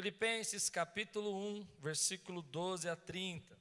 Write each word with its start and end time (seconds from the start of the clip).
Filipenses 0.00 0.70
capítulo 0.70 1.30
1, 1.58 1.68
versículo 1.78 2.40
12 2.40 2.88
a 2.88 2.96
30. 2.96 3.54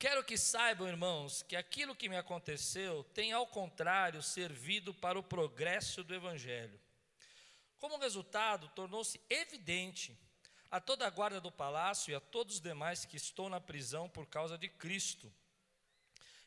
Quero 0.00 0.24
que 0.24 0.36
saibam, 0.36 0.88
irmãos, 0.88 1.42
que 1.42 1.54
aquilo 1.54 1.94
que 1.94 2.08
me 2.08 2.16
aconteceu 2.16 3.04
tem, 3.14 3.30
ao 3.30 3.46
contrário, 3.46 4.20
servido 4.20 4.92
para 4.92 5.16
o 5.16 5.22
progresso 5.22 6.02
do 6.02 6.12
Evangelho. 6.12 6.80
Como 7.78 7.98
resultado, 7.98 8.68
tornou-se 8.70 9.20
evidente 9.30 10.18
a 10.72 10.80
toda 10.80 11.06
a 11.06 11.10
guarda 11.10 11.40
do 11.40 11.52
palácio 11.52 12.10
e 12.10 12.16
a 12.16 12.20
todos 12.20 12.56
os 12.56 12.60
demais 12.60 13.04
que 13.04 13.16
estão 13.16 13.48
na 13.48 13.60
prisão 13.60 14.08
por 14.08 14.26
causa 14.26 14.58
de 14.58 14.68
Cristo. 14.68 15.32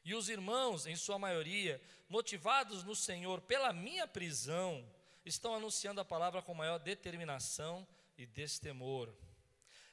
E 0.10 0.16
os 0.16 0.28
irmãos, 0.28 0.88
em 0.88 0.96
sua 0.96 1.20
maioria, 1.20 1.80
motivados 2.09 2.84
no 2.84 2.96
Senhor 2.96 3.40
pela 3.41 3.72
minha 3.72 4.08
prisão, 4.08 4.84
estão 5.23 5.54
anunciando 5.54 6.02
a 6.02 6.04
palavra 6.04 6.41
com 6.41 6.52
maior 6.52 6.80
determinação 6.80 7.88
e 8.18 8.26
destemor. 8.26 9.13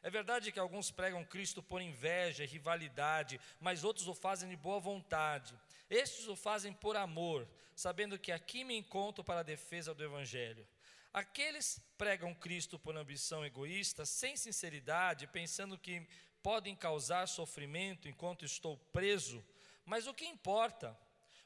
É 0.02 0.08
verdade 0.08 0.50
que 0.50 0.58
alguns 0.58 0.90
pregam 0.90 1.22
Cristo 1.22 1.62
por 1.62 1.82
inveja 1.82 2.44
e 2.44 2.46
rivalidade, 2.46 3.38
mas 3.60 3.84
outros 3.84 4.08
o 4.08 4.14
fazem 4.14 4.48
de 4.48 4.56
boa 4.56 4.80
vontade. 4.80 5.54
Estes 5.90 6.26
o 6.28 6.34
fazem 6.34 6.72
por 6.72 6.96
amor, 6.96 7.46
sabendo 7.74 8.18
que 8.18 8.32
aqui 8.32 8.64
me 8.64 8.74
encontro 8.74 9.22
para 9.22 9.40
a 9.40 9.42
defesa 9.42 9.92
do 9.92 10.02
Evangelho. 10.02 10.66
Aqueles 11.12 11.78
pregam 11.98 12.34
Cristo 12.34 12.78
por 12.78 12.96
ambição 12.96 13.44
egoísta, 13.44 14.06
sem 14.06 14.34
sinceridade, 14.34 15.26
pensando 15.26 15.76
que 15.76 16.08
podem 16.42 16.74
causar 16.74 17.28
sofrimento 17.28 18.08
enquanto 18.08 18.46
estou 18.46 18.78
preso. 18.94 19.44
Mas 19.86 20.06
o 20.06 20.12
que 20.12 20.26
importa? 20.26 20.98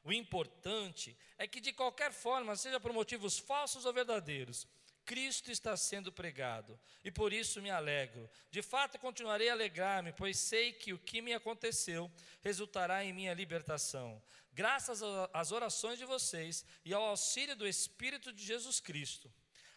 O 0.03 0.13
importante 0.13 1.17
é 1.39 1.47
que, 1.47 1.61
de 1.61 1.73
qualquer 1.73 2.11
forma, 2.11 2.57
seja 2.57 2.81
por 2.81 2.93
motivos 2.93 3.39
falsos 3.39 3.85
ou 3.85 3.93
verdadeiros, 3.93 4.67
Cristo 5.05 5.51
está 5.51 5.77
sendo 5.77 6.13
pregado, 6.13 6.79
e 7.05 7.11
por 7.11 7.33
isso 7.33 7.61
me 7.61 7.71
alegro. 7.71 8.31
De 8.51 8.63
fato, 8.63 8.99
continuarei 8.99 9.49
a 9.49 9.53
alegrar-me, 9.53 10.13
pois 10.13 10.39
sei 10.39 10.73
que 10.73 10.93
o 10.93 10.99
que 10.99 11.21
me 11.21 11.35
aconteceu 11.35 12.11
resultará 12.43 13.05
em 13.05 13.13
minha 13.13 13.35
libertação. 13.35 14.23
Graças 14.53 15.01
às 15.33 15.53
orações 15.53 15.99
de 15.99 16.05
vocês 16.05 16.65
e 16.85 16.95
ao 16.95 17.03
auxílio 17.03 17.57
do 17.57 17.67
Espírito 17.67 18.33
de 18.33 18.45
Jesus 18.45 18.81
Cristo. 18.81 19.33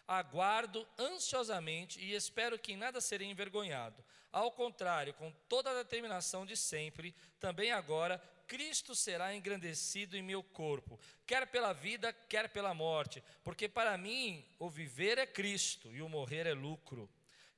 Aguardo 0.08 0.88
ansiosamente 1.00 2.00
e 2.00 2.14
espero 2.14 2.60
que 2.60 2.74
em 2.74 2.78
nada 2.78 3.02
serei 3.02 3.28
envergonhado. 3.28 4.04
Ao 4.32 4.52
contrário, 4.52 5.14
com 5.14 5.32
toda 5.48 5.72
a 5.72 5.76
determinação 5.76 6.46
de 6.46 6.58
sempre, 6.58 7.16
também 7.40 7.72
agora 7.72 8.22
Cristo 8.48 8.96
será 8.96 9.36
engrandecido 9.36 10.16
em 10.16 10.22
meu 10.22 10.44
corpo, 10.44 11.00
quer 11.26 11.48
pela 11.48 11.74
vida, 11.74 12.14
quer 12.14 12.50
pela 12.50 12.74
morte, 12.74 13.24
porque 13.44 13.68
para 13.68 13.98
mim 13.98 14.46
o 14.60 14.70
viver 14.70 15.18
é 15.18 15.26
Cristo 15.26 15.94
e 15.96 16.02
o 16.02 16.10
morrer 16.10 16.46
é 16.46 16.54
lucro. 16.54 17.10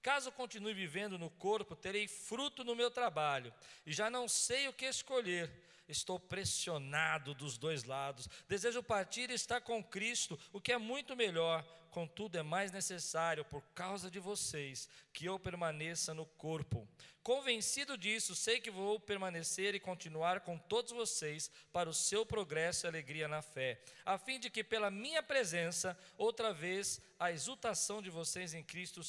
Caso 0.02 0.31
continue 0.31 0.73
vivendo 0.73 1.17
no 1.17 1.31
corpo, 1.31 1.75
terei 1.75 2.08
fruto 2.08 2.63
no 2.63 2.75
meu 2.75 2.91
trabalho, 2.91 3.53
e 3.86 3.91
já 3.91 4.09
não 4.09 4.28
sei 4.28 4.67
o 4.67 4.73
que 4.73 4.86
escolher. 4.86 5.52
Estou 5.88 6.19
pressionado 6.19 7.36
dos 7.36 7.58
dois 7.58 7.83
lados. 7.83 8.28
Desejo 8.47 8.81
partir 8.81 9.30
e 9.30 9.33
estar 9.33 9.61
com 9.61 9.83
Cristo, 9.83 10.39
o 10.52 10.59
que 10.59 10.72
é 10.72 10.78
muito 10.78 11.16
melhor. 11.16 11.63
Contudo, 11.95 12.38
é 12.38 12.43
mais 12.43 12.73
necessário, 12.73 13.45
por 13.45 13.63
causa 13.73 14.11
de 14.11 14.19
vocês, 14.19 14.89
que 15.13 15.27
eu 15.27 15.39
permaneça 15.39 16.13
no 16.13 16.25
corpo. 16.25 16.85
Convencido 17.23 17.97
disso, 17.97 18.35
sei 18.35 18.59
que 18.59 18.69
vou 18.69 18.99
permanecer 18.99 19.73
e 19.73 19.79
continuar 19.79 20.41
com 20.41 20.57
todos 20.57 20.91
vocês 20.91 21.49
para 21.71 21.89
o 21.89 21.93
seu 21.93 22.25
progresso 22.25 22.85
e 22.85 22.89
alegria 22.89 23.29
na 23.29 23.41
fé, 23.41 23.81
a 24.05 24.17
fim 24.17 24.38
de 24.41 24.49
que, 24.49 24.61
pela 24.61 24.91
minha 24.91 25.23
presença, 25.23 25.97
outra 26.17 26.53
vez 26.53 26.99
a 27.17 27.31
exultação 27.31 28.01
de 28.01 28.09
vocês 28.09 28.53
em 28.53 28.61
Cristo 28.61 28.99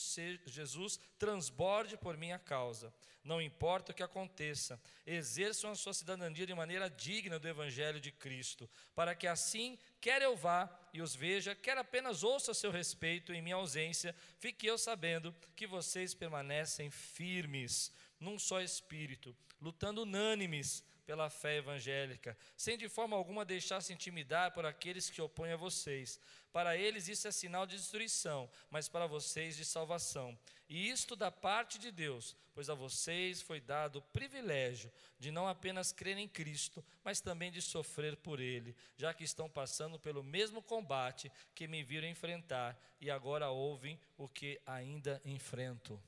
Jesus 0.47 1.01
transborde 1.19 1.97
por 1.97 2.17
minha 2.17 2.39
causa. 2.39 2.95
Não 3.27 3.43
importa 3.43 3.91
o 3.91 3.95
que 3.95 4.05
aconteça, 4.05 4.81
exerçam 5.05 5.73
a 5.73 5.75
sua 5.75 5.93
cidadania 5.93 6.47
de 6.47 6.55
maneira 6.55 6.89
digna 6.89 7.41
do 7.41 7.49
Evangelho 7.49 8.01
de 8.01 8.13
Cristo, 8.13 8.71
para 8.95 9.17
que 9.17 9.27
assim, 9.27 9.77
quer 10.01 10.23
eu 10.23 10.37
vá 10.37 10.71
e 10.95 11.03
os 11.03 11.17
veja, 11.17 11.53
quer 11.53 11.77
apenas 11.77 12.23
ouça 12.23 12.53
a 12.53 12.55
seu 12.55 12.71
respeito 12.71 13.33
em 13.33 13.43
minha 13.43 13.57
ausência, 13.57 14.15
fique 14.39 14.65
eu 14.65 14.79
sabendo 14.79 15.35
que 15.57 15.67
vocês 15.67 16.15
permanecem 16.15 16.89
firmes 16.89 17.93
num 18.21 18.39
só 18.39 18.61
espírito, 18.61 19.37
lutando 19.61 20.03
unânimes 20.03 20.85
pela 21.07 21.31
fé 21.31 21.59
evangélica, 21.59 22.37
sem 22.57 22.77
de 22.77 22.89
forma 22.89 23.17
alguma 23.17 23.45
deixar-se 23.45 23.93
intimidar 23.93 24.53
por 24.53 24.67
aqueles 24.67 25.09
que 25.09 25.23
opõem 25.23 25.53
a 25.53 25.57
vocês. 25.57 26.19
Para 26.53 26.77
eles 26.77 27.07
isso 27.07 27.29
é 27.29 27.31
sinal 27.31 27.65
de 27.65 27.77
destruição, 27.77 28.51
mas 28.69 28.89
para 28.89 29.07
vocês 29.07 29.57
de 29.57 29.65
salvação. 29.65 30.37
E 30.69 30.91
isto 30.91 31.15
da 31.15 31.31
parte 31.31 31.79
de 31.79 31.93
Deus, 31.93 32.35
pois 32.53 32.69
a 32.69 32.75
vocês 32.75 33.41
foi 33.41 33.61
dado 33.61 34.01
o 34.01 34.03
privilégio 34.03 34.93
de 35.19 35.31
não 35.31 35.47
apenas 35.47 35.93
crer 35.93 36.19
em 36.19 36.27
Cristo, 36.27 36.85
mas 37.05 37.21
também 37.21 37.53
de 37.53 37.63
sofrer 37.63 38.17
por 38.17 38.41
Ele, 38.41 38.75
já 38.97 39.15
que 39.15 39.23
estão 39.23 39.49
passando 39.49 40.01
pelo 40.01 40.25
mesmo 40.25 40.61
combate 40.61 41.31
que 41.55 41.69
me 41.69 41.85
viram 41.85 42.09
enfrentar 42.09 42.77
e 43.01 43.11
agora 43.11 43.49
ouvem 43.51 44.01
o 44.17 44.29
que 44.29 44.61
ainda 44.67 45.21
enfrento. 45.25 46.03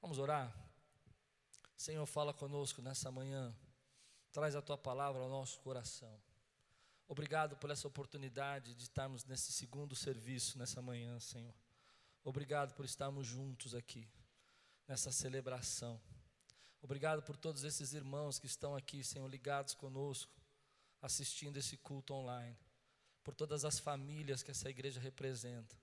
Vamos 0.00 0.18
orar? 0.18 0.54
Senhor, 1.76 2.06
fala 2.06 2.32
conosco 2.32 2.80
nessa 2.80 3.10
manhã. 3.10 3.52
Traz 4.34 4.56
a 4.56 4.60
tua 4.60 4.76
palavra 4.76 5.22
ao 5.22 5.28
nosso 5.28 5.60
coração. 5.60 6.20
Obrigado 7.06 7.56
por 7.56 7.70
essa 7.70 7.86
oportunidade 7.86 8.74
de 8.74 8.82
estarmos 8.82 9.24
nesse 9.24 9.52
segundo 9.52 9.94
serviço 9.94 10.58
nessa 10.58 10.82
manhã, 10.82 11.20
Senhor. 11.20 11.54
Obrigado 12.24 12.74
por 12.74 12.84
estarmos 12.84 13.28
juntos 13.28 13.76
aqui, 13.76 14.08
nessa 14.88 15.12
celebração. 15.12 16.00
Obrigado 16.82 17.22
por 17.22 17.36
todos 17.36 17.62
esses 17.62 17.92
irmãos 17.92 18.40
que 18.40 18.46
estão 18.46 18.74
aqui, 18.74 19.04
Senhor, 19.04 19.28
ligados 19.28 19.72
conosco, 19.72 20.32
assistindo 21.00 21.56
esse 21.56 21.76
culto 21.76 22.12
online. 22.12 22.58
Por 23.22 23.36
todas 23.36 23.64
as 23.64 23.78
famílias 23.78 24.42
que 24.42 24.50
essa 24.50 24.68
igreja 24.68 24.98
representa. 24.98 25.80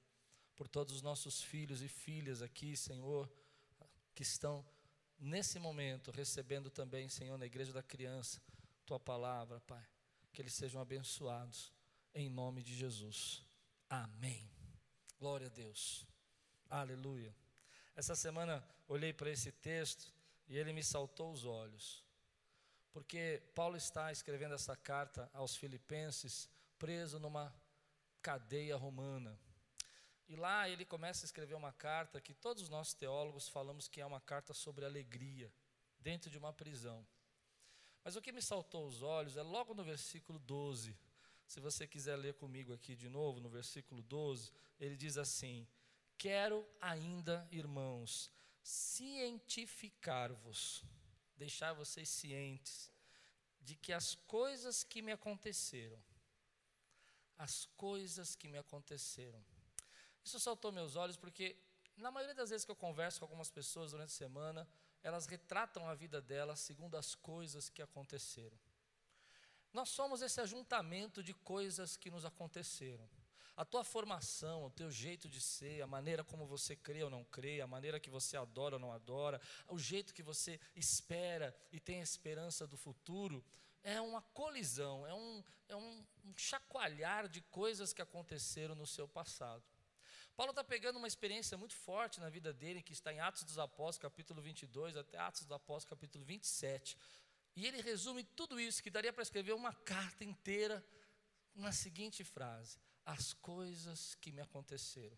Por 0.58 0.68
todos 0.68 0.94
os 0.94 1.02
nossos 1.02 1.42
filhos 1.42 1.82
e 1.82 1.88
filhas 1.88 2.42
aqui, 2.42 2.76
Senhor, 2.76 3.32
que 4.14 4.24
estão 4.24 4.66
nesse 5.22 5.60
momento, 5.60 6.12
recebendo 6.12 6.70
também, 6.72 7.08
Senhor, 7.08 7.38
na 7.38 7.46
igreja 7.46 7.72
da 7.72 7.84
criança, 7.84 8.42
tua 8.86 9.00
palavra, 9.00 9.62
Pai. 9.62 9.86
Que 10.34 10.42
eles 10.42 10.54
sejam 10.54 10.82
abençoados, 10.82 11.72
em 12.14 12.30
nome 12.30 12.64
de 12.64 12.76
Jesus. 12.76 13.46
Amém. 13.90 14.50
Glória 15.20 15.48
a 15.48 15.50
Deus. 15.50 16.08
Aleluia. 16.70 17.36
Essa 17.96 18.16
semana 18.16 18.68
olhei 18.88 19.14
para 19.14 19.30
esse 19.30 19.52
texto 19.52 20.12
e 20.48 20.58
ele 20.58 20.74
me 20.74 20.84
saltou 20.84 21.32
os 21.32 21.46
olhos. 21.46 22.04
Porque 22.92 23.42
Paulo 23.54 23.78
está 23.78 24.12
escrevendo 24.12 24.56
essa 24.56 24.76
carta 24.76 25.30
aos 25.34 25.56
Filipenses, 25.56 26.50
preso 26.80 27.20
numa 27.20 27.54
cadeia 28.22 28.76
romana. 28.76 29.40
E 30.32 30.36
lá 30.38 30.70
ele 30.70 30.86
começa 30.86 31.26
a 31.26 31.28
escrever 31.28 31.56
uma 31.56 31.74
carta 31.74 32.22
que 32.22 32.34
todos 32.34 32.70
nós 32.70 32.94
teólogos 32.94 33.50
falamos 33.50 33.90
que 33.90 34.00
é 34.00 34.06
uma 34.06 34.22
carta 34.22 34.54
sobre 34.54 34.86
alegria, 34.86 35.52
dentro 36.00 36.30
de 36.30 36.38
uma 36.38 36.54
prisão. 36.54 37.06
Mas 38.02 38.16
o 38.16 38.22
que 38.22 38.32
me 38.32 38.42
saltou 38.42 38.88
os 38.88 39.02
olhos 39.02 39.36
é 39.36 39.42
logo 39.42 39.74
no 39.74 39.84
versículo 39.84 40.40
12. 40.40 40.98
Se 41.46 41.60
você 41.60 41.86
quiser 41.86 42.16
ler 42.16 42.36
comigo 42.36 42.72
aqui 42.72 42.96
de 42.96 43.10
novo, 43.10 43.42
no 43.42 43.50
versículo 43.50 44.02
12, 44.04 44.54
ele 44.80 44.96
diz 44.96 45.18
assim: 45.18 45.68
Quero 46.18 46.66
ainda, 46.80 47.46
irmãos, 47.52 48.32
cientificar-vos, 48.64 50.86
deixar 51.36 51.74
vocês 51.74 52.08
cientes 52.08 52.90
de 53.60 53.76
que 53.76 53.92
as 53.92 54.16
coisas 54.16 54.82
que 54.82 55.02
me 55.02 55.12
aconteceram, 55.12 56.02
as 57.38 57.66
coisas 57.76 58.34
que 58.34 58.48
me 58.48 58.58
aconteceram, 58.58 59.44
isso 60.24 60.40
saltou 60.40 60.72
meus 60.72 60.96
olhos 60.96 61.18
porque, 61.18 61.58
na 61.98 62.12
maioria 62.12 62.36
das 62.36 62.50
vezes 62.50 62.66
que 62.66 62.72
eu 62.72 62.76
converso 62.76 63.20
com 63.20 63.26
algumas 63.26 63.50
pessoas 63.50 63.92
durante 63.92 64.10
a 64.10 64.16
semana, 64.16 64.68
elas 65.04 65.26
retratam 65.26 65.88
a 65.88 65.96
vida 65.96 66.22
delas 66.22 66.60
segundo 66.60 66.96
as 66.96 67.16
coisas 67.16 67.70
que 67.70 67.82
aconteceram. 67.82 68.58
Nós 69.74 69.90
somos 69.90 70.22
esse 70.22 70.40
ajuntamento 70.42 71.24
de 71.24 71.34
coisas 71.34 71.96
que 71.96 72.12
nos 72.12 72.26
aconteceram. 72.26 73.08
A 73.56 73.66
tua 73.66 73.84
formação, 73.84 74.66
o 74.66 74.70
teu 74.70 74.90
jeito 74.90 75.30
de 75.30 75.40
ser, 75.40 75.82
a 75.82 75.88
maneira 75.88 76.24
como 76.24 76.46
você 76.46 76.76
crê 76.76 77.04
ou 77.04 77.10
não 77.10 77.24
crê, 77.26 77.62
a 77.62 77.68
maneira 77.68 78.00
que 78.00 78.10
você 78.10 78.38
adora 78.38 78.76
ou 78.76 78.80
não 78.80 78.92
adora, 78.92 79.42
o 79.68 79.78
jeito 79.78 80.14
que 80.14 80.24
você 80.24 80.60
espera 80.76 81.56
e 81.72 81.80
tem 81.80 82.02
esperança 82.02 82.66
do 82.66 82.78
futuro, 82.78 83.44
é 83.84 84.00
uma 84.00 84.22
colisão, 84.22 85.06
é 85.06 85.14
um, 85.14 85.44
é 85.68 85.76
um, 85.76 86.06
um 86.26 86.38
chacoalhar 86.38 87.28
de 87.28 87.42
coisas 87.42 87.94
que 87.94 88.02
aconteceram 88.02 88.76
no 88.76 88.86
seu 88.86 89.08
passado. 89.08 89.64
Paulo 90.42 90.54
está 90.54 90.64
pegando 90.64 90.98
uma 90.98 91.08
experiência 91.08 91.56
muito 91.56 91.76
forte 91.76 92.20
na 92.20 92.28
vida 92.28 92.52
dele, 92.52 92.82
que 92.82 92.94
está 92.94 93.14
em 93.14 93.20
Atos 93.20 93.44
dos 93.44 93.60
Apóstolos, 93.60 94.00
capítulo 94.00 94.42
22, 94.42 94.98
até 94.98 95.20
Atos 95.20 95.42
dos 95.44 95.52
Apóstolos, 95.52 95.86
capítulo 95.86 96.26
27, 96.26 96.98
E 97.56 97.68
ele 97.68 97.80
resume 97.80 98.24
tudo 98.24 98.60
isso, 98.60 98.82
que 98.82 98.90
daria 98.90 99.14
para 99.14 99.22
escrever 99.22 99.54
uma 99.54 99.72
carta 99.72 100.24
inteira, 100.24 100.84
na 101.54 101.72
seguinte 101.72 102.24
frase: 102.24 102.80
As 103.06 103.34
coisas 103.34 104.16
que 104.16 104.32
me 104.32 104.42
aconteceram. 104.42 105.16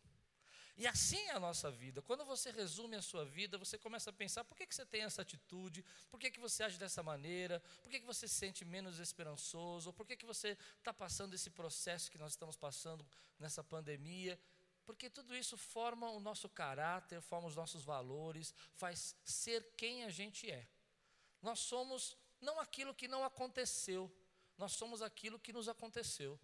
E 0.75 0.85
assim 0.85 1.19
é 1.27 1.31
a 1.31 1.39
nossa 1.39 1.71
vida. 1.71 2.01
Quando 2.01 2.25
você 2.25 2.51
resume 2.51 2.97
a 2.97 3.01
sua 3.01 3.23
vida, 3.23 3.57
você 3.57 3.77
começa 3.77 4.09
a 4.09 4.13
pensar: 4.13 4.43
por 4.43 4.57
que, 4.57 4.67
que 4.67 4.75
você 4.75 4.85
tem 4.85 5.03
essa 5.03 5.21
atitude? 5.21 5.85
Por 6.11 6.19
que, 6.19 6.31
que 6.31 6.39
você 6.41 6.63
age 6.63 6.77
dessa 6.77 7.01
maneira? 7.01 7.61
Por 7.81 7.89
que, 7.89 8.01
que 8.01 8.05
você 8.05 8.27
se 8.27 8.35
sente 8.35 8.65
menos 8.65 8.99
esperançoso? 8.99 9.93
Por 9.93 10.05
que, 10.05 10.17
que 10.17 10.25
você 10.25 10.57
está 10.79 10.91
passando 10.91 11.33
esse 11.33 11.49
processo 11.49 12.11
que 12.11 12.17
nós 12.17 12.33
estamos 12.33 12.57
passando 12.57 13.07
nessa 13.39 13.63
pandemia? 13.63 14.37
Porque 14.85 15.09
tudo 15.09 15.35
isso 15.35 15.57
forma 15.57 16.09
o 16.09 16.19
nosso 16.19 16.49
caráter, 16.49 17.21
forma 17.21 17.47
os 17.47 17.55
nossos 17.55 17.83
valores, 17.83 18.53
faz 18.73 19.15
ser 19.23 19.75
quem 19.77 20.03
a 20.03 20.09
gente 20.09 20.49
é. 20.51 20.67
Nós 21.41 21.59
somos 21.59 22.17
não 22.41 22.59
aquilo 22.59 22.93
que 22.93 23.07
não 23.07 23.23
aconteceu, 23.23 24.11
nós 24.57 24.73
somos 24.73 25.01
aquilo 25.01 25.39
que 25.39 25.53
nos 25.53 25.69
aconteceu. 25.69 26.39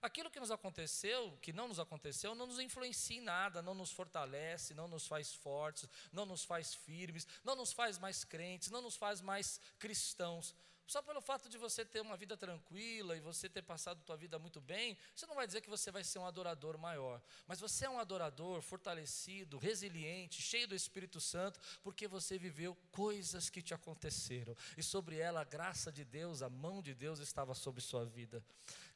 Aquilo 0.00 0.30
que 0.30 0.40
nos 0.40 0.50
aconteceu, 0.50 1.38
que 1.40 1.52
não 1.52 1.68
nos 1.68 1.78
aconteceu, 1.78 2.34
não 2.34 2.48
nos 2.48 2.58
influencia 2.58 3.18
em 3.18 3.20
nada, 3.20 3.62
não 3.62 3.72
nos 3.72 3.92
fortalece, 3.92 4.74
não 4.74 4.88
nos 4.88 5.06
faz 5.06 5.32
fortes, 5.32 5.88
não 6.10 6.26
nos 6.26 6.42
faz 6.42 6.74
firmes, 6.74 7.24
não 7.44 7.54
nos 7.54 7.72
faz 7.72 7.98
mais 7.98 8.24
crentes, 8.24 8.68
não 8.68 8.82
nos 8.82 8.96
faz 8.96 9.20
mais 9.20 9.60
cristãos. 9.78 10.56
Só 10.86 11.00
pelo 11.00 11.20
fato 11.20 11.48
de 11.48 11.56
você 11.56 11.84
ter 11.84 12.00
uma 12.00 12.16
vida 12.16 12.36
tranquila 12.36 13.16
e 13.16 13.20
você 13.20 13.48
ter 13.48 13.62
passado 13.62 14.02
tua 14.04 14.16
vida 14.16 14.38
muito 14.38 14.60
bem, 14.60 14.96
você 15.14 15.26
não 15.26 15.34
vai 15.34 15.46
dizer 15.46 15.60
que 15.60 15.70
você 15.70 15.90
vai 15.90 16.04
ser 16.04 16.18
um 16.18 16.26
adorador 16.26 16.76
maior. 16.76 17.22
Mas 17.46 17.60
você 17.60 17.86
é 17.86 17.90
um 17.90 17.98
adorador 17.98 18.60
fortalecido, 18.60 19.58
resiliente, 19.58 20.42
cheio 20.42 20.68
do 20.68 20.74
Espírito 20.74 21.20
Santo, 21.20 21.60
porque 21.82 22.06
você 22.08 22.38
viveu 22.38 22.76
coisas 22.90 23.48
que 23.48 23.62
te 23.62 23.74
aconteceram. 23.74 24.56
E 24.76 24.82
sobre 24.82 25.18
ela 25.18 25.40
a 25.40 25.44
graça 25.44 25.90
de 25.90 26.04
Deus, 26.04 26.42
a 26.42 26.50
mão 26.50 26.82
de 26.82 26.94
Deus 26.94 27.18
estava 27.20 27.54
sobre 27.54 27.80
sua 27.80 28.04
vida. 28.04 28.42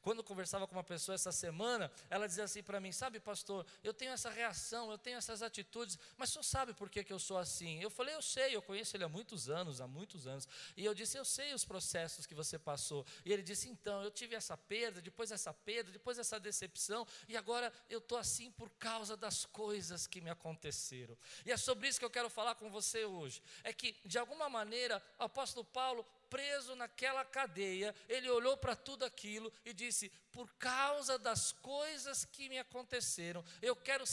Quando 0.06 0.18
eu 0.18 0.24
conversava 0.24 0.68
com 0.68 0.76
uma 0.76 0.84
pessoa 0.84 1.16
essa 1.16 1.32
semana, 1.32 1.90
ela 2.08 2.28
dizia 2.28 2.44
assim 2.44 2.62
para 2.62 2.78
mim: 2.78 2.92
Sabe, 2.92 3.18
pastor, 3.18 3.66
eu 3.82 3.92
tenho 3.92 4.12
essa 4.12 4.30
reação, 4.30 4.88
eu 4.88 4.96
tenho 4.96 5.18
essas 5.18 5.42
atitudes, 5.42 5.98
mas 6.16 6.30
o 6.30 6.32
senhor 6.34 6.44
sabe 6.44 6.72
por 6.74 6.88
que, 6.88 7.02
que 7.02 7.12
eu 7.12 7.18
sou 7.18 7.36
assim? 7.36 7.82
Eu 7.82 7.90
falei: 7.90 8.14
Eu 8.14 8.22
sei, 8.22 8.54
eu 8.54 8.62
conheço 8.62 8.96
ele 8.96 9.02
há 9.02 9.08
muitos 9.08 9.50
anos, 9.50 9.80
há 9.80 9.88
muitos 9.88 10.28
anos. 10.28 10.46
E 10.76 10.84
eu 10.84 10.94
disse: 10.94 11.18
Eu 11.18 11.24
sei 11.24 11.52
os 11.52 11.64
processos 11.64 12.24
que 12.24 12.36
você 12.36 12.56
passou. 12.56 13.04
E 13.24 13.32
ele 13.32 13.42
disse: 13.42 13.68
Então, 13.68 14.00
eu 14.00 14.12
tive 14.12 14.36
essa 14.36 14.56
perda, 14.56 15.02
depois 15.02 15.32
essa 15.32 15.52
perda, 15.52 15.90
depois 15.90 16.20
essa 16.20 16.38
decepção, 16.38 17.04
e 17.26 17.36
agora 17.36 17.72
eu 17.90 17.98
estou 17.98 18.16
assim 18.16 18.52
por 18.52 18.70
causa 18.78 19.16
das 19.16 19.44
coisas 19.44 20.06
que 20.06 20.20
me 20.20 20.30
aconteceram. 20.30 21.18
E 21.44 21.50
é 21.50 21.56
sobre 21.56 21.88
isso 21.88 21.98
que 21.98 22.04
eu 22.04 22.10
quero 22.10 22.30
falar 22.30 22.54
com 22.54 22.70
você 22.70 23.04
hoje. 23.04 23.42
É 23.64 23.72
que, 23.72 23.96
de 24.04 24.18
alguma 24.18 24.48
maneira, 24.48 25.02
o 25.18 25.24
apóstolo 25.24 25.64
Paulo 25.64 26.06
preso 26.36 26.76
naquela 26.76 27.24
cadeia, 27.24 27.94
ele 28.06 28.28
olhou 28.28 28.58
para 28.58 28.76
tudo 28.76 29.06
aquilo 29.06 29.50
e 29.64 29.72
disse: 29.72 30.12
Por 30.36 30.52
causa 30.58 31.18
das 31.18 31.50
coisas 31.50 32.26
que 32.26 32.46
me 32.50 32.58
aconteceram, 32.58 33.42
eu 33.62 33.74
quero 33.74 34.04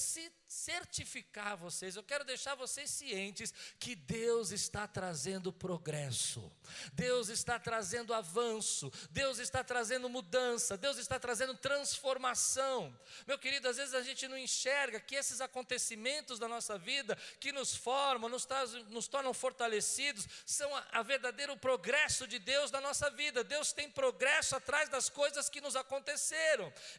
certificar 0.48 1.58
vocês, 1.58 1.98
eu 1.98 2.04
quero 2.04 2.24
deixar 2.24 2.56
vocês 2.56 2.90
cientes 2.90 3.54
que 3.78 3.94
Deus 3.94 4.52
está 4.52 4.88
trazendo 4.88 5.52
progresso, 5.52 6.50
Deus 6.94 7.28
está 7.28 7.60
trazendo 7.60 8.14
avanço, 8.14 8.90
Deus 9.12 9.38
está 9.38 9.66
trazendo 9.66 10.08
mudança, 10.08 10.78
Deus 10.78 10.98
está 10.98 11.20
trazendo 11.20 11.58
transformação. 11.58 12.98
Meu 13.28 13.38
querido, 13.38 13.68
às 13.68 13.76
vezes 13.76 13.94
a 13.94 14.02
gente 14.02 14.26
não 14.26 14.38
enxerga 14.38 15.02
que 15.02 15.16
esses 15.16 15.42
acontecimentos 15.42 16.40
da 16.40 16.48
nossa 16.48 16.78
vida 16.78 17.18
que 17.38 17.52
nos 17.52 17.76
formam, 17.76 18.30
nos, 18.30 18.48
nos 18.88 19.10
tornam 19.10 19.34
fortalecidos, 19.34 20.26
são 20.46 20.74
a, 20.74 20.86
a 20.94 21.04
verdadeiro 21.04 21.58
progresso 21.58 22.26
de 22.26 22.40
Deus 22.40 22.72
na 22.72 22.80
nossa 22.80 23.10
vida. 23.10 23.44
Deus 23.44 23.74
tem 23.74 23.92
progresso 23.92 24.56
atrás 24.56 24.88
das 24.88 25.10
coisas 25.10 25.50
que 25.50 25.60
nos 25.60 25.76
aconteceram. 25.76 26.13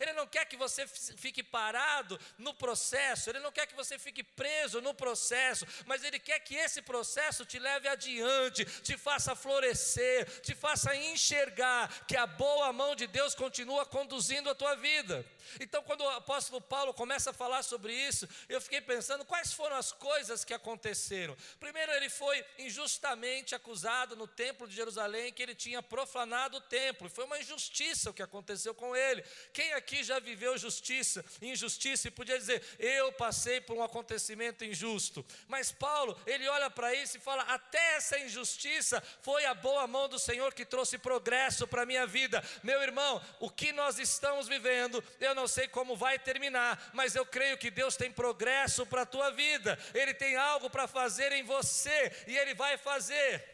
Ele 0.01 0.13
não 0.13 0.27
quer 0.27 0.45
que 0.47 0.57
você 0.57 0.87
fique 0.87 1.43
parado 1.43 2.19
no 2.39 2.55
processo, 2.55 3.31
ele 3.31 3.41
não 3.41 3.53
quer 3.53 3.67
que 3.67 3.75
você 3.75 3.99
fique 3.99 4.23
preso 4.23 4.81
no 4.81 4.95
processo, 4.95 5.67
mas 5.87 6.03
ele 6.05 6.19
quer 6.19 6.39
que 6.41 6.55
esse 6.55 6.83
processo 6.83 7.45
te 7.45 7.59
leve 7.59 7.89
adiante, 7.89 8.65
te 8.83 8.97
faça 8.97 9.35
florescer, 9.35 10.41
te 10.41 10.55
faça 10.55 10.95
enxergar 10.97 12.07
que 12.07 12.17
a 12.17 12.27
boa 12.27 12.73
mão 12.73 12.95
de 12.95 13.07
Deus 13.07 13.35
continua 13.35 13.87
conduzindo 13.87 14.51
a 14.51 14.55
tua 14.55 14.75
vida. 14.75 15.25
Então, 15.61 15.83
quando 15.83 16.03
o 16.03 16.09
apóstolo 16.11 16.61
Paulo 16.61 16.95
começa 16.95 17.31
a 17.31 17.35
falar 17.35 17.63
sobre 17.63 17.93
isso, 17.93 18.29
eu 18.49 18.61
fiquei 18.61 18.81
pensando 18.81 19.25
quais 19.25 19.53
foram 19.53 19.77
as 19.77 19.93
coisas 19.93 20.45
que 20.45 20.55
aconteceram. 20.55 21.37
Primeiro, 21.61 21.93
ele 21.93 22.09
foi 22.09 22.45
injustamente 22.59 23.55
acusado 23.55 24.17
no 24.17 24.27
templo 24.27 24.67
de 24.67 24.75
Jerusalém 24.75 25.33
que 25.33 25.43
ele 25.43 25.55
tinha 25.55 25.83
profanado 25.83 26.57
o 26.57 26.61
templo. 26.61 27.11
Foi 27.11 27.25
uma 27.25 27.39
injustiça 27.39 28.11
o 28.11 28.15
que 28.15 28.23
aconteceu 28.23 28.75
com 28.75 28.97
ele. 28.97 29.04
Quem 29.53 29.73
aqui 29.75 30.03
já 30.03 30.19
viveu 30.19 30.57
justiça, 30.57 31.25
injustiça 31.41 32.09
e 32.09 32.11
podia 32.11 32.39
dizer: 32.39 32.63
"Eu 32.79 33.13
passei 33.13 33.61
por 33.61 33.77
um 33.77 33.83
acontecimento 33.83 34.65
injusto". 34.65 35.25
Mas 35.47 35.73
Paulo, 35.73 36.19
ele 36.27 36.49
olha 36.49 36.71
para 36.71 36.95
isso 36.95 37.17
e 37.17 37.21
fala: 37.21 37.43
"Até 37.45 37.97
essa 37.97 38.19
injustiça 38.19 39.03
foi 39.23 39.45
a 39.45 39.55
boa 39.55 39.87
mão 39.87 40.09
do 40.09 40.19
Senhor 40.19 40.53
que 40.55 40.65
trouxe 40.65 40.99
progresso 40.99 41.67
para 41.67 41.83
a 41.83 41.87
minha 41.87 42.07
vida". 42.07 42.43
Meu 42.63 42.81
irmão, 42.83 43.21
o 43.41 43.51
que 43.51 43.73
nós 43.73 43.99
estamos 43.99 44.49
vivendo, 44.49 45.03
eu 45.21 45.35
não 45.35 45.47
sei 45.47 45.69
como 45.69 45.97
vai 45.97 46.19
terminar, 46.19 46.91
mas 46.93 47.15
eu 47.15 47.27
creio 47.27 47.59
que 47.59 47.71
Deus 47.71 47.97
tem 47.97 48.11
progresso 48.11 48.87
para 48.87 49.03
a 49.03 49.07
tua 49.07 49.31
vida, 49.31 49.79
Ele 49.95 50.15
tem 50.15 50.37
algo 50.37 50.71
para 50.71 50.87
fazer 50.87 51.33
em 51.33 51.43
você 51.43 52.13
e 52.27 52.37
Ele 52.37 52.55
vai 52.55 52.77
fazer. 52.77 53.54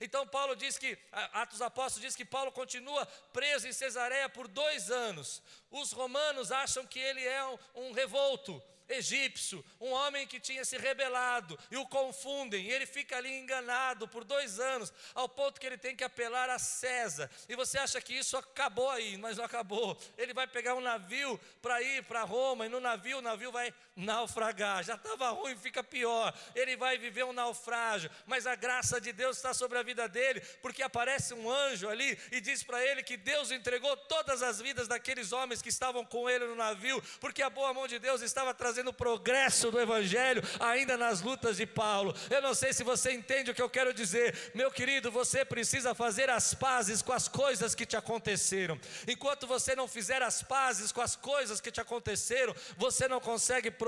Então 0.00 0.26
Paulo 0.26 0.54
diz 0.54 0.78
que, 0.78 0.98
Atos 1.32 1.62
Apóstolos 1.62 2.06
diz 2.06 2.16
que 2.16 2.24
Paulo 2.24 2.52
continua 2.52 3.06
preso 3.32 3.66
em 3.68 3.72
Cesareia 3.72 4.28
por 4.28 4.48
dois 4.48 4.90
anos. 4.90 5.42
Os 5.70 5.92
romanos 5.92 6.52
acham 6.52 6.86
que 6.86 6.98
ele 6.98 7.24
é 7.24 7.44
um, 7.44 7.58
um 7.74 7.92
revolto, 7.92 8.62
egípcio, 8.88 9.64
um 9.78 9.90
homem 9.90 10.26
que 10.26 10.40
tinha 10.40 10.64
se 10.64 10.78
rebelado, 10.78 11.58
e 11.70 11.76
o 11.76 11.86
confundem, 11.86 12.64
e 12.64 12.72
ele 12.72 12.86
fica 12.86 13.18
ali 13.18 13.30
enganado 13.30 14.08
por 14.08 14.24
dois 14.24 14.58
anos, 14.58 14.92
ao 15.14 15.28
ponto 15.28 15.60
que 15.60 15.66
ele 15.66 15.76
tem 15.76 15.94
que 15.94 16.02
apelar 16.02 16.48
a 16.48 16.58
César. 16.58 17.30
E 17.48 17.54
você 17.54 17.78
acha 17.78 18.00
que 18.00 18.14
isso 18.14 18.36
acabou 18.36 18.88
aí, 18.90 19.18
mas 19.18 19.36
não 19.36 19.44
acabou. 19.44 19.98
Ele 20.16 20.32
vai 20.32 20.46
pegar 20.46 20.74
um 20.74 20.80
navio 20.80 21.38
para 21.60 21.82
ir 21.82 22.02
para 22.04 22.22
Roma, 22.22 22.64
e 22.64 22.68
no 22.70 22.80
navio, 22.80 23.18
o 23.18 23.22
navio 23.22 23.52
vai 23.52 23.74
naufragar. 23.98 24.84
Já 24.84 24.94
estava 24.94 25.30
ruim, 25.30 25.56
fica 25.56 25.82
pior. 25.82 26.32
Ele 26.54 26.76
vai 26.76 26.96
viver 26.96 27.24
um 27.24 27.32
naufrágio, 27.32 28.10
mas 28.26 28.46
a 28.46 28.54
graça 28.54 29.00
de 29.00 29.12
Deus 29.12 29.36
está 29.36 29.52
sobre 29.52 29.76
a 29.76 29.82
vida 29.82 30.08
dele, 30.08 30.40
porque 30.62 30.82
aparece 30.82 31.34
um 31.34 31.50
anjo 31.50 31.88
ali 31.88 32.18
e 32.30 32.40
diz 32.40 32.62
para 32.62 32.82
ele 32.82 33.02
que 33.02 33.16
Deus 33.16 33.50
entregou 33.50 33.94
todas 33.96 34.42
as 34.42 34.60
vidas 34.60 34.86
daqueles 34.86 35.32
homens 35.32 35.60
que 35.60 35.68
estavam 35.68 36.04
com 36.04 36.30
ele 36.30 36.46
no 36.46 36.54
navio, 36.54 37.02
porque 37.20 37.42
a 37.42 37.50
boa 37.50 37.74
mão 37.74 37.88
de 37.88 37.98
Deus 37.98 38.22
estava 38.22 38.54
trazendo 38.54 38.92
progresso 38.92 39.70
do 39.70 39.80
Evangelho 39.80 40.42
ainda 40.60 40.96
nas 40.96 41.20
lutas 41.20 41.56
de 41.56 41.66
Paulo. 41.66 42.14
Eu 42.30 42.40
não 42.40 42.54
sei 42.54 42.72
se 42.72 42.84
você 42.84 43.12
entende 43.12 43.50
o 43.50 43.54
que 43.54 43.62
eu 43.62 43.68
quero 43.68 43.92
dizer, 43.92 44.52
meu 44.54 44.70
querido. 44.70 45.10
Você 45.10 45.44
precisa 45.44 45.94
fazer 45.94 46.30
as 46.30 46.54
pazes 46.54 47.02
com 47.02 47.12
as 47.12 47.26
coisas 47.26 47.74
que 47.74 47.84
te 47.84 47.96
aconteceram. 47.96 48.78
Enquanto 49.08 49.46
você 49.46 49.74
não 49.74 49.88
fizer 49.88 50.22
as 50.22 50.42
pazes 50.42 50.92
com 50.92 51.00
as 51.00 51.16
coisas 51.16 51.60
que 51.60 51.72
te 51.72 51.80
aconteceram, 51.80 52.54
você 52.76 53.08
não 53.08 53.20
consegue 53.20 53.70
progredir. 53.70 53.87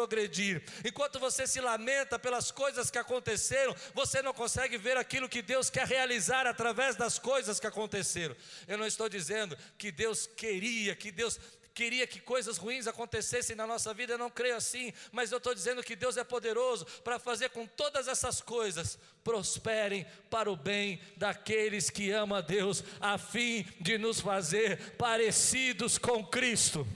Enquanto 0.85 1.19
você 1.19 1.47
se 1.47 1.61
lamenta 1.61 2.19
pelas 2.19 2.51
coisas 2.51 2.91
que 2.91 2.99
aconteceram, 2.99 3.75
você 3.95 4.23
não 4.23 4.33
consegue 4.33 4.79
ver 4.79 4.97
aquilo 4.97 5.29
que 5.29 5.43
Deus 5.43 5.71
quer 5.71 5.87
realizar 5.87 6.47
através 6.47 6.97
das 6.97 7.19
coisas 7.19 7.61
que 7.61 7.67
aconteceram. 7.67 8.37
Eu 8.67 8.79
não 8.79 8.87
estou 8.87 9.09
dizendo 9.09 9.57
que 9.77 9.91
Deus 9.91 10.27
queria, 10.27 10.95
que 10.95 11.11
Deus 11.11 11.39
queria 11.75 12.07
que 12.07 12.21
coisas 12.21 12.59
ruins 12.59 12.87
acontecessem 12.87 13.57
na 13.57 13.67
nossa 13.67 13.95
vida, 13.95 14.13
eu 14.13 14.19
não 14.19 14.31
creio 14.31 14.57
assim, 14.57 14.93
mas 15.13 15.33
eu 15.33 15.39
estou 15.39 15.55
dizendo 15.55 15.83
que 15.83 15.97
Deus 15.97 16.17
é 16.17 16.25
poderoso 16.25 16.85
para 17.03 17.19
fazer 17.19 17.49
com 17.51 17.67
todas 17.67 18.09
essas 18.09 18.41
coisas 18.41 18.99
prosperem 19.25 20.07
para 20.29 20.51
o 20.51 20.57
bem 20.57 21.01
daqueles 21.17 21.89
que 21.89 22.11
amam 22.11 22.39
a 22.39 22.41
Deus, 22.41 22.83
a 23.01 23.17
fim 23.17 23.67
de 23.81 23.97
nos 23.97 24.21
fazer 24.21 24.97
parecidos 24.97 25.97
com 25.97 26.25
Cristo. 26.25 26.87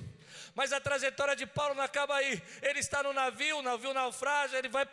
Mas 0.54 0.72
a 0.72 0.80
trajetória 0.80 1.34
de 1.34 1.46
Paulo 1.46 1.74
não 1.74 1.82
acaba 1.82 2.14
aí. 2.14 2.40
Ele 2.62 2.78
está 2.78 3.02
no 3.02 3.12
navio, 3.12 3.58
o 3.58 3.62
navio 3.62 3.92
naufraga, 3.92 4.56
ele 4.56 4.68
vai, 4.68 4.86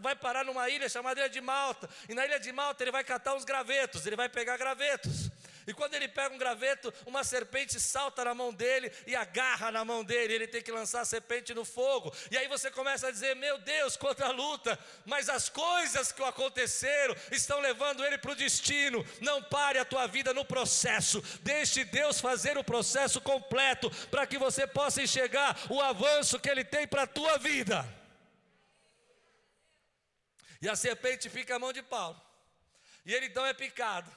vai 0.00 0.16
parar 0.16 0.44
numa 0.44 0.68
ilha 0.68 0.88
chamada 0.88 1.20
Ilha 1.20 1.28
de 1.28 1.40
Malta. 1.40 1.88
E 2.08 2.14
na 2.14 2.26
Ilha 2.26 2.40
de 2.40 2.52
Malta 2.52 2.82
ele 2.82 2.90
vai 2.90 3.04
catar 3.04 3.34
uns 3.34 3.44
gravetos, 3.44 4.04
ele 4.06 4.16
vai 4.16 4.28
pegar 4.28 4.56
gravetos. 4.56 5.30
E 5.66 5.72
quando 5.72 5.94
ele 5.94 6.08
pega 6.08 6.34
um 6.34 6.38
graveto, 6.38 6.92
uma 7.06 7.24
serpente 7.24 7.80
salta 7.80 8.24
na 8.24 8.34
mão 8.34 8.52
dele 8.52 8.92
e 9.06 9.14
agarra 9.14 9.70
na 9.70 9.84
mão 9.84 10.04
dele. 10.04 10.34
Ele 10.34 10.46
tem 10.46 10.62
que 10.62 10.72
lançar 10.72 11.00
a 11.00 11.04
serpente 11.04 11.54
no 11.54 11.64
fogo. 11.64 12.14
E 12.30 12.36
aí 12.36 12.48
você 12.48 12.70
começa 12.70 13.08
a 13.08 13.10
dizer: 13.10 13.34
Meu 13.36 13.58
Deus, 13.58 13.96
quanta 13.96 14.28
luta! 14.30 14.78
Mas 15.04 15.28
as 15.28 15.48
coisas 15.48 16.12
que 16.12 16.22
aconteceram 16.22 17.14
estão 17.30 17.60
levando 17.60 18.04
ele 18.04 18.18
para 18.18 18.32
o 18.32 18.36
destino. 18.36 19.04
Não 19.20 19.42
pare 19.42 19.78
a 19.78 19.84
tua 19.84 20.06
vida 20.06 20.34
no 20.34 20.44
processo. 20.44 21.22
Deixe 21.42 21.84
Deus 21.84 22.20
fazer 22.20 22.58
o 22.58 22.64
processo 22.64 23.20
completo 23.20 23.90
para 24.10 24.26
que 24.26 24.38
você 24.38 24.66
possa 24.66 25.02
enxergar 25.02 25.58
o 25.70 25.80
avanço 25.80 26.38
que 26.38 26.48
Ele 26.48 26.64
tem 26.64 26.86
para 26.86 27.02
a 27.02 27.06
tua 27.06 27.38
vida. 27.38 27.84
E 30.64 30.68
a 30.68 30.74
serpente 30.74 31.28
fica 31.28 31.56
à 31.56 31.58
mão 31.58 31.74
de 31.74 31.82
Paulo. 31.82 32.18
E 33.04 33.12
ele 33.14 33.26
então 33.26 33.44
é 33.44 33.52
picado. 33.52 34.10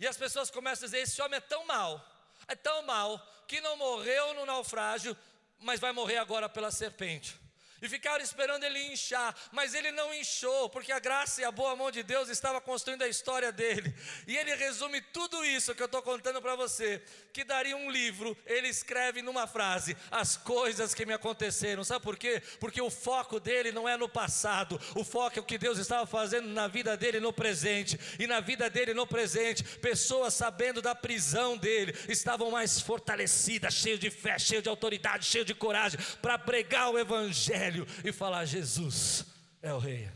E 0.00 0.06
as 0.06 0.16
pessoas 0.16 0.50
começam 0.50 0.84
a 0.84 0.86
dizer: 0.86 1.02
esse 1.02 1.22
homem 1.22 1.36
é 1.36 1.40
tão 1.40 1.64
mal, 1.66 2.04
é 2.48 2.56
tão 2.56 2.82
mal, 2.82 3.24
que 3.46 3.60
não 3.60 3.76
morreu 3.76 4.34
no 4.34 4.44
naufrágio, 4.44 5.16
mas 5.60 5.78
vai 5.78 5.92
morrer 5.92 6.16
agora 6.16 6.48
pela 6.48 6.72
serpente 6.72 7.39
e 7.82 7.88
ficaram 7.88 8.22
esperando 8.22 8.64
ele 8.64 8.92
inchar, 8.92 9.34
mas 9.52 9.74
ele 9.74 9.90
não 9.92 10.12
inchou, 10.14 10.68
porque 10.68 10.92
a 10.92 10.98
graça 10.98 11.40
e 11.40 11.44
a 11.44 11.50
boa 11.50 11.74
mão 11.74 11.90
de 11.90 12.02
Deus 12.02 12.28
estava 12.28 12.60
construindo 12.60 13.02
a 13.02 13.08
história 13.08 13.50
dele. 13.50 13.94
E 14.26 14.36
ele 14.36 14.54
resume 14.54 15.00
tudo 15.00 15.44
isso 15.44 15.74
que 15.74 15.82
eu 15.82 15.86
estou 15.86 16.02
contando 16.02 16.42
para 16.42 16.54
você, 16.54 17.02
que 17.32 17.44
daria 17.44 17.76
um 17.76 17.90
livro, 17.90 18.36
ele 18.44 18.68
escreve 18.68 19.22
numa 19.22 19.46
frase: 19.46 19.96
as 20.10 20.36
coisas 20.36 20.94
que 20.94 21.06
me 21.06 21.12
aconteceram. 21.12 21.82
Sabe 21.84 22.04
por 22.04 22.16
quê? 22.16 22.42
Porque 22.58 22.80
o 22.80 22.90
foco 22.90 23.40
dele 23.40 23.72
não 23.72 23.88
é 23.88 23.96
no 23.96 24.08
passado, 24.08 24.80
o 24.94 25.04
foco 25.04 25.38
é 25.38 25.42
o 25.42 25.44
que 25.44 25.58
Deus 25.58 25.78
estava 25.78 26.06
fazendo 26.06 26.48
na 26.48 26.68
vida 26.68 26.96
dele 26.96 27.20
no 27.20 27.32
presente. 27.32 27.98
E 28.18 28.26
na 28.26 28.40
vida 28.40 28.68
dele 28.68 28.92
no 28.92 29.06
presente, 29.06 29.62
pessoas 29.78 30.34
sabendo 30.34 30.82
da 30.82 30.94
prisão 30.94 31.56
dele, 31.56 31.94
estavam 32.08 32.50
mais 32.50 32.80
fortalecidas, 32.80 33.74
cheias 33.74 33.98
de 33.98 34.10
fé, 34.10 34.38
cheias 34.38 34.62
de 34.62 34.68
autoridade, 34.68 35.24
cheias 35.24 35.46
de 35.46 35.54
coragem 35.54 35.98
para 36.20 36.38
pregar 36.38 36.90
o 36.90 36.98
evangelho 36.98 37.69
evangelho 37.70 37.86
e 38.04 38.12
falar: 38.12 38.44
Jesus 38.44 39.24
é 39.62 39.72
o 39.72 39.78
Rei. 39.78 40.10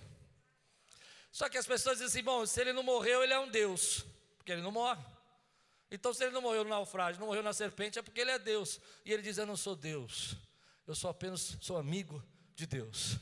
Só 1.30 1.49
que 1.49 1.58
as 1.58 1.66
pessoas 1.66 1.99
dizem 1.99 2.08
assim: 2.08 2.23
bom, 2.23 2.44
se 2.44 2.61
ele 2.61 2.73
não 2.73 2.82
morreu, 2.82 3.23
ele 3.23 3.32
é 3.32 3.38
um 3.38 3.50
Deus, 3.50 4.04
porque 4.37 4.52
ele 4.52 4.62
não 4.62 4.73
morre. 4.73 5.02
Então, 5.90 6.12
se 6.12 6.25
ele 6.25 6.32
não 6.32 6.42
morreu 6.42 6.64
no 6.64 6.70
naufrágio, 6.70 7.20
não 7.20 7.28
morreu 7.28 7.42
na 7.42 7.52
serpente, 7.52 7.99
é 7.99 8.02
porque 8.02 8.20
ele 8.20 8.30
é 8.30 8.38
Deus. 8.38 8.80
E 9.04 9.12
ele 9.12 9.23
diz: 9.23 9.38
Eu 9.38 9.46
não 9.46 9.56
sou 9.56 9.76
Deus, 9.76 10.37
eu 10.87 10.94
sou 10.94 11.11
apenas 11.11 11.56
sou 11.61 11.76
amigo 11.76 12.23
de 12.54 12.66
Deus. 12.66 13.18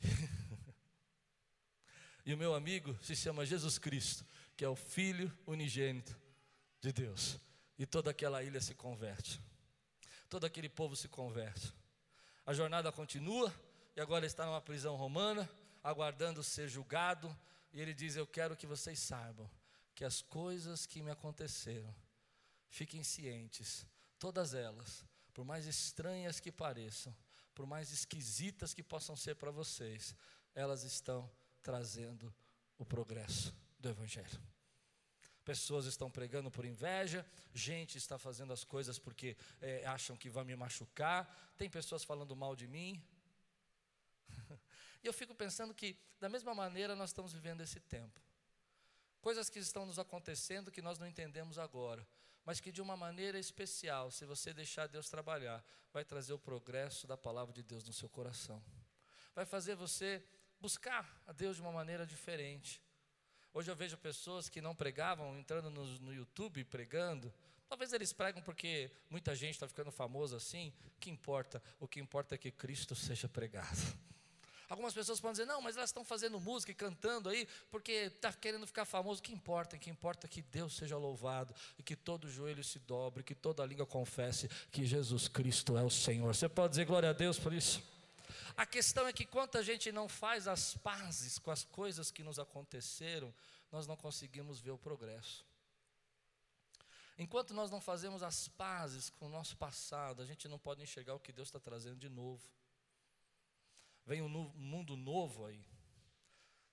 e 2.26 2.34
o 2.34 2.38
meu 2.38 2.54
amigo 2.54 2.98
se 3.02 3.14
chama 3.14 3.46
Jesus 3.46 3.78
Cristo, 3.78 4.26
que 4.56 4.64
é 4.64 4.68
o 4.68 4.76
Filho 4.76 5.32
unigênito 5.46 6.16
de 6.80 6.92
Deus. 6.92 7.38
E 7.78 7.86
toda 7.86 8.10
aquela 8.10 8.42
ilha 8.42 8.60
se 8.60 8.74
converte, 8.74 9.40
todo 10.28 10.44
aquele 10.44 10.68
povo 10.68 10.94
se 10.94 11.08
converte. 11.08 11.72
A 12.44 12.52
jornada 12.52 12.90
continua 12.90 13.52
e 13.94 14.00
agora 14.00 14.26
está 14.26 14.44
numa 14.44 14.60
prisão 14.60 14.96
romana, 14.96 15.48
aguardando 15.82 16.42
ser 16.42 16.68
julgado. 16.68 17.34
E 17.72 17.80
ele 17.80 17.94
diz: 17.94 18.16
Eu 18.16 18.26
quero 18.26 18.56
que 18.56 18.66
vocês 18.66 18.98
saibam 18.98 19.48
que 19.94 20.04
as 20.04 20.22
coisas 20.22 20.86
que 20.86 21.02
me 21.02 21.10
aconteceram, 21.10 21.94
fiquem 22.68 23.04
cientes, 23.04 23.86
todas 24.18 24.54
elas, 24.54 25.04
por 25.32 25.44
mais 25.44 25.66
estranhas 25.66 26.40
que 26.40 26.50
pareçam, 26.50 27.14
por 27.54 27.66
mais 27.66 27.92
esquisitas 27.92 28.74
que 28.74 28.82
possam 28.82 29.14
ser 29.14 29.36
para 29.36 29.50
vocês, 29.50 30.14
elas 30.54 30.82
estão 30.82 31.30
trazendo 31.62 32.34
o 32.78 32.84
progresso 32.84 33.54
do 33.78 33.88
Evangelho. 33.88 34.40
Pessoas 35.44 35.86
estão 35.86 36.10
pregando 36.10 36.50
por 36.50 36.64
inveja, 36.64 37.26
gente 37.52 37.98
está 37.98 38.18
fazendo 38.18 38.52
as 38.52 38.62
coisas 38.62 38.98
porque 38.98 39.36
é, 39.60 39.84
acham 39.86 40.16
que 40.16 40.30
vai 40.30 40.44
me 40.44 40.54
machucar, 40.54 41.28
tem 41.58 41.68
pessoas 41.68 42.04
falando 42.04 42.36
mal 42.36 42.54
de 42.54 42.68
mim. 42.68 43.02
e 45.02 45.06
eu 45.06 45.12
fico 45.12 45.34
pensando 45.34 45.74
que, 45.74 45.96
da 46.20 46.28
mesma 46.28 46.54
maneira, 46.54 46.94
nós 46.94 47.10
estamos 47.10 47.32
vivendo 47.32 47.60
esse 47.60 47.80
tempo. 47.80 48.20
Coisas 49.20 49.48
que 49.48 49.58
estão 49.58 49.86
nos 49.86 49.98
acontecendo 49.98 50.70
que 50.70 50.82
nós 50.82 50.98
não 50.98 51.06
entendemos 51.06 51.58
agora, 51.58 52.06
mas 52.44 52.60
que 52.60 52.72
de 52.72 52.82
uma 52.82 52.96
maneira 52.96 53.38
especial, 53.38 54.10
se 54.10 54.24
você 54.24 54.52
deixar 54.52 54.86
Deus 54.88 55.08
trabalhar, 55.08 55.64
vai 55.92 56.04
trazer 56.04 56.32
o 56.32 56.38
progresso 56.38 57.06
da 57.06 57.16
palavra 57.16 57.52
de 57.52 57.62
Deus 57.62 57.84
no 57.84 57.92
seu 57.92 58.08
coração. 58.08 58.62
Vai 59.34 59.44
fazer 59.44 59.74
você 59.74 60.24
buscar 60.60 61.22
a 61.26 61.32
Deus 61.32 61.56
de 61.56 61.62
uma 61.62 61.72
maneira 61.72 62.06
diferente. 62.06 62.80
Hoje 63.54 63.70
eu 63.70 63.76
vejo 63.76 63.98
pessoas 63.98 64.48
que 64.48 64.62
não 64.62 64.74
pregavam 64.74 65.36
entrando 65.38 65.68
no, 65.68 65.84
no 65.98 66.14
YouTube 66.14 66.64
pregando. 66.64 67.32
Talvez 67.68 67.92
eles 67.92 68.10
pregam 68.10 68.42
porque 68.42 68.90
muita 69.10 69.34
gente 69.34 69.52
está 69.52 69.68
ficando 69.68 69.90
famoso 69.90 70.34
assim. 70.34 70.72
O 70.86 70.90
que 70.98 71.10
importa? 71.10 71.62
O 71.78 71.86
que 71.86 72.00
importa 72.00 72.34
é 72.34 72.38
que 72.38 72.50
Cristo 72.50 72.94
seja 72.94 73.28
pregado. 73.28 73.76
Algumas 74.70 74.94
pessoas 74.94 75.20
podem 75.20 75.32
dizer, 75.32 75.44
não, 75.44 75.60
mas 75.60 75.76
elas 75.76 75.90
estão 75.90 76.02
fazendo 76.02 76.40
música 76.40 76.72
e 76.72 76.74
cantando 76.74 77.28
aí 77.28 77.46
porque 77.70 77.92
está 77.92 78.32
querendo 78.32 78.66
ficar 78.66 78.86
famoso. 78.86 79.20
O 79.20 79.22
que 79.22 79.34
importa? 79.34 79.76
O 79.76 79.78
que 79.78 79.90
importa 79.90 80.26
é 80.26 80.30
que 80.30 80.40
Deus 80.40 80.74
seja 80.74 80.96
louvado 80.96 81.54
e 81.78 81.82
que 81.82 81.94
todo 81.94 82.30
joelho 82.30 82.64
se 82.64 82.78
dobre, 82.78 83.22
que 83.22 83.34
toda 83.34 83.66
língua 83.66 83.84
confesse 83.84 84.48
que 84.70 84.86
Jesus 84.86 85.28
Cristo 85.28 85.76
é 85.76 85.82
o 85.82 85.90
Senhor. 85.90 86.34
Você 86.34 86.48
pode 86.48 86.70
dizer 86.70 86.86
glória 86.86 87.10
a 87.10 87.12
Deus 87.12 87.38
por 87.38 87.52
isso? 87.52 87.82
A 88.56 88.66
questão 88.66 89.06
é 89.06 89.12
que 89.12 89.24
quando 89.24 89.56
a 89.56 89.62
gente 89.62 89.90
não 89.92 90.08
faz 90.08 90.46
as 90.46 90.76
pazes 90.76 91.38
com 91.38 91.50
as 91.50 91.64
coisas 91.64 92.10
que 92.10 92.22
nos 92.22 92.38
aconteceram, 92.38 93.32
nós 93.70 93.86
não 93.86 93.96
conseguimos 93.96 94.60
ver 94.60 94.70
o 94.70 94.78
progresso. 94.78 95.44
Enquanto 97.18 97.54
nós 97.54 97.70
não 97.70 97.80
fazemos 97.80 98.22
as 98.22 98.48
pazes 98.48 99.10
com 99.10 99.26
o 99.26 99.30
nosso 99.30 99.56
passado, 99.56 100.22
a 100.22 100.26
gente 100.26 100.48
não 100.48 100.58
pode 100.58 100.82
enxergar 100.82 101.14
o 101.14 101.20
que 101.20 101.32
Deus 101.32 101.48
está 101.48 101.60
trazendo 101.60 101.96
de 101.96 102.08
novo. 102.08 102.42
Vem 104.04 104.22
um 104.22 104.28
mundo 104.28 104.96
novo 104.96 105.46
aí. 105.46 105.64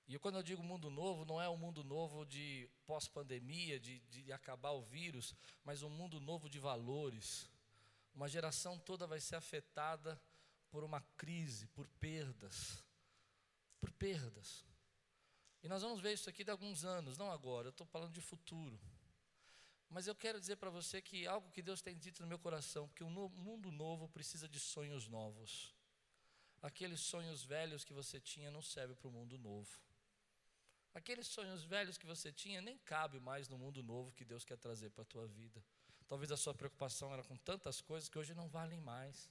E 0.07 0.17
quando 0.17 0.37
eu 0.37 0.43
digo 0.43 0.63
mundo 0.63 0.89
novo, 0.89 1.23
não 1.23 1.39
é 1.39 1.47
um 1.47 1.57
mundo 1.57 1.83
novo 1.83 2.25
de 2.25 2.67
pós-pandemia, 2.87 3.79
de, 3.79 3.99
de 4.09 4.31
acabar 4.31 4.71
o 4.71 4.81
vírus, 4.81 5.35
mas 5.63 5.83
um 5.83 5.89
mundo 5.89 6.19
novo 6.19 6.49
de 6.49 6.57
valores. 6.57 7.47
Uma 8.15 8.27
geração 8.27 8.79
toda 8.79 9.05
vai 9.05 9.19
ser 9.19 9.35
afetada 9.35 10.19
por 10.69 10.83
uma 10.83 11.01
crise, 11.17 11.67
por 11.67 11.87
perdas. 11.99 12.83
Por 13.79 13.91
perdas. 13.91 14.65
E 15.61 15.67
nós 15.67 15.81
vamos 15.81 15.99
ver 15.99 16.13
isso 16.13 16.29
aqui 16.29 16.43
de 16.43 16.51
alguns 16.51 16.85
anos, 16.85 17.17
não 17.17 17.31
agora, 17.31 17.67
eu 17.67 17.71
estou 17.71 17.85
falando 17.87 18.13
de 18.13 18.21
futuro. 18.21 18.79
Mas 19.89 20.07
eu 20.07 20.15
quero 20.15 20.39
dizer 20.39 20.55
para 20.57 20.69
você 20.69 21.01
que 21.01 21.25
algo 21.25 21.49
que 21.51 21.61
Deus 21.61 21.81
tem 21.81 21.97
dito 21.97 22.21
no 22.21 22.27
meu 22.27 22.39
coração, 22.39 22.87
que 22.89 23.03
um 23.03 23.09
mundo 23.09 23.71
novo 23.71 24.07
precisa 24.07 24.47
de 24.47 24.59
sonhos 24.59 25.07
novos. 25.07 25.75
Aqueles 26.61 26.99
sonhos 26.99 27.43
velhos 27.43 27.83
que 27.83 27.93
você 27.93 28.19
tinha 28.19 28.51
não 28.51 28.61
servem 28.61 28.95
para 28.95 29.07
o 29.07 29.11
mundo 29.11 29.37
novo. 29.37 29.69
Aqueles 30.93 31.27
sonhos 31.27 31.63
velhos 31.63 31.97
que 31.97 32.05
você 32.05 32.31
tinha 32.31 32.61
nem 32.61 32.77
cabe 32.79 33.19
mais 33.19 33.47
no 33.47 33.57
mundo 33.57 33.81
novo 33.81 34.11
que 34.11 34.25
Deus 34.25 34.43
quer 34.43 34.57
trazer 34.57 34.89
para 34.91 35.03
a 35.03 35.05
tua 35.05 35.25
vida. 35.27 35.63
Talvez 36.07 36.31
a 36.31 36.37
sua 36.37 36.53
preocupação 36.53 37.13
era 37.13 37.23
com 37.23 37.37
tantas 37.37 37.81
coisas 37.81 38.09
que 38.09 38.17
hoje 38.17 38.33
não 38.33 38.47
valem 38.49 38.81
mais. 38.81 39.29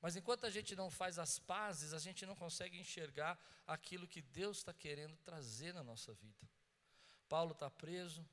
Mas 0.00 0.16
enquanto 0.16 0.46
a 0.46 0.50
gente 0.50 0.74
não 0.74 0.90
faz 0.90 1.18
as 1.18 1.38
pazes, 1.38 1.92
a 1.92 1.98
gente 1.98 2.24
não 2.24 2.34
consegue 2.34 2.78
enxergar 2.78 3.38
aquilo 3.66 4.08
que 4.08 4.22
Deus 4.22 4.58
está 4.58 4.72
querendo 4.72 5.16
trazer 5.18 5.74
na 5.74 5.82
nossa 5.82 6.14
vida. 6.14 6.48
Paulo 7.28 7.52
está 7.52 7.70
preso, 7.70 8.26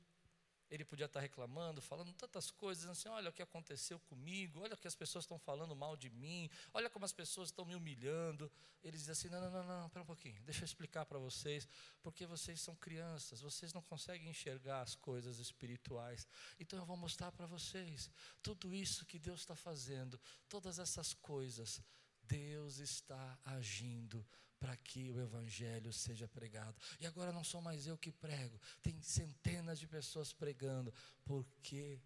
ele 0.69 0.83
podia 0.83 1.05
estar 1.05 1.19
reclamando, 1.19 1.81
falando 1.81 2.13
tantas 2.13 2.51
coisas, 2.51 2.86
assim: 2.86 3.09
olha 3.09 3.29
o 3.29 3.33
que 3.33 3.41
aconteceu 3.41 4.00
comigo, 4.00 4.62
olha 4.62 4.74
o 4.74 4.77
que 4.77 4.88
as 4.88 4.95
pessoas 4.95 5.24
estão 5.24 5.39
falando 5.39 5.75
mal 5.75 5.95
de 5.95 6.09
mim, 6.09 6.50
olha 6.74 6.89
como 6.89 7.05
as 7.05 7.13
pessoas 7.13 7.50
estão 7.50 7.65
me 7.65 7.75
humilhando. 7.75 8.51
Ele 8.83 8.97
diz 8.97 9.09
assim: 9.09 9.29
não, 9.29 9.41
não, 9.41 9.51
não, 9.51 9.63
não, 9.63 9.86
espera 9.88 10.03
um 10.03 10.07
pouquinho, 10.07 10.41
deixa 10.43 10.62
eu 10.62 10.65
explicar 10.65 11.05
para 11.05 11.19
vocês, 11.19 11.67
porque 12.01 12.25
vocês 12.25 12.59
são 12.62 12.75
crianças, 12.75 13.41
vocês 13.41 13.74
não 13.74 13.81
conseguem 13.81 14.29
enxergar 14.29 14.81
as 14.81 14.95
coisas 14.95 15.39
espirituais. 15.39 16.27
Então 16.59 16.77
eu 16.79 16.86
vou 16.86 16.97
mostrar 16.97 17.31
para 17.31 17.45
vocês 17.45 18.09
tudo 18.41 18.74
isso 18.74 19.05
que 19.05 19.19
Deus 19.19 19.41
está 19.41 19.55
fazendo, 19.55 20.19
todas 20.50 20.79
essas 20.79 21.13
coisas. 21.13 21.81
Deus 22.29 22.79
está 22.79 23.39
agindo 23.45 24.25
para 24.59 24.75
que 24.77 25.11
o 25.11 25.19
Evangelho 25.19 25.93
seja 25.93 26.27
pregado. 26.27 26.75
E 26.99 27.05
agora 27.05 27.31
não 27.31 27.43
sou 27.43 27.61
mais 27.61 27.87
eu 27.87 27.97
que 27.97 28.11
prego, 28.11 28.59
tem 28.81 29.01
centenas 29.01 29.79
de 29.79 29.87
pessoas 29.87 30.33
pregando, 30.33 30.93
porque 31.25 31.99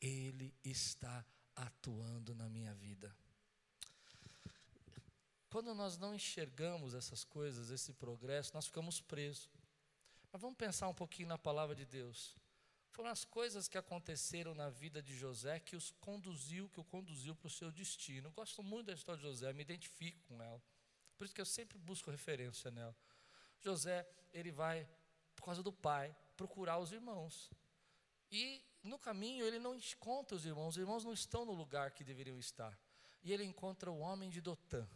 Ele 0.00 0.54
está 0.64 1.24
atuando 1.54 2.34
na 2.34 2.48
minha 2.48 2.74
vida. 2.74 3.14
Quando 5.50 5.74
nós 5.74 5.98
não 5.98 6.14
enxergamos 6.14 6.94
essas 6.94 7.24
coisas, 7.24 7.70
esse 7.70 7.92
progresso, 7.92 8.54
nós 8.54 8.66
ficamos 8.66 9.00
presos. 9.00 9.50
Mas 10.32 10.40
vamos 10.40 10.56
pensar 10.56 10.88
um 10.88 10.94
pouquinho 10.94 11.28
na 11.28 11.36
palavra 11.36 11.76
de 11.76 11.84
Deus. 11.84 12.34
Foram 12.92 13.10
as 13.10 13.24
coisas 13.24 13.68
que 13.68 13.76
aconteceram 13.76 14.54
na 14.54 14.70
vida 14.70 15.02
de 15.02 15.14
José 15.14 15.60
que 15.60 15.76
os 15.76 15.90
conduziu, 16.00 16.68
que 16.70 16.80
o 16.80 16.84
conduziu 16.84 17.34
para 17.34 17.48
o 17.48 17.50
seu 17.50 17.70
destino. 17.70 18.28
Eu 18.28 18.32
gosto 18.32 18.62
muito 18.62 18.86
da 18.86 18.94
história 18.94 19.20
de 19.20 19.28
José, 19.28 19.52
me 19.52 19.62
identifico 19.62 20.18
com 20.26 20.42
ela. 20.42 20.62
Por 21.16 21.24
isso 21.24 21.34
que 21.34 21.40
eu 21.40 21.46
sempre 21.46 21.78
busco 21.78 22.10
referência 22.10 22.70
nela. 22.70 22.94
José, 23.60 24.08
ele 24.32 24.50
vai, 24.50 24.88
por 25.34 25.44
causa 25.44 25.62
do 25.62 25.72
pai, 25.72 26.14
procurar 26.36 26.78
os 26.78 26.92
irmãos. 26.92 27.50
E 28.30 28.62
no 28.82 28.98
caminho 28.98 29.46
ele 29.46 29.58
não 29.58 29.74
encontra 29.74 30.34
os 30.36 30.44
irmãos, 30.44 30.70
os 30.70 30.78
irmãos 30.78 31.04
não 31.04 31.12
estão 31.12 31.44
no 31.44 31.52
lugar 31.52 31.92
que 31.92 32.02
deveriam 32.02 32.38
estar. 32.38 32.76
E 33.22 33.32
ele 33.32 33.44
encontra 33.44 33.90
o 33.90 33.98
homem 33.98 34.28
de 34.30 34.40
Dotã. 34.40 34.86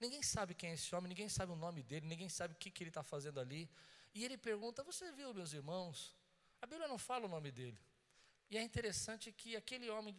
Ninguém 0.00 0.22
sabe 0.22 0.54
quem 0.54 0.70
é 0.70 0.74
esse 0.74 0.94
homem, 0.94 1.08
ninguém 1.08 1.28
sabe 1.28 1.52
o 1.52 1.56
nome 1.56 1.82
dele, 1.82 2.06
ninguém 2.06 2.28
sabe 2.28 2.54
o 2.54 2.56
que, 2.56 2.70
que 2.70 2.82
ele 2.82 2.90
está 2.90 3.02
fazendo 3.02 3.40
ali. 3.40 3.70
E 4.14 4.24
ele 4.24 4.36
pergunta: 4.36 4.82
Você 4.82 5.10
viu 5.12 5.32
meus 5.32 5.52
irmãos? 5.52 6.14
A 6.60 6.66
Bíblia 6.66 6.88
não 6.88 6.98
fala 6.98 7.26
o 7.26 7.28
nome 7.28 7.50
dele. 7.50 7.78
E 8.50 8.56
é 8.56 8.62
interessante 8.62 9.32
que 9.32 9.56
aquele 9.56 9.88
homem 9.90 10.14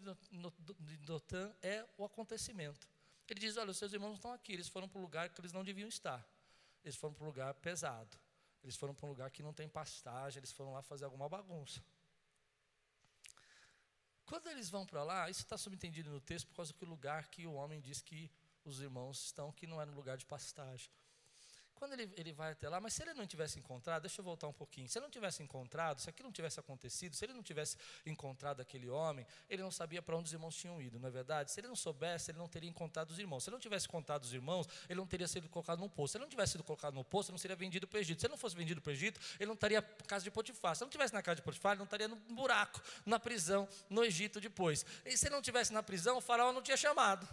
de 0.79 0.97
Dotã 0.97 1.53
é 1.61 1.85
o 1.97 2.03
acontecimento. 2.03 2.87
Ele 3.33 3.39
diz: 3.39 3.57
Olha, 3.57 3.71
os 3.71 3.77
seus 3.77 3.93
irmãos 3.93 4.15
estão 4.15 4.31
aqui, 4.31 4.53
eles 4.53 4.67
foram 4.67 4.87
para 4.87 4.99
o 4.99 5.01
lugar 5.01 5.29
que 5.29 5.41
eles 5.41 5.51
não 5.51 5.63
deviam 5.63 5.87
estar. 5.87 6.25
Eles 6.83 6.95
foram 6.95 7.13
para 7.13 7.23
um 7.23 7.27
lugar 7.27 7.53
pesado. 7.55 8.17
Eles 8.63 8.75
foram 8.75 8.93
para 8.93 9.05
um 9.05 9.09
lugar 9.09 9.29
que 9.31 9.43
não 9.43 9.53
tem 9.53 9.67
pastagem, 9.67 10.39
eles 10.39 10.51
foram 10.51 10.73
lá 10.73 10.81
fazer 10.81 11.05
alguma 11.05 11.29
bagunça. 11.29 11.83
Quando 14.25 14.47
eles 14.49 14.69
vão 14.69 14.85
para 14.85 15.03
lá, 15.03 15.29
isso 15.29 15.41
está 15.41 15.57
subentendido 15.57 16.09
no 16.09 16.19
texto 16.19 16.47
por 16.47 16.55
causa 16.55 16.73
do 16.73 16.85
lugar 16.85 17.27
que 17.29 17.47
o 17.47 17.53
homem 17.53 17.79
diz 17.79 18.01
que 18.01 18.29
os 18.65 18.81
irmãos 18.81 19.23
estão, 19.23 19.53
que 19.53 19.65
não 19.65 19.79
era 19.81 19.89
um 19.89 19.95
lugar 19.95 20.17
de 20.17 20.25
pastagem. 20.25 20.89
Quando 21.77 21.93
ele, 21.93 22.11
ele 22.17 22.33
vai 22.33 22.51
até 22.51 22.67
lá, 22.67 22.81
mas 22.81 22.93
se 22.93 23.03
ele 23.03 23.13
não 23.13 23.25
tivesse 23.25 23.59
encontrado, 23.59 24.01
deixa 24.01 24.19
eu 24.19 24.25
voltar 24.25 24.47
um 24.47 24.53
pouquinho. 24.53 24.87
Se 24.89 24.97
ele 24.97 25.05
não 25.05 25.11
tivesse 25.11 25.43
encontrado, 25.43 26.01
se 26.01 26.09
aquilo 26.09 26.27
não 26.27 26.33
tivesse 26.33 26.59
acontecido, 26.59 27.15
se 27.15 27.23
ele 27.23 27.33
não 27.33 27.43
tivesse 27.43 27.77
encontrado 28.05 28.61
aquele 28.61 28.89
homem, 28.89 29.25
ele 29.49 29.61
não 29.61 29.69
sabia 29.71 30.01
para 30.01 30.17
onde 30.17 30.27
os 30.27 30.33
irmãos 30.33 30.55
tinham 30.55 30.81
ido, 30.81 30.99
não 30.99 31.07
é 31.07 31.11
verdade? 31.11 31.51
Se 31.51 31.59
ele 31.59 31.67
não 31.67 31.75
soubesse, 31.75 32.31
ele 32.31 32.39
não 32.39 32.47
teria 32.47 32.69
encontrado 32.69 33.11
os 33.11 33.19
irmãos. 33.19 33.43
Se 33.43 33.49
ele 33.49 33.55
não 33.55 33.61
tivesse 33.61 33.87
encontrado 33.87 34.23
os 34.23 34.33
irmãos, 34.33 34.67
ele 34.89 34.99
não 34.99 35.07
teria 35.07 35.27
sido 35.27 35.47
colocado 35.47 35.79
no 35.79 35.89
poço. 35.89 36.13
Se 36.13 36.17
ele 36.17 36.25
não 36.25 36.29
tivesse 36.29 36.53
sido 36.53 36.63
colocado 36.63 36.93
no 36.95 37.03
poço, 37.03 37.29
ele 37.29 37.33
não 37.33 37.39
seria 37.39 37.55
vendido 37.55 37.87
para 37.87 37.97
o 37.97 37.99
Egito. 37.99 38.19
Se 38.19 38.25
ele 38.25 38.31
não 38.31 38.37
fosse 38.37 38.55
vendido 38.55 38.81
para 38.81 38.89
o 38.89 38.93
Egito, 38.93 39.19
ele 39.39 39.47
não 39.47 39.53
estaria 39.53 39.81
na 39.81 40.05
casa 40.05 40.23
de 40.23 40.31
Potifar. 40.31 40.75
Se 40.75 40.83
ele 40.83 40.87
não 40.87 40.91
tivesse 40.91 41.13
na 41.13 41.21
casa 41.21 41.35
de 41.35 41.41
Potifar, 41.43 41.73
ele 41.73 41.79
não 41.79 41.85
estaria 41.85 42.07
no 42.07 42.15
buraco, 42.15 42.81
na 43.05 43.19
prisão, 43.19 43.67
no 43.89 44.03
Egito 44.03 44.41
depois. 44.41 44.85
E 45.05 45.15
se 45.15 45.27
ele 45.27 45.35
não 45.35 45.41
tivesse 45.41 45.71
na 45.71 45.83
prisão, 45.83 46.17
o 46.17 46.21
faraó 46.21 46.51
não 46.51 46.61
tinha 46.61 46.77
chamado 46.77 47.27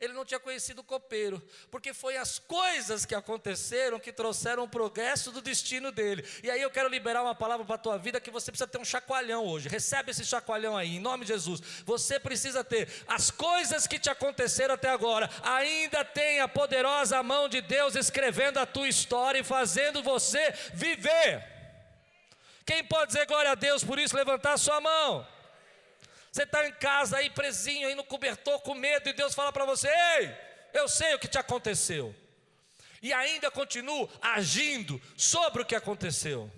ele 0.00 0.12
não 0.12 0.24
tinha 0.24 0.38
conhecido 0.38 0.80
o 0.80 0.84
copeiro, 0.84 1.42
porque 1.70 1.92
foi 1.92 2.16
as 2.16 2.38
coisas 2.38 3.04
que 3.04 3.14
aconteceram 3.14 3.98
que 3.98 4.12
trouxeram 4.12 4.64
o 4.64 4.68
progresso 4.68 5.32
do 5.32 5.40
destino 5.40 5.90
dele. 5.90 6.24
E 6.42 6.50
aí 6.50 6.60
eu 6.60 6.70
quero 6.70 6.88
liberar 6.88 7.22
uma 7.22 7.34
palavra 7.34 7.64
para 7.66 7.74
a 7.74 7.78
tua 7.78 7.98
vida 7.98 8.20
que 8.20 8.30
você 8.30 8.50
precisa 8.50 8.68
ter 8.68 8.78
um 8.78 8.84
chacoalhão 8.84 9.44
hoje. 9.44 9.68
Recebe 9.68 10.10
esse 10.10 10.24
chacoalhão 10.24 10.76
aí, 10.76 10.96
em 10.96 11.00
nome 11.00 11.24
de 11.24 11.32
Jesus. 11.32 11.60
Você 11.84 12.20
precisa 12.20 12.62
ter 12.62 12.88
as 13.06 13.30
coisas 13.30 13.86
que 13.86 13.98
te 13.98 14.08
aconteceram 14.08 14.74
até 14.74 14.88
agora, 14.88 15.28
ainda 15.42 16.04
tem 16.04 16.40
a 16.40 16.48
poderosa 16.48 17.22
mão 17.22 17.48
de 17.48 17.60
Deus 17.60 17.94
escrevendo 17.94 18.58
a 18.58 18.66
tua 18.66 18.88
história 18.88 19.40
e 19.40 19.44
fazendo 19.44 20.02
você 20.02 20.52
viver. 20.74 21.44
Quem 22.64 22.84
pode 22.84 23.08
dizer 23.08 23.26
glória 23.26 23.52
a 23.52 23.54
Deus 23.54 23.82
por 23.82 23.98
isso? 23.98 24.14
Levantar 24.14 24.52
a 24.52 24.58
sua 24.58 24.80
mão. 24.80 25.26
Você 26.30 26.42
está 26.42 26.66
em 26.66 26.72
casa 26.72 27.16
aí, 27.16 27.30
presinho, 27.30 27.88
aí 27.88 27.94
no 27.94 28.04
cobertor, 28.04 28.60
com 28.60 28.74
medo, 28.74 29.08
e 29.08 29.12
Deus 29.12 29.34
fala 29.34 29.52
para 29.52 29.64
você: 29.64 29.88
Ei, 29.88 30.34
eu 30.74 30.88
sei 30.88 31.14
o 31.14 31.18
que 31.18 31.28
te 31.28 31.38
aconteceu. 31.38 32.14
E 33.00 33.12
ainda 33.12 33.50
continuo 33.50 34.08
agindo 34.20 35.00
sobre 35.16 35.62
o 35.62 35.64
que 35.64 35.74
aconteceu. 35.74 36.50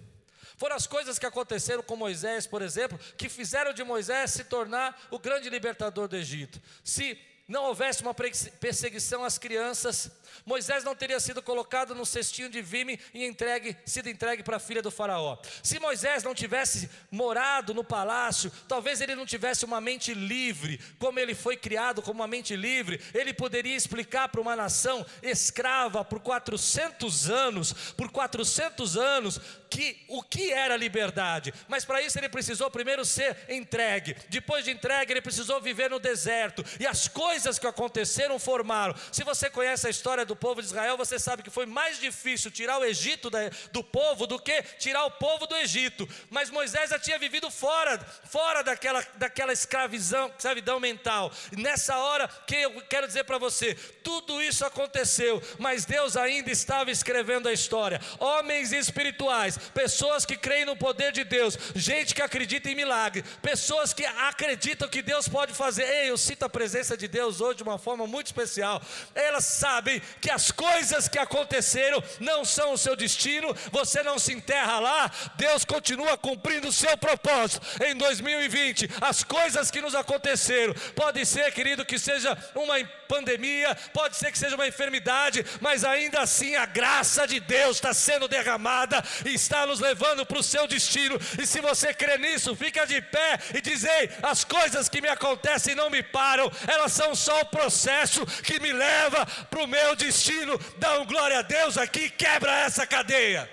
Foram 0.56 0.76
as 0.76 0.86
coisas 0.86 1.18
que 1.18 1.24
aconteceram 1.24 1.82
com 1.82 1.96
Moisés, 1.96 2.46
por 2.46 2.60
exemplo, 2.60 2.98
que 3.16 3.28
fizeram 3.28 3.72
de 3.72 3.82
Moisés 3.82 4.32
se 4.32 4.44
tornar 4.44 5.08
o 5.10 5.18
grande 5.18 5.48
libertador 5.48 6.06
do 6.06 6.16
Egito. 6.16 6.60
Se 6.84 7.18
não 7.50 7.64
houvesse 7.64 8.00
uma 8.00 8.14
perseguição 8.14 9.24
às 9.24 9.36
crianças, 9.36 10.08
Moisés 10.46 10.84
não 10.84 10.94
teria 10.94 11.18
sido 11.18 11.42
colocado 11.42 11.96
no 11.96 12.06
cestinho 12.06 12.48
de 12.48 12.62
vime 12.62 12.98
e 13.12 13.24
entregue, 13.26 13.76
sido 13.84 14.08
entregue 14.08 14.44
para 14.44 14.58
a 14.58 14.60
filha 14.60 14.80
do 14.80 14.90
faraó. 14.90 15.36
Se 15.60 15.80
Moisés 15.80 16.22
não 16.22 16.32
tivesse 16.32 16.88
morado 17.10 17.74
no 17.74 17.82
palácio, 17.82 18.52
talvez 18.68 19.00
ele 19.00 19.16
não 19.16 19.26
tivesse 19.26 19.64
uma 19.64 19.80
mente 19.80 20.14
livre, 20.14 20.80
como 21.00 21.18
ele 21.18 21.34
foi 21.34 21.56
criado 21.56 22.00
como 22.00 22.20
uma 22.20 22.28
mente 22.28 22.54
livre, 22.54 23.00
ele 23.12 23.34
poderia 23.34 23.74
explicar 23.74 24.28
para 24.28 24.40
uma 24.40 24.54
nação 24.54 25.04
escrava 25.20 26.04
por 26.04 26.20
400 26.20 27.28
anos, 27.28 27.72
por 27.96 28.12
400 28.12 28.96
anos, 28.96 29.40
que 29.68 30.04
o 30.08 30.22
que 30.22 30.52
era 30.52 30.76
liberdade. 30.76 31.52
Mas 31.66 31.84
para 31.84 32.00
isso 32.00 32.16
ele 32.16 32.28
precisou 32.28 32.70
primeiro 32.70 33.04
ser 33.04 33.36
entregue. 33.48 34.16
Depois 34.28 34.64
de 34.64 34.70
entregue, 34.70 35.12
ele 35.12 35.20
precisou 35.20 35.60
viver 35.60 35.90
no 35.90 35.98
deserto. 35.98 36.64
E 36.78 36.86
as 36.86 37.08
coisas 37.08 37.39
que 37.58 37.66
aconteceram 37.66 38.38
formaram. 38.38 38.94
Se 39.12 39.24
você 39.24 39.50
conhece 39.50 39.86
a 39.86 39.90
história 39.90 40.24
do 40.24 40.34
povo 40.34 40.60
de 40.60 40.68
Israel, 40.68 40.96
você 40.96 41.18
sabe 41.18 41.42
que 41.42 41.50
foi 41.50 41.66
mais 41.66 41.98
difícil 41.98 42.50
tirar 42.50 42.78
o 42.78 42.84
Egito 42.84 43.30
do 43.72 43.82
povo 43.82 44.26
do 44.26 44.38
que 44.38 44.62
tirar 44.78 45.04
o 45.04 45.10
povo 45.10 45.46
do 45.46 45.56
Egito. 45.56 46.08
Mas 46.28 46.50
Moisés 46.50 46.90
já 46.90 46.98
tinha 46.98 47.18
vivido 47.18 47.50
fora, 47.50 47.98
fora 48.24 48.62
daquela, 48.62 49.06
daquela 49.16 49.52
escravidão, 49.52 50.32
escravidão 50.36 50.80
mental. 50.80 51.32
E 51.52 51.60
nessa 51.60 51.96
hora 51.98 52.28
que 52.46 52.56
eu 52.56 52.80
quero 52.82 53.06
dizer 53.06 53.24
para 53.24 53.38
você, 53.38 53.74
tudo 54.02 54.42
isso 54.42 54.64
aconteceu, 54.64 55.42
mas 55.58 55.84
Deus 55.84 56.16
ainda 56.16 56.50
estava 56.50 56.90
escrevendo 56.90 57.48
a 57.48 57.52
história. 57.52 58.00
Homens 58.18 58.72
espirituais, 58.72 59.56
pessoas 59.72 60.24
que 60.24 60.36
creem 60.36 60.64
no 60.64 60.76
poder 60.76 61.12
de 61.12 61.24
Deus, 61.24 61.56
gente 61.74 62.14
que 62.14 62.22
acredita 62.22 62.68
em 62.68 62.74
milagre, 62.74 63.22
pessoas 63.42 63.92
que 63.92 64.04
acreditam 64.04 64.88
que 64.88 65.02
Deus 65.02 65.28
pode 65.28 65.52
fazer. 65.52 65.84
Ei, 65.84 66.10
eu 66.10 66.18
cito 66.18 66.44
a 66.44 66.48
presença 66.48 66.96
de 66.96 67.06
Deus 67.06 67.29
hoje 67.38 67.58
de 67.58 67.62
uma 67.62 67.76
forma 67.76 68.06
muito 68.06 68.28
especial. 68.28 68.80
Elas 69.14 69.44
sabem 69.44 70.00
que 70.22 70.30
as 70.30 70.50
coisas 70.50 71.06
que 71.06 71.18
aconteceram 71.18 72.02
não 72.18 72.46
são 72.46 72.72
o 72.72 72.78
seu 72.78 72.96
destino, 72.96 73.54
você 73.70 74.02
não 74.02 74.18
se 74.18 74.32
enterra 74.32 74.80
lá, 74.80 75.10
Deus 75.36 75.66
continua 75.66 76.16
cumprindo 76.16 76.68
o 76.68 76.72
seu 76.72 76.96
propósito 76.96 77.60
em 77.84 77.94
2020. 77.94 78.88
As 79.02 79.22
coisas 79.22 79.70
que 79.70 79.82
nos 79.82 79.94
aconteceram, 79.94 80.72
pode 80.96 81.26
ser, 81.26 81.52
querido, 81.52 81.84
que 81.84 81.98
seja 81.98 82.36
uma 82.54 82.80
pandemia, 83.10 83.74
pode 83.92 84.16
ser 84.16 84.30
que 84.30 84.38
seja 84.38 84.54
uma 84.54 84.68
enfermidade, 84.68 85.44
mas 85.60 85.82
ainda 85.82 86.20
assim 86.20 86.54
a 86.54 86.64
graça 86.64 87.26
de 87.26 87.40
Deus 87.40 87.78
está 87.78 87.92
sendo 87.92 88.28
derramada 88.28 89.02
e 89.26 89.34
está 89.34 89.66
nos 89.66 89.80
levando 89.80 90.24
para 90.24 90.38
o 90.38 90.42
seu 90.44 90.68
destino. 90.68 91.18
E 91.36 91.44
se 91.44 91.60
você 91.60 91.92
crê 91.92 92.16
nisso, 92.18 92.54
fica 92.54 92.86
de 92.86 93.02
pé 93.02 93.40
e 93.52 93.60
diz: 93.60 93.82
Ei, 93.82 94.08
as 94.22 94.44
coisas 94.44 94.88
que 94.88 95.00
me 95.00 95.08
acontecem 95.08 95.74
não 95.74 95.90
me 95.90 96.04
param, 96.04 96.48
elas 96.68 96.92
são 96.92 97.12
só 97.16 97.40
o 97.40 97.46
processo 97.46 98.24
que 98.44 98.60
me 98.60 98.72
leva 98.72 99.26
para 99.26 99.64
o 99.64 99.66
meu 99.66 99.96
destino. 99.96 100.56
Dá 100.78 101.00
um 101.00 101.04
glória 101.04 101.40
a 101.40 101.42
Deus 101.42 101.76
aqui, 101.76 102.08
quebra 102.10 102.60
essa 102.60 102.86
cadeia. 102.86 103.50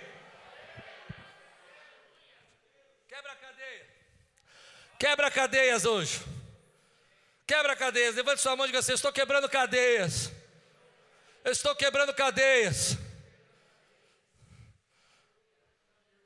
Quebra 3.09 3.31
a 3.31 3.35
cadeia. 3.35 3.85
Quebra 4.99 5.31
cadeias 5.31 5.83
hoje. 5.83 6.36
Quebra 7.47 7.77
cadeias. 7.77 8.13
Levante 8.13 8.41
sua 8.41 8.57
mão 8.57 8.65
e 8.65 8.67
diga 8.67 8.79
assim: 8.79 8.93
Estou 8.93 9.13
quebrando 9.13 9.47
cadeias. 9.47 10.29
Eu 11.45 11.53
estou 11.53 11.73
quebrando 11.73 12.13
cadeias. 12.13 12.97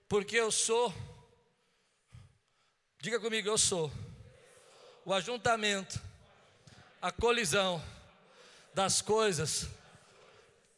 Porque 0.10 0.36
eu 0.36 0.52
sou. 0.52 0.92
Diga 3.00 3.20
comigo, 3.20 3.48
eu 3.48 3.58
sou. 3.58 3.92
O 5.06 5.14
ajuntamento, 5.14 6.02
a 7.00 7.12
colisão 7.12 7.82
das 8.74 9.00
coisas 9.00 9.68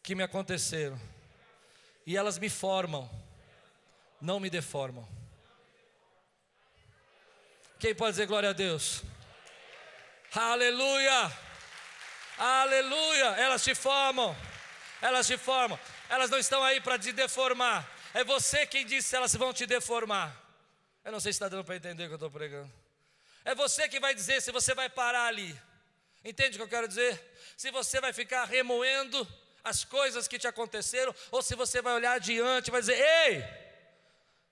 que 0.02 0.14
me 0.16 0.24
aconteceram. 0.24 1.00
E 2.06 2.18
elas 2.18 2.38
me 2.38 2.50
formam, 2.50 3.10
não 4.20 4.40
me 4.42 4.50
deformam. 4.50 5.08
Quem 7.80 7.96
pode 7.96 8.12
dizer 8.12 8.28
glória 8.28 8.50
a 8.50 8.54
Deus? 8.54 9.02
Aleluia! 10.36 11.32
Aleluia! 12.38 13.26
Elas 13.38 13.64
te 13.64 13.76
formam, 13.76 14.36
elas 15.00 15.28
te 15.28 15.38
formam, 15.38 15.80
elas 16.10 16.30
não 16.30 16.40
estão 16.40 16.64
aí 16.64 16.82
para 16.82 16.98
te 16.98 17.12
deformar. 17.12 17.88
É 18.16 18.24
você 18.24 18.66
quem 18.66 18.84
diz 18.86 19.06
se 19.06 19.16
elas 19.16 19.34
vão 19.36 19.54
te 19.54 19.68
deformar. 19.68 20.36
Eu 21.04 21.12
não 21.12 21.20
sei 21.20 21.32
se 21.32 21.38
está 21.38 21.48
dando 21.48 21.64
para 21.64 21.76
entender 21.76 22.06
o 22.06 22.08
que 22.08 22.14
eu 22.14 22.16
estou 22.16 22.32
pregando. 22.32 22.72
É 23.46 23.54
você 23.54 23.88
que 23.88 24.00
vai 24.00 24.16
dizer 24.16 24.42
se 24.42 24.52
você 24.52 24.74
vai 24.74 24.90
parar 24.90 25.28
ali. 25.28 25.56
Entende 26.26 26.56
o 26.56 26.60
que 26.60 26.64
eu 26.64 26.68
quero 26.68 26.88
dizer? 26.88 27.22
Se 27.56 27.70
você 27.70 28.02
vai 28.02 28.12
ficar 28.12 28.46
remoendo 28.46 29.28
as 29.64 29.84
coisas 29.84 30.28
que 30.28 30.40
te 30.40 30.48
aconteceram, 30.48 31.14
ou 31.30 31.42
se 31.42 31.56
você 31.56 31.82
vai 31.82 31.94
olhar 31.94 32.14
adiante 32.14 32.70
e 32.70 32.72
vai 32.72 32.82
dizer: 32.82 32.98
Ei, 32.98 33.44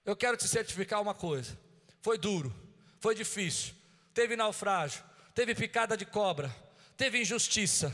eu 0.06 0.16
quero 0.16 0.38
te 0.38 0.48
certificar 0.48 1.02
uma 1.02 1.16
coisa. 1.16 1.58
Foi 2.02 2.18
duro, 2.18 2.54
foi 3.00 3.16
difícil, 3.16 3.74
teve 4.14 4.36
naufrágio, 4.36 5.04
teve 5.34 5.56
picada 5.56 5.96
de 5.98 6.06
cobra, 6.06 6.54
teve 6.98 7.22
injustiça, 7.22 7.94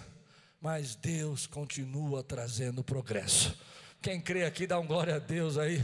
mas 0.60 0.96
Deus 0.96 1.48
continua 1.48 2.24
trazendo 2.24 2.84
progresso. 2.84 3.58
Quem 4.02 4.22
crê 4.22 4.46
aqui, 4.46 4.68
dá 4.68 4.80
um 4.80 4.88
glória 4.88 5.16
a 5.16 5.20
Deus 5.20 5.58
aí. 5.58 5.84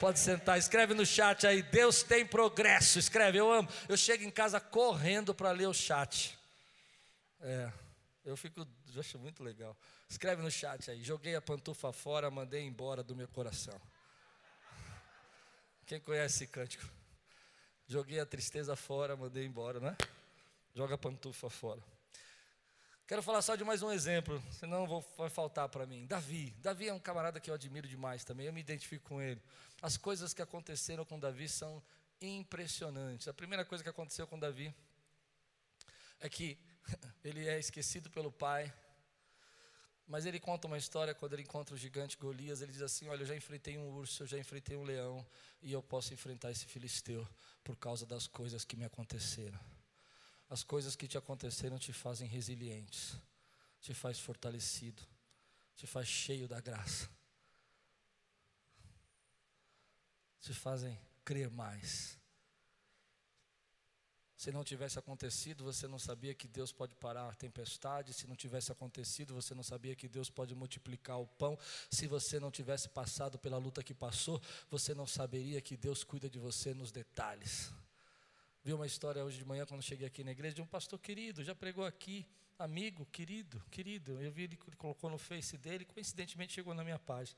Pode 0.00 0.18
sentar, 0.18 0.58
escreve 0.58 0.94
no 0.94 1.06
chat 1.06 1.46
aí. 1.46 1.62
Deus 1.62 2.02
tem 2.02 2.26
progresso. 2.26 2.98
Escreve, 2.98 3.38
eu 3.38 3.52
amo. 3.52 3.68
Eu 3.88 3.96
chego 3.96 4.24
em 4.24 4.30
casa 4.30 4.58
correndo 4.58 5.32
para 5.32 5.52
ler 5.52 5.68
o 5.68 5.72
chat. 5.72 6.36
É, 7.40 7.72
eu 8.24 8.36
fico, 8.36 8.66
eu 8.94 9.00
acho 9.00 9.18
muito 9.18 9.44
legal. 9.44 9.76
Escreve 10.08 10.42
no 10.42 10.50
chat 10.50 10.90
aí. 10.90 11.02
Joguei 11.04 11.36
a 11.36 11.40
pantufa 11.40 11.92
fora, 11.92 12.30
mandei 12.30 12.62
embora 12.62 13.02
do 13.02 13.14
meu 13.14 13.28
coração. 13.28 13.80
Quem 15.86 16.00
conhece 16.00 16.36
esse 16.36 16.46
cântico? 16.48 16.84
Joguei 17.86 18.18
a 18.18 18.26
tristeza 18.26 18.74
fora, 18.74 19.16
mandei 19.16 19.44
embora, 19.44 19.78
né? 19.78 19.96
Joga 20.74 20.94
a 20.94 20.98
pantufa 20.98 21.50
fora. 21.50 21.82
Quero 23.06 23.22
falar 23.22 23.42
só 23.42 23.54
de 23.54 23.62
mais 23.62 23.82
um 23.82 23.90
exemplo, 23.90 24.42
senão 24.50 24.86
vou, 24.86 25.04
vai 25.18 25.28
faltar 25.28 25.68
para 25.68 25.84
mim. 25.84 26.06
Davi. 26.06 26.50
Davi 26.60 26.88
é 26.88 26.94
um 26.94 26.98
camarada 26.98 27.38
que 27.38 27.50
eu 27.50 27.54
admiro 27.54 27.86
demais 27.86 28.24
também, 28.24 28.46
eu 28.46 28.52
me 28.54 28.60
identifico 28.60 29.06
com 29.06 29.20
ele. 29.20 29.42
As 29.82 29.98
coisas 29.98 30.32
que 30.32 30.40
aconteceram 30.40 31.04
com 31.04 31.18
Davi 31.18 31.46
são 31.46 31.82
impressionantes. 32.22 33.28
A 33.28 33.34
primeira 33.34 33.66
coisa 33.66 33.84
que 33.84 33.90
aconteceu 33.90 34.26
com 34.26 34.38
Davi 34.38 34.74
é 36.20 36.28
que 36.30 36.56
ele 37.22 37.46
é 37.46 37.58
esquecido 37.58 38.08
pelo 38.08 38.32
pai. 38.32 38.72
Mas 40.06 40.24
ele 40.24 40.40
conta 40.40 40.66
uma 40.66 40.78
história 40.78 41.14
quando 41.14 41.34
ele 41.34 41.42
encontra 41.42 41.74
o 41.74 41.78
gigante 41.78 42.16
Golias. 42.16 42.62
Ele 42.62 42.72
diz 42.72 42.82
assim: 42.82 43.08
Olha, 43.08 43.22
eu 43.22 43.26
já 43.26 43.36
enfrentei 43.36 43.76
um 43.76 43.90
urso, 43.90 44.22
eu 44.22 44.26
já 44.26 44.38
enfrentei 44.38 44.76
um 44.76 44.84
leão, 44.84 45.26
e 45.60 45.70
eu 45.70 45.82
posso 45.82 46.14
enfrentar 46.14 46.50
esse 46.50 46.64
filisteu 46.64 47.28
por 47.62 47.76
causa 47.76 48.06
das 48.06 48.26
coisas 48.26 48.64
que 48.64 48.76
me 48.76 48.84
aconteceram. 48.84 49.60
As 50.52 50.62
coisas 50.62 50.94
que 50.94 51.08
te 51.08 51.16
aconteceram 51.16 51.78
te 51.78 51.94
fazem 51.94 52.28
resilientes, 52.28 53.16
te 53.80 53.94
faz 53.94 54.20
fortalecido, 54.20 55.02
te 55.74 55.86
faz 55.86 56.06
cheio 56.06 56.46
da 56.46 56.60
graça, 56.60 57.08
te 60.42 60.52
fazem 60.52 61.00
crer 61.24 61.48
mais. 61.50 62.18
Se 64.36 64.52
não 64.52 64.62
tivesse 64.62 64.98
acontecido, 64.98 65.64
você 65.64 65.88
não 65.88 65.98
sabia 65.98 66.34
que 66.34 66.46
Deus 66.46 66.70
pode 66.70 66.94
parar 66.96 67.30
a 67.30 67.34
tempestade. 67.34 68.12
Se 68.12 68.26
não 68.26 68.36
tivesse 68.36 68.70
acontecido, 68.70 69.32
você 69.32 69.54
não 69.54 69.62
sabia 69.62 69.96
que 69.96 70.06
Deus 70.06 70.28
pode 70.28 70.54
multiplicar 70.54 71.18
o 71.18 71.26
pão. 71.26 71.58
Se 71.90 72.06
você 72.06 72.38
não 72.38 72.50
tivesse 72.50 72.90
passado 72.90 73.38
pela 73.38 73.56
luta 73.56 73.82
que 73.82 73.94
passou, 73.94 74.38
você 74.70 74.92
não 74.92 75.06
saberia 75.06 75.62
que 75.62 75.78
Deus 75.78 76.04
cuida 76.04 76.28
de 76.28 76.38
você 76.38 76.74
nos 76.74 76.92
detalhes. 76.92 77.72
Vi 78.64 78.72
uma 78.72 78.86
história 78.86 79.24
hoje 79.24 79.38
de 79.38 79.44
manhã, 79.44 79.66
quando 79.66 79.82
cheguei 79.82 80.06
aqui 80.06 80.22
na 80.22 80.30
igreja, 80.30 80.54
de 80.54 80.62
um 80.62 80.66
pastor 80.66 80.96
querido, 80.96 81.42
já 81.42 81.52
pregou 81.52 81.84
aqui, 81.84 82.24
amigo, 82.56 83.04
querido, 83.06 83.60
querido. 83.72 84.20
Eu 84.20 84.30
vi 84.30 84.44
ele 84.44 84.56
colocou 84.56 85.10
no 85.10 85.18
face 85.18 85.58
dele, 85.58 85.84
coincidentemente 85.84 86.52
chegou 86.52 86.72
na 86.72 86.84
minha 86.84 86.98
página. 86.98 87.36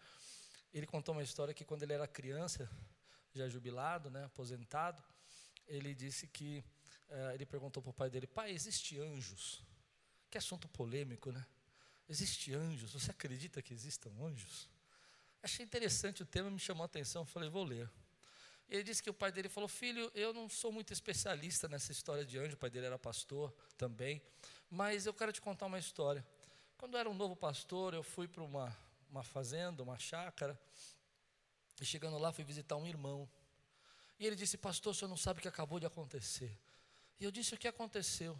Ele 0.71 0.87
contou 0.87 1.15
uma 1.15 1.23
história 1.23 1.55
que 1.55 1.65
quando 1.65 1.83
ele 1.83 1.95
era 1.95 2.07
criança, 2.07 2.71
já 3.33 3.49
jubilado, 3.49 4.11
né, 4.11 4.25
aposentado, 4.25 5.03
ele 5.67 5.95
disse 5.95 6.27
que 6.27 6.63
é, 7.09 7.33
ele 7.33 7.47
perguntou 7.47 7.83
para 7.83 7.89
o 7.89 7.95
pai 7.95 8.11
dele: 8.11 8.27
Pai, 8.27 8.51
existe 8.51 9.01
anjos? 9.01 9.63
Que 10.29 10.37
assunto 10.37 10.69
polêmico, 10.69 11.33
né? 11.33 11.43
Existe 12.07 12.53
anjos? 12.53 12.93
Você 12.93 13.11
acredita 13.11 13.63
que 13.63 13.73
existam 13.73 14.11
anjos? 14.21 14.69
Achei 15.43 15.65
interessante 15.65 16.23
o 16.23 16.27
tema, 16.27 16.51
me 16.51 16.59
chamou 16.59 16.83
a 16.83 16.87
atenção. 16.87 17.25
Falei: 17.25 17.49
Vou 17.49 17.65
ler. 17.65 17.91
Ele 18.69 18.83
disse 18.83 19.03
que 19.03 19.11
o 19.11 19.15
pai 19.15 19.31
dele 19.31 19.49
falou: 19.49 19.69
Filho, 19.69 20.11
eu 20.15 20.33
não 20.33 20.49
sou 20.49 20.73
muito 20.73 20.93
especialista 20.93 21.69
nessa 21.69 21.93
história 21.93 22.25
de 22.25 22.39
anjo. 22.39 22.55
O 22.55 22.59
pai 22.59 22.71
dele 22.71 22.87
era 22.87 22.99
pastor 22.99 23.55
também. 23.77 24.23
Mas 24.71 25.07
eu 25.07 25.15
quero 25.15 25.33
te 25.33 25.41
contar 25.41 25.67
uma 25.67 25.79
história. 25.79 26.27
Quando 26.77 26.95
eu 26.95 27.01
era 27.01 27.11
um 27.11 27.15
novo 27.15 27.37
pastor, 27.37 27.95
eu 27.95 28.03
fui 28.03 28.27
para 28.27 28.43
uma, 28.43 28.77
uma 29.11 29.23
fazenda, 29.23 29.83
uma 29.83 29.99
chácara. 29.99 30.59
E 31.81 31.85
chegando 31.85 32.19
lá, 32.19 32.33
fui 32.33 32.45
visitar 32.45 32.77
um 32.77 32.87
irmão. 32.87 33.29
E 34.19 34.27
ele 34.27 34.37
disse: 34.37 34.57
Pastor, 34.57 34.93
o 34.93 34.95
senhor 34.95 35.09
não 35.09 35.17
sabe 35.17 35.39
o 35.39 35.43
que 35.43 35.49
acabou 35.49 35.79
de 35.79 35.87
acontecer. 35.87 36.59
E 37.21 37.25
eu 37.25 37.31
disse: 37.31 37.55
O 37.55 37.59
que 37.59 37.69
aconteceu? 37.69 38.39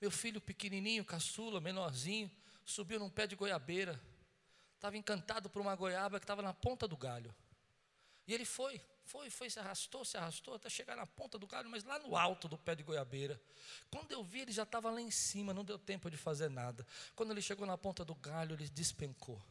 Meu 0.00 0.10
filho 0.10 0.40
pequenininho, 0.40 1.04
caçula, 1.04 1.60
menorzinho, 1.60 2.30
subiu 2.64 2.98
num 2.98 3.10
pé 3.10 3.26
de 3.26 3.36
goiabeira. 3.36 4.00
Estava 4.74 4.96
encantado 4.96 5.50
por 5.50 5.60
uma 5.60 5.76
goiaba 5.76 6.18
que 6.18 6.24
estava 6.24 6.40
na 6.40 6.54
ponta 6.54 6.88
do 6.88 6.96
galho. 6.96 7.34
E 8.26 8.32
ele 8.32 8.46
foi, 8.46 8.80
foi, 9.10 9.28
foi, 9.28 9.50
se 9.50 9.58
arrastou, 9.58 10.04
se 10.04 10.16
arrastou 10.16 10.54
até 10.54 10.70
chegar 10.70 10.94
na 10.94 11.04
ponta 11.04 11.36
do 11.36 11.44
galho, 11.44 11.68
mas 11.68 11.82
lá 11.82 11.98
no 11.98 12.16
alto 12.16 12.46
do 12.46 12.56
pé 12.56 12.76
de 12.76 12.84
goiabeira. 12.84 13.40
Quando 13.90 14.12
eu 14.12 14.22
vi, 14.22 14.40
ele 14.40 14.52
já 14.52 14.62
estava 14.62 14.88
lá 14.88 15.00
em 15.00 15.10
cima, 15.10 15.52
não 15.52 15.64
deu 15.64 15.76
tempo 15.76 16.08
de 16.08 16.16
fazer 16.16 16.48
nada. 16.48 16.86
Quando 17.16 17.32
ele 17.32 17.42
chegou 17.42 17.66
na 17.66 17.76
ponta 17.76 18.04
do 18.04 18.14
galho, 18.14 18.54
ele 18.54 18.68
despencou. 18.68 19.42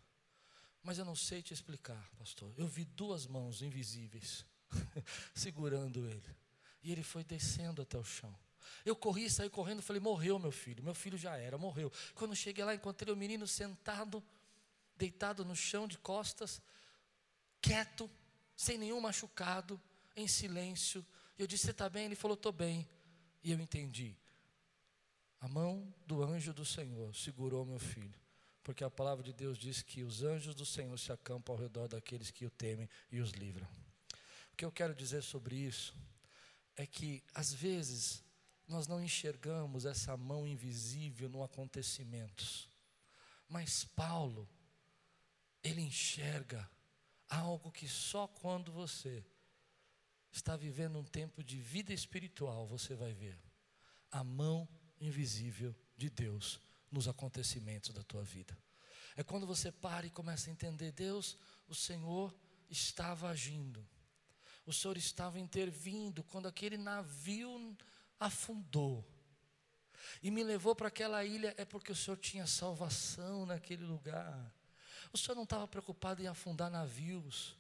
Mas 0.82 0.98
eu 0.98 1.04
não 1.04 1.16
sei 1.16 1.42
te 1.42 1.54
explicar, 1.54 2.10
pastor. 2.18 2.54
Eu 2.58 2.68
vi 2.68 2.86
duas 2.86 3.28
mãos 3.28 3.62
invisíveis 3.62 4.46
segurando 5.36 6.08
ele. 6.08 6.38
E 6.82 6.94
ele 6.94 7.04
foi 7.04 7.26
descendo 7.26 7.82
até 7.82 7.98
o 7.98 8.04
chão. 8.04 8.34
Eu 8.86 8.96
corri, 8.96 9.30
saí 9.30 9.50
correndo, 9.50 9.82
falei: 9.82 10.02
morreu 10.02 10.40
meu 10.40 10.54
filho, 10.54 10.82
meu 10.82 10.96
filho 10.96 11.18
já 11.18 11.36
era, 11.36 11.58
morreu. 11.58 11.92
Quando 12.16 12.34
cheguei 12.34 12.64
lá, 12.64 12.74
encontrei 12.74 13.14
o 13.14 13.18
menino 13.18 13.46
sentado, 13.46 14.24
deitado 14.96 15.44
no 15.44 15.56
chão 15.56 15.86
de 15.86 15.98
costas, 15.98 16.62
quieto, 17.62 18.10
sem 18.60 18.78
nenhum 18.78 19.00
machucado, 19.00 19.82
em 20.18 20.28
silêncio. 20.28 21.06
Eu 21.38 21.48
disse: 21.48 21.64
Você 21.64 21.72
está 21.72 21.90
bem? 21.90 22.04
Ele 22.04 22.16
falou: 22.16 22.36
Estou 22.36 22.52
bem. 22.52 22.86
E 23.42 23.54
eu 23.54 23.60
entendi. 23.60 24.18
A 25.40 25.48
mão 25.48 25.94
do 26.06 26.22
anjo 26.22 26.54
do 26.54 26.66
Senhor 26.66 27.16
segurou 27.16 27.66
meu 27.66 27.80
filho, 27.80 28.20
porque 28.62 28.84
a 28.84 28.90
palavra 28.92 29.24
de 29.24 29.32
Deus 29.32 29.58
diz 29.58 29.82
que 29.82 30.04
os 30.04 30.24
anjos 30.24 30.54
do 30.54 30.66
Senhor 30.66 31.00
se 31.00 31.10
acampam 31.10 31.56
ao 31.56 31.62
redor 31.62 31.88
daqueles 31.88 32.32
que 32.32 32.46
o 32.46 32.50
temem 32.50 32.90
e 33.10 33.22
os 33.22 33.32
livram. 33.32 33.66
O 34.52 34.58
que 34.58 34.66
eu 34.66 34.72
quero 34.74 34.94
dizer 34.94 35.24
sobre 35.24 35.56
isso 35.56 35.96
é 36.76 36.86
que, 36.86 37.24
às 37.34 37.54
vezes, 37.54 38.22
nós 38.68 38.88
não 38.88 39.02
enxergamos 39.02 39.86
essa 39.86 40.18
mão 40.18 40.46
invisível 40.46 41.30
no 41.30 41.42
acontecimentos. 41.44 42.68
Mas 43.48 43.86
Paulo, 43.86 44.50
ele 45.64 45.80
enxerga 45.80 46.70
algo 47.30 47.72
que 47.72 47.88
só 47.88 48.28
quando 48.28 48.72
você 48.72 49.24
está 50.32 50.56
vivendo 50.56 50.98
um 50.98 51.04
tempo 51.04 51.44
de 51.44 51.60
vida 51.60 51.94
espiritual 51.94 52.68
você 52.68 52.96
vai 52.96 53.14
ver. 53.14 53.40
A 54.12 54.24
mão 54.24 54.68
invisível 55.00 55.76
de 55.96 56.10
Deus 56.10 56.60
nos 56.92 57.08
acontecimentos 57.08 57.94
da 57.94 58.04
tua 58.04 58.24
vida. 58.24 58.58
É 59.16 59.24
quando 59.24 59.46
você 59.46 59.72
para 59.72 60.08
e 60.08 60.10
começa 60.10 60.50
a 60.50 60.54
entender: 60.54 60.92
Deus, 60.92 61.38
o 61.68 61.76
Senhor 61.76 62.36
estava 62.70 63.30
agindo, 63.30 63.88
o 64.66 64.74
Senhor 64.74 64.98
estava 64.98 65.40
intervindo 65.40 66.24
quando 66.24 66.48
aquele 66.48 66.78
navio 66.78 67.78
afundou 68.20 69.06
e 70.22 70.32
me 70.32 70.44
levou 70.44 70.76
para 70.76 70.88
aquela 70.88 71.24
ilha, 71.24 71.54
é 71.58 71.66
porque 71.66 71.92
o 71.92 71.96
Senhor 71.96 72.18
tinha 72.18 72.46
salvação 72.48 73.46
naquele 73.46 73.84
lugar. 73.84 74.54
O 75.12 75.18
Senhor 75.18 75.36
não 75.36 75.44
estava 75.44 75.68
preocupado 75.68 76.22
em 76.22 76.28
afundar 76.28 76.70
navios. 76.70 77.58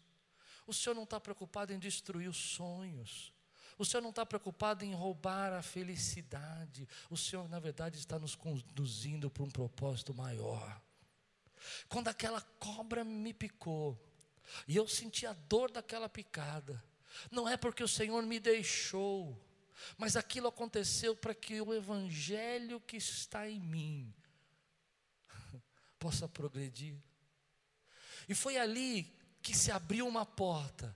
O 0.67 0.73
Senhor 0.73 0.93
não 0.93 1.03
está 1.03 1.19
preocupado 1.19 1.73
em 1.73 1.79
destruir 1.79 2.29
os 2.29 2.37
sonhos. 2.37 3.33
O 3.77 3.85
Senhor 3.85 4.01
não 4.01 4.09
está 4.09 4.25
preocupado 4.25 4.83
em 4.83 4.93
roubar 4.93 5.53
a 5.53 5.61
felicidade. 5.61 6.87
O 7.09 7.17
Senhor, 7.17 7.47
na 7.49 7.59
verdade, 7.59 7.97
está 7.97 8.19
nos 8.19 8.35
conduzindo 8.35 9.29
para 9.29 9.43
um 9.43 9.49
propósito 9.49 10.13
maior. 10.13 10.81
Quando 11.87 12.09
aquela 12.09 12.41
cobra 12.59 13.03
me 13.03 13.33
picou, 13.33 13.97
e 14.67 14.75
eu 14.75 14.87
senti 14.87 15.25
a 15.25 15.33
dor 15.33 15.71
daquela 15.71 16.09
picada, 16.09 16.83
não 17.31 17.47
é 17.47 17.57
porque 17.57 17.83
o 17.83 17.87
Senhor 17.87 18.21
me 18.23 18.39
deixou, 18.39 19.37
mas 19.97 20.15
aquilo 20.15 20.47
aconteceu 20.47 21.15
para 21.15 21.33
que 21.33 21.61
o 21.61 21.73
evangelho 21.73 22.79
que 22.81 22.97
está 22.97 23.49
em 23.49 23.59
mim 23.59 24.13
possa 25.97 26.27
progredir. 26.27 26.97
E 28.29 28.35
foi 28.35 28.57
ali 28.57 29.11
que 29.41 29.57
se 29.57 29.71
abriu 29.71 30.07
uma 30.07 30.23
porta 30.23 30.95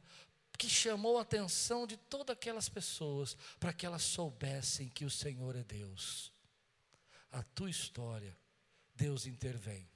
que 0.55 0.69
chamou 0.69 1.17
a 1.17 1.23
atenção 1.23 1.87
de 1.87 1.97
todas 1.97 2.35
aquelas 2.35 2.69
pessoas 2.69 3.35
para 3.59 3.73
que 3.73 3.87
elas 3.87 4.03
soubessem 4.03 4.87
que 4.87 5.03
o 5.03 5.09
Senhor 5.09 5.55
é 5.55 5.63
Deus. 5.63 6.31
A 7.31 7.41
tua 7.41 7.71
história, 7.71 8.37
Deus 8.95 9.25
intervém. 9.25 9.89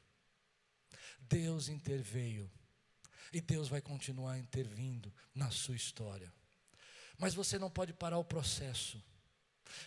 Deus 1.19 1.69
interveio. 1.69 2.51
E 3.31 3.39
Deus 3.39 3.67
vai 3.67 3.81
continuar 3.81 4.39
intervindo 4.39 5.13
na 5.35 5.51
sua 5.51 5.75
história. 5.75 6.33
Mas 7.19 7.35
você 7.35 7.59
não 7.59 7.69
pode 7.69 7.93
parar 7.93 8.17
o 8.17 8.25
processo. 8.25 9.01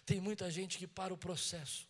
Tem 0.07 0.21
muita 0.21 0.49
gente 0.53 0.79
que 0.79 0.87
para 0.87 1.13
o 1.13 1.19
processo. 1.19 1.90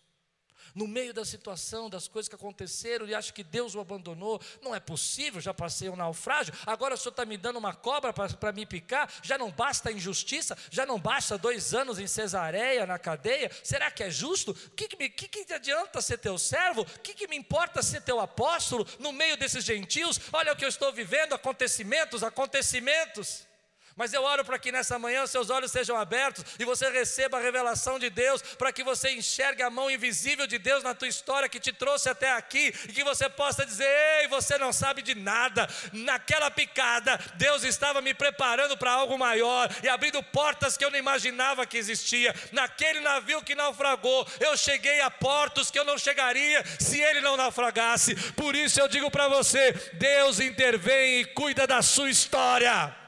No 0.75 0.87
meio 0.87 1.13
da 1.13 1.25
situação, 1.25 1.89
das 1.91 2.09
coisas 2.09 2.29
que 2.29 2.35
aconteceram, 2.35 3.07
e 3.07 3.15
acha 3.15 3.33
que 3.33 3.43
Deus 3.43 3.75
o 3.75 3.81
abandonou. 3.81 4.41
Não 4.63 4.75
é 4.75 4.81
possível, 4.81 5.41
já 5.41 5.53
passei 5.55 5.89
um 5.89 5.97
naufrágio, 5.97 6.55
agora 6.67 6.95
o 6.95 6.97
senhor 6.97 7.11
está 7.11 7.25
me 7.25 7.37
dando 7.37 7.59
uma 7.59 7.75
cobra 7.75 8.13
para 8.13 8.53
me 8.53 8.67
picar, 8.67 9.13
já 9.23 9.37
não 9.37 9.51
basta 9.51 9.89
a 9.89 9.93
injustiça, 9.93 10.57
já 10.71 10.87
não 10.87 10.99
basta 10.99 11.39
dois 11.39 11.75
anos 11.75 11.99
em 11.99 12.07
cesareia, 12.07 12.87
na 12.87 12.99
cadeia. 12.99 13.51
Será 13.63 13.91
que 13.91 14.03
é 14.03 14.11
justo? 14.11 14.53
O 14.53 14.71
que, 14.71 14.89
que, 14.89 14.97
me, 14.97 15.09
que, 15.09 15.29
que 15.29 15.53
adianta 15.53 16.01
ser 16.01 16.19
teu 16.19 16.39
servo? 16.39 16.83
O 16.83 17.01
que, 17.01 17.15
que 17.15 17.29
me 17.29 17.37
importa 17.37 17.83
ser 17.83 18.03
teu 18.03 18.21
apóstolo 18.21 18.87
no 18.99 19.13
meio 19.13 19.37
desses 19.37 19.65
gentios? 19.65 20.21
Olha 20.33 20.53
o 20.53 20.57
que 20.57 20.65
eu 20.65 20.69
estou 20.69 20.93
vivendo, 20.93 21.35
acontecimentos, 21.35 22.23
acontecimentos. 22.23 23.50
Mas 23.97 24.13
eu 24.13 24.23
oro 24.23 24.45
para 24.45 24.59
que 24.59 24.73
nessa 24.73 24.99
manhã 24.99 25.27
seus 25.27 25.51
olhos 25.51 25.71
sejam 25.71 25.97
abertos 25.97 26.45
e 26.59 26.65
você 26.65 26.89
receba 26.91 27.39
a 27.39 27.41
revelação 27.41 27.99
de 27.99 28.09
Deus, 28.09 28.43
para 28.43 28.73
que 28.73 28.85
você 28.85 29.11
enxergue 29.11 29.63
a 29.63 29.71
mão 29.71 29.91
invisível 29.91 30.47
de 30.47 30.59
Deus 30.59 30.83
na 30.83 30.95
tua 30.95 31.09
história 31.09 31.49
que 31.49 31.61
te 31.61 31.73
trouxe 31.73 32.09
até 32.09 32.33
aqui 32.33 32.73
e 32.89 32.93
que 32.93 33.05
você 33.05 33.29
possa 33.29 33.67
dizer: 33.67 33.89
"Ei, 34.21 34.29
você 34.29 34.57
não 34.59 34.73
sabe 34.73 35.03
de 35.03 35.15
nada. 35.15 35.69
Naquela 35.93 36.51
picada, 36.51 37.19
Deus 37.35 37.65
estava 37.65 38.01
me 38.01 38.15
preparando 38.15 38.77
para 38.77 38.93
algo 38.93 39.19
maior 39.19 39.69
e 39.83 39.89
abrindo 39.89 40.23
portas 40.23 40.77
que 40.77 40.85
eu 40.85 40.91
não 40.91 40.99
imaginava 40.99 41.67
que 41.67 41.77
existia. 41.77 42.35
Naquele 42.53 43.01
navio 43.01 43.43
que 43.43 43.55
naufragou, 43.55 44.27
eu 44.39 44.57
cheguei 44.57 45.01
a 45.01 45.11
portos 45.11 45.71
que 45.71 45.79
eu 45.79 45.85
não 45.85 45.99
chegaria 45.99 46.65
se 46.79 47.01
ele 47.01 47.21
não 47.21 47.37
naufragasse. 47.37 48.15
Por 48.33 48.55
isso 48.55 48.81
eu 48.81 48.89
digo 48.89 49.11
para 49.11 49.29
você: 49.29 49.73
Deus 49.95 50.41
intervém 50.41 51.21
e 51.21 51.25
cuida 51.25 51.67
da 51.67 51.83
sua 51.83 52.11
história. 52.11 53.00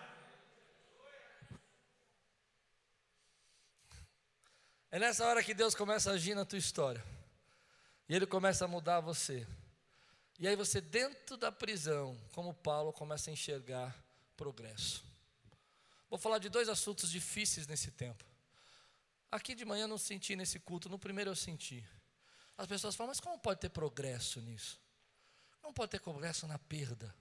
É 4.93 4.99
nessa 4.99 5.27
hora 5.27 5.43
que 5.43 5.55
Deus 5.55 5.75
começa 5.75 6.11
a 6.11 6.13
agir 6.13 6.35
na 6.35 6.45
tua 6.45 6.59
história. 6.59 7.03
E 8.07 8.15
Ele 8.15 8.27
começa 8.27 8.67
a 8.67 8.69
mudar 8.69 9.01
você. 9.01 9.47
E 10.39 10.47
aí 10.47 10.55
você, 10.55 10.83
dentro 10.83 11.35
da 11.39 11.51
prisão, 11.51 12.15
como 12.33 12.53
Paulo, 12.53 12.93
começa 12.93 13.31
a 13.31 13.33
enxergar 13.33 13.97
progresso. 14.37 15.03
Vou 16.11 16.19
falar 16.19 16.39
de 16.39 16.51
dois 16.51 16.69
assuntos 16.69 17.11
difíceis 17.11 17.67
nesse 17.67 17.91
tempo. 17.91 18.23
Aqui 19.31 19.55
de 19.55 19.65
manhã 19.65 19.85
eu 19.85 19.89
não 19.89 19.97
senti 19.97 20.37
nesse 20.37 20.61
culto, 20.61 20.91
no 20.91 20.99
primeiro 20.99 21.31
eu 21.31 21.37
senti. 21.37 21.83
As 22.59 22.67
pessoas 22.67 22.95
falam, 22.95 23.09
mas 23.09 23.21
como 23.21 23.39
pode 23.39 23.61
ter 23.61 23.71
progresso 23.71 24.43
nisso? 24.43 24.79
Como 25.63 25.73
pode 25.73 25.91
ter 25.91 26.01
progresso 26.01 26.47
na 26.47 26.59
perda? 26.59 27.15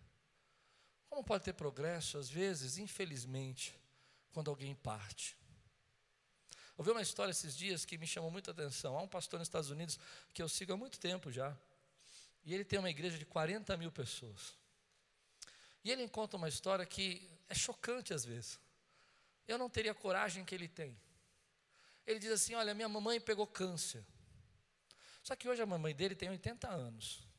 Como 1.09 1.23
pode 1.23 1.45
ter 1.45 1.53
progresso, 1.53 2.17
às 2.17 2.29
vezes, 2.29 2.77
infelizmente, 2.77 3.73
quando 4.33 4.49
alguém 4.49 4.75
parte? 4.75 5.37
Ouvi 6.77 6.91
uma 6.91 7.01
história 7.01 7.31
esses 7.31 7.55
dias 7.55 7.85
que 7.85 7.97
me 7.97 8.07
chamou 8.07 8.31
muita 8.31 8.51
atenção. 8.51 8.97
Há 8.97 9.01
um 9.01 9.07
pastor 9.07 9.39
nos 9.39 9.47
Estados 9.47 9.69
Unidos 9.69 9.99
que 10.33 10.41
eu 10.41 10.49
sigo 10.49 10.73
há 10.73 10.77
muito 10.77 10.99
tempo 10.99 11.31
já. 11.31 11.55
E 12.43 12.53
ele 12.53 12.65
tem 12.65 12.79
uma 12.79 12.89
igreja 12.89 13.17
de 13.17 13.25
40 13.25 13.75
mil 13.77 13.91
pessoas. 13.91 14.55
E 15.83 15.91
ele 15.91 16.07
conta 16.07 16.37
uma 16.37 16.49
história 16.49 16.85
que 16.85 17.29
é 17.49 17.55
chocante 17.55 18.13
às 18.13 18.25
vezes. 18.25 18.59
Eu 19.47 19.57
não 19.57 19.69
teria 19.69 19.91
a 19.91 19.95
coragem 19.95 20.45
que 20.45 20.55
ele 20.55 20.67
tem. 20.67 20.97
Ele 22.05 22.19
diz 22.19 22.31
assim: 22.31 22.53
Olha, 22.55 22.73
minha 22.73 22.89
mamãe 22.89 23.19
pegou 23.19 23.45
câncer. 23.45 24.03
Só 25.23 25.35
que 25.35 25.47
hoje 25.47 25.61
a 25.61 25.65
mamãe 25.65 25.93
dele 25.93 26.15
tem 26.15 26.29
80 26.29 26.67
anos. 26.69 27.30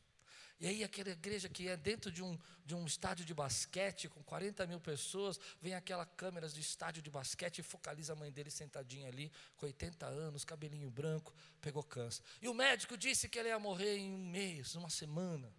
E 0.62 0.66
aí 0.68 0.84
aquela 0.84 1.10
igreja 1.10 1.48
que 1.48 1.66
é 1.66 1.76
dentro 1.76 2.08
de 2.08 2.22
um, 2.22 2.38
de 2.64 2.72
um 2.72 2.86
estádio 2.86 3.24
de 3.24 3.34
basquete 3.34 4.08
com 4.08 4.22
40 4.22 4.64
mil 4.64 4.78
pessoas, 4.78 5.38
vem 5.60 5.74
aquela 5.74 6.06
câmera 6.06 6.48
de 6.48 6.60
estádio 6.60 7.02
de 7.02 7.10
basquete 7.10 7.58
e 7.58 7.62
focaliza 7.64 8.12
a 8.12 8.16
mãe 8.16 8.30
dele 8.30 8.48
sentadinha 8.48 9.08
ali, 9.08 9.32
com 9.56 9.66
80 9.66 10.06
anos, 10.06 10.44
cabelinho 10.44 10.88
branco, 10.88 11.34
pegou 11.60 11.82
câncer. 11.82 12.22
E 12.40 12.48
o 12.48 12.54
médico 12.54 12.96
disse 12.96 13.28
que 13.28 13.40
ela 13.40 13.48
ia 13.48 13.58
morrer 13.58 13.96
em 13.96 14.12
um 14.14 14.30
mês, 14.30 14.76
uma 14.76 14.88
semana. 14.88 15.52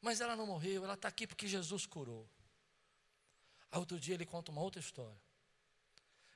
Mas 0.00 0.22
ela 0.22 0.34
não 0.34 0.46
morreu, 0.46 0.82
ela 0.82 0.94
está 0.94 1.08
aqui 1.08 1.26
porque 1.26 1.46
Jesus 1.46 1.84
curou. 1.84 2.26
Aí 3.70 3.78
outro 3.78 4.00
dia 4.00 4.14
ele 4.14 4.24
conta 4.24 4.50
uma 4.50 4.62
outra 4.62 4.80
história. 4.80 5.20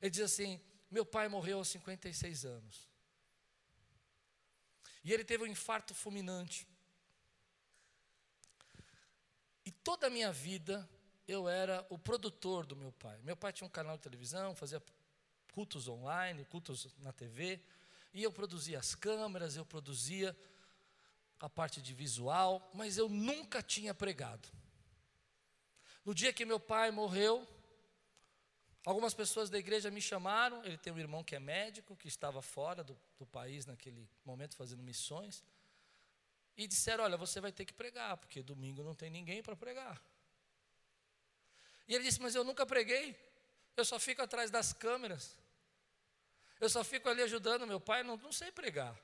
Ele 0.02 0.10
diz 0.10 0.20
assim: 0.20 0.60
meu 0.90 1.06
pai 1.06 1.28
morreu 1.28 1.56
aos 1.56 1.68
56 1.68 2.44
anos. 2.44 2.90
E 5.02 5.14
ele 5.14 5.24
teve 5.24 5.44
um 5.44 5.46
infarto 5.46 5.94
fulminante. 5.94 6.68
E 9.66 9.72
toda 9.86 10.08
a 10.08 10.10
minha 10.10 10.32
vida 10.32 10.88
eu 11.28 11.48
era 11.48 11.86
o 11.88 11.96
produtor 11.96 12.66
do 12.66 12.74
meu 12.74 12.90
pai. 12.90 13.20
Meu 13.22 13.36
pai 13.36 13.52
tinha 13.52 13.68
um 13.68 13.70
canal 13.70 13.96
de 13.96 14.02
televisão, 14.02 14.52
fazia 14.52 14.82
cultos 15.52 15.86
online, 15.86 16.44
cultos 16.46 16.88
na 16.98 17.12
TV, 17.12 17.60
e 18.12 18.20
eu 18.20 18.32
produzia 18.32 18.80
as 18.80 18.96
câmeras, 18.96 19.56
eu 19.56 19.64
produzia 19.64 20.36
a 21.38 21.48
parte 21.48 21.80
de 21.80 21.94
visual, 21.94 22.68
mas 22.74 22.98
eu 22.98 23.08
nunca 23.08 23.62
tinha 23.62 23.94
pregado. 23.94 24.48
No 26.04 26.12
dia 26.12 26.32
que 26.32 26.44
meu 26.44 26.58
pai 26.58 26.90
morreu, 26.90 27.46
algumas 28.84 29.14
pessoas 29.14 29.48
da 29.48 29.56
igreja 29.56 29.88
me 29.88 30.00
chamaram. 30.00 30.64
Ele 30.64 30.78
tem 30.78 30.92
um 30.92 30.98
irmão 30.98 31.22
que 31.22 31.36
é 31.36 31.38
médico, 31.38 31.94
que 31.94 32.08
estava 32.08 32.42
fora 32.42 32.82
do, 32.82 32.98
do 33.16 33.26
país 33.26 33.66
naquele 33.66 34.10
momento 34.24 34.56
fazendo 34.56 34.82
missões 34.82 35.44
e 36.56 36.66
disseram: 36.66 37.04
Olha, 37.04 37.16
você 37.16 37.40
vai 37.40 37.52
ter 37.52 37.64
que 37.64 37.72
pregar, 37.72 38.16
porque 38.16 38.42
domingo 38.42 38.82
não 38.82 38.94
tem 38.94 39.10
ninguém 39.10 39.42
para 39.42 39.54
pregar. 39.54 40.02
E 41.86 41.94
ele 41.94 42.04
disse: 42.04 42.20
Mas 42.20 42.34
eu 42.34 42.44
nunca 42.44 42.64
preguei, 42.64 43.16
eu 43.76 43.84
só 43.84 43.98
fico 43.98 44.22
atrás 44.22 44.50
das 44.50 44.72
câmeras, 44.72 45.36
eu 46.60 46.68
só 46.68 46.82
fico 46.82 47.08
ali 47.08 47.22
ajudando 47.22 47.66
meu 47.66 47.80
pai, 47.80 48.02
não, 48.02 48.16
não 48.16 48.32
sei 48.32 48.50
pregar. 48.50 48.98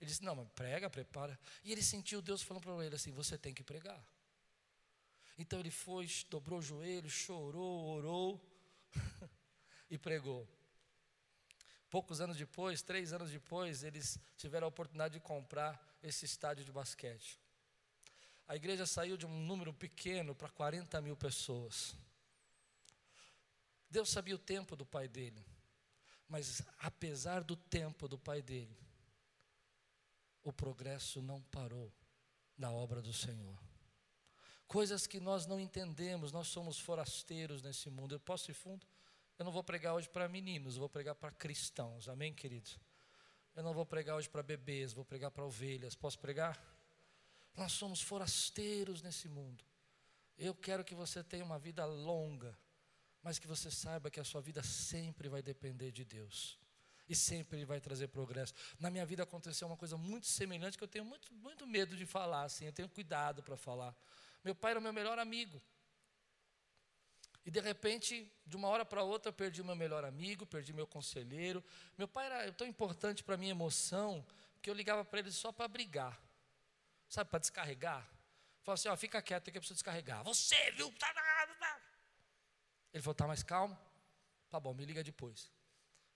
Ele 0.00 0.10
disse: 0.10 0.22
Não, 0.22 0.34
mas 0.34 0.48
prega, 0.54 0.90
prepara. 0.90 1.38
E 1.62 1.72
ele 1.72 1.82
sentiu 1.82 2.20
Deus 2.20 2.42
falando 2.42 2.62
para 2.62 2.84
ele 2.84 2.94
assim: 2.94 3.12
Você 3.12 3.38
tem 3.38 3.54
que 3.54 3.62
pregar. 3.62 4.02
Então 5.36 5.58
ele 5.58 5.70
foi, 5.70 6.08
dobrou 6.30 6.60
o 6.60 6.62
joelho, 6.62 7.10
chorou, 7.10 7.86
orou 7.86 8.40
e 9.90 9.98
pregou. 9.98 10.48
Poucos 11.94 12.20
anos 12.20 12.36
depois, 12.36 12.82
três 12.82 13.12
anos 13.12 13.30
depois, 13.30 13.84
eles 13.84 14.18
tiveram 14.36 14.66
a 14.66 14.68
oportunidade 14.68 15.14
de 15.14 15.20
comprar 15.20 15.80
esse 16.02 16.24
estádio 16.24 16.64
de 16.64 16.72
basquete. 16.72 17.40
A 18.48 18.56
igreja 18.56 18.84
saiu 18.84 19.16
de 19.16 19.24
um 19.24 19.46
número 19.46 19.72
pequeno 19.72 20.34
para 20.34 20.48
40 20.48 21.00
mil 21.00 21.16
pessoas. 21.16 21.94
Deus 23.88 24.08
sabia 24.08 24.34
o 24.34 24.38
tempo 24.38 24.74
do 24.74 24.84
pai 24.84 25.06
dele, 25.06 25.46
mas 26.26 26.62
apesar 26.80 27.44
do 27.44 27.54
tempo 27.54 28.08
do 28.08 28.18
pai 28.18 28.42
dele, 28.42 28.76
o 30.42 30.52
progresso 30.52 31.22
não 31.22 31.40
parou 31.42 31.92
na 32.58 32.72
obra 32.72 33.00
do 33.00 33.12
Senhor. 33.12 33.56
Coisas 34.66 35.06
que 35.06 35.20
nós 35.20 35.46
não 35.46 35.60
entendemos, 35.60 36.32
nós 36.32 36.48
somos 36.48 36.76
forasteiros 36.76 37.62
nesse 37.62 37.88
mundo. 37.88 38.16
Eu 38.16 38.20
posso 38.20 38.50
ir 38.50 38.54
fundo? 38.54 38.84
Eu 39.38 39.44
não 39.44 39.52
vou 39.52 39.64
pregar 39.64 39.94
hoje 39.94 40.08
para 40.08 40.28
meninos, 40.28 40.76
vou 40.76 40.88
pregar 40.88 41.14
para 41.14 41.30
cristãos, 41.32 42.08
amém, 42.08 42.32
queridos? 42.32 42.78
Eu 43.54 43.62
não 43.62 43.72
vou 43.72 43.84
pregar 43.84 44.16
hoje 44.16 44.28
para 44.28 44.42
bebês, 44.42 44.92
vou 44.92 45.04
pregar 45.04 45.30
para 45.30 45.44
ovelhas. 45.44 45.94
Posso 45.94 46.18
pregar? 46.18 46.60
Nós 47.56 47.72
somos 47.72 48.00
forasteiros 48.00 49.02
nesse 49.02 49.28
mundo. 49.28 49.64
Eu 50.36 50.54
quero 50.54 50.84
que 50.84 50.94
você 50.94 51.22
tenha 51.22 51.44
uma 51.44 51.58
vida 51.58 51.84
longa, 51.84 52.56
mas 53.22 53.38
que 53.38 53.46
você 53.46 53.70
saiba 53.70 54.10
que 54.10 54.18
a 54.18 54.24
sua 54.24 54.40
vida 54.40 54.62
sempre 54.62 55.28
vai 55.28 55.40
depender 55.40 55.92
de 55.92 56.04
Deus. 56.04 56.58
E 57.08 57.14
sempre 57.14 57.58
Ele 57.58 57.66
vai 57.66 57.80
trazer 57.80 58.08
progresso. 58.08 58.54
Na 58.78 58.90
minha 58.90 59.06
vida 59.06 59.22
aconteceu 59.22 59.68
uma 59.68 59.76
coisa 59.76 59.96
muito 59.96 60.26
semelhante 60.26 60.76
que 60.76 60.82
eu 60.82 60.88
tenho 60.88 61.04
muito, 61.04 61.32
muito 61.34 61.66
medo 61.66 61.96
de 61.96 62.06
falar, 62.06 62.44
assim, 62.44 62.66
eu 62.66 62.72
tenho 62.72 62.88
cuidado 62.88 63.42
para 63.42 63.56
falar. 63.56 63.94
Meu 64.42 64.54
pai 64.54 64.72
era 64.72 64.80
o 64.80 64.82
meu 64.82 64.92
melhor 64.92 65.18
amigo. 65.18 65.62
E 67.44 67.50
de 67.50 67.60
repente, 67.60 68.30
de 68.46 68.56
uma 68.56 68.68
hora 68.68 68.84
para 68.84 69.02
outra, 69.02 69.28
eu 69.28 69.32
perdi 69.32 69.62
meu 69.62 69.76
melhor 69.76 70.04
amigo, 70.04 70.46
perdi 70.46 70.72
meu 70.72 70.86
conselheiro. 70.86 71.62
Meu 71.98 72.08
pai 72.08 72.26
era 72.26 72.52
tão 72.52 72.66
importante 72.66 73.22
para 73.22 73.34
a 73.34 73.38
minha 73.38 73.50
emoção 73.50 74.24
que 74.62 74.70
eu 74.70 74.74
ligava 74.74 75.04
para 75.04 75.18
ele 75.18 75.30
só 75.30 75.52
para 75.52 75.68
brigar. 75.68 76.18
Sabe, 77.08 77.28
para 77.28 77.38
descarregar. 77.38 78.02
Falava 78.62 78.80
assim, 78.80 78.88
ó, 78.88 78.96
fica 78.96 79.20
quieto 79.20 79.50
que 79.50 79.58
eu 79.58 79.60
preciso 79.60 79.74
descarregar. 79.74 80.24
Você, 80.24 80.70
viu? 80.72 80.90
Tá, 80.92 81.12
tá. 81.12 81.80
Ele 82.92 83.02
falou, 83.02 83.14
tá 83.14 83.26
mais 83.26 83.42
calmo? 83.42 83.78
Tá 84.48 84.58
bom, 84.58 84.72
me 84.72 84.84
liga 84.86 85.04
depois. 85.04 85.50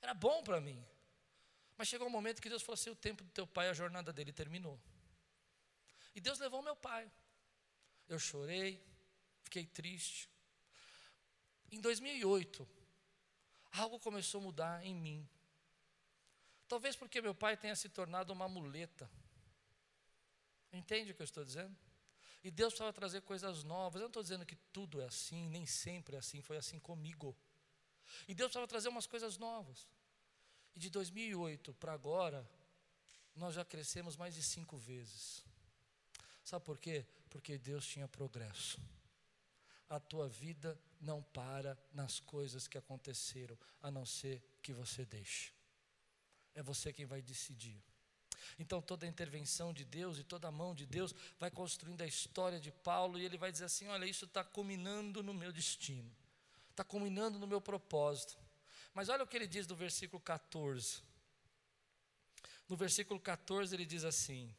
Era 0.00 0.14
bom 0.14 0.42
para 0.42 0.60
mim. 0.60 0.82
Mas 1.76 1.88
chegou 1.88 2.08
um 2.08 2.10
momento 2.10 2.40
que 2.40 2.48
Deus 2.48 2.62
falou 2.62 2.74
assim: 2.74 2.90
o 2.90 2.96
tempo 2.96 3.22
do 3.22 3.30
teu 3.30 3.46
pai, 3.46 3.68
a 3.68 3.72
jornada 3.72 4.12
dele 4.12 4.32
terminou. 4.32 4.80
E 6.14 6.20
Deus 6.20 6.38
levou 6.38 6.62
meu 6.62 6.74
pai. 6.74 7.10
Eu 8.08 8.18
chorei, 8.18 8.82
fiquei 9.42 9.66
triste. 9.66 10.28
Em 11.70 11.80
2008, 11.80 12.66
algo 13.72 14.00
começou 14.00 14.40
a 14.40 14.44
mudar 14.44 14.84
em 14.84 14.94
mim. 14.94 15.28
Talvez 16.66 16.96
porque 16.96 17.20
meu 17.20 17.34
pai 17.34 17.56
tenha 17.56 17.76
se 17.76 17.88
tornado 17.88 18.32
uma 18.32 18.48
muleta. 18.48 19.10
Entende 20.72 21.12
o 21.12 21.14
que 21.14 21.22
eu 21.22 21.24
estou 21.24 21.44
dizendo? 21.44 21.76
E 22.42 22.50
Deus 22.50 22.72
precisava 22.72 22.92
trazer 22.92 23.22
coisas 23.22 23.64
novas. 23.64 23.96
Eu 23.96 24.02
não 24.02 24.08
estou 24.08 24.22
dizendo 24.22 24.46
que 24.46 24.56
tudo 24.72 25.00
é 25.00 25.06
assim, 25.06 25.48
nem 25.48 25.66
sempre 25.66 26.16
é 26.16 26.18
assim, 26.18 26.40
foi 26.40 26.56
assim 26.56 26.78
comigo. 26.78 27.36
E 28.26 28.34
Deus 28.34 28.48
precisava 28.48 28.66
trazer 28.66 28.88
umas 28.88 29.06
coisas 29.06 29.36
novas. 29.36 29.88
E 30.74 30.78
de 30.78 30.88
2008 30.90 31.74
para 31.74 31.92
agora, 31.92 32.48
nós 33.34 33.54
já 33.54 33.64
crescemos 33.64 34.16
mais 34.16 34.34
de 34.34 34.42
cinco 34.42 34.76
vezes. 34.78 35.44
Sabe 36.44 36.64
por 36.64 36.78
quê? 36.78 37.06
Porque 37.28 37.58
Deus 37.58 37.86
tinha 37.86 38.08
progresso 38.08 38.80
a 39.88 39.98
tua 39.98 40.28
vida 40.28 40.78
não 41.00 41.22
para 41.22 41.78
nas 41.92 42.20
coisas 42.20 42.66
que 42.66 42.76
aconteceram, 42.76 43.58
a 43.80 43.90
não 43.90 44.04
ser 44.04 44.42
que 44.62 44.72
você 44.72 45.04
deixe. 45.04 45.52
É 46.54 46.62
você 46.62 46.92
quem 46.92 47.06
vai 47.06 47.22
decidir. 47.22 47.82
Então 48.58 48.80
toda 48.80 49.06
a 49.06 49.08
intervenção 49.08 49.72
de 49.72 49.84
Deus 49.84 50.18
e 50.18 50.24
toda 50.24 50.48
a 50.48 50.52
mão 50.52 50.74
de 50.74 50.86
Deus 50.86 51.14
vai 51.38 51.50
construindo 51.50 52.02
a 52.02 52.06
história 52.06 52.60
de 52.60 52.70
Paulo 52.70 53.18
e 53.18 53.24
ele 53.24 53.36
vai 53.38 53.50
dizer 53.50 53.64
assim: 53.64 53.86
olha, 53.88 54.04
isso 54.04 54.24
está 54.24 54.44
culminando 54.44 55.22
no 55.22 55.34
meu 55.34 55.52
destino, 55.52 56.10
está 56.70 56.84
culminando 56.84 57.38
no 57.38 57.46
meu 57.46 57.60
propósito. 57.60 58.36
Mas 58.94 59.08
olha 59.08 59.22
o 59.22 59.26
que 59.26 59.36
ele 59.36 59.46
diz 59.46 59.66
no 59.66 59.76
versículo 59.76 60.20
14. 60.20 61.02
No 62.68 62.76
versículo 62.76 63.20
14 63.20 63.74
ele 63.74 63.86
diz 63.86 64.04
assim: 64.04 64.54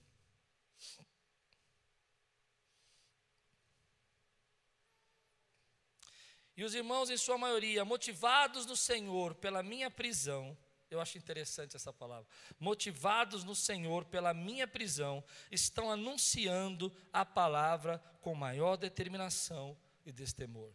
E 6.59 6.63
os 6.65 6.75
irmãos, 6.75 7.09
em 7.09 7.15
sua 7.15 7.37
maioria, 7.37 7.85
motivados 7.85 8.65
no 8.65 8.75
Senhor 8.75 9.33
pela 9.33 9.63
minha 9.63 9.89
prisão, 9.89 10.57
eu 10.91 10.99
acho 10.99 11.17
interessante 11.17 11.77
essa 11.77 11.93
palavra. 11.93 12.27
Motivados 12.59 13.45
no 13.45 13.55
Senhor 13.55 14.03
pela 14.03 14.33
minha 14.33 14.67
prisão, 14.67 15.23
estão 15.49 15.89
anunciando 15.89 16.93
a 17.13 17.23
palavra 17.23 17.97
com 18.19 18.35
maior 18.35 18.75
determinação 18.75 19.77
e 20.05 20.11
destemor. 20.11 20.73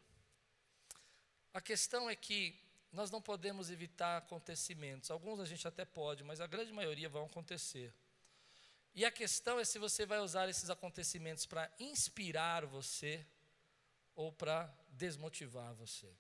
A 1.53 1.61
questão 1.61 2.09
é 2.09 2.17
que 2.17 2.59
nós 2.91 3.11
não 3.11 3.21
podemos 3.21 3.71
evitar 3.71 4.17
acontecimentos. 4.17 5.11
Alguns 5.11 5.39
a 5.39 5.45
gente 5.45 5.69
até 5.69 5.85
pode, 5.85 6.25
mas 6.25 6.41
a 6.41 6.47
grande 6.47 6.73
maioria 6.73 7.11
vão 7.11 7.27
acontecer. 7.27 7.93
E 8.95 9.05
a 9.05 9.11
questão 9.11 9.61
é 9.61 9.67
se 9.67 9.79
você 9.79 10.07
vai 10.07 10.21
usar 10.21 10.49
esses 10.49 10.71
acontecimentos 10.71 11.45
para 11.45 11.71
inspirar 11.79 12.65
você 12.65 13.27
ou 14.15 14.33
para 14.33 14.73
desmotivar 14.91 15.75
você. 15.75 16.13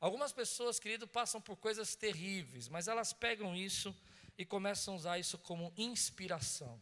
Algumas 0.00 0.32
pessoas, 0.32 0.78
querido, 0.78 1.06
passam 1.06 1.40
por 1.40 1.56
coisas 1.56 1.94
terríveis, 1.94 2.68
mas 2.68 2.88
elas 2.88 3.12
pegam 3.12 3.54
isso 3.54 3.94
e 4.38 4.44
começam 4.46 4.94
a 4.94 4.96
usar 4.96 5.18
isso 5.18 5.36
como 5.38 5.72
inspiração. 5.76 6.80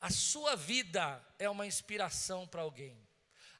A 0.00 0.10
sua 0.10 0.54
vida 0.54 1.24
é 1.38 1.48
uma 1.50 1.66
inspiração 1.66 2.46
para 2.46 2.62
alguém. 2.62 2.96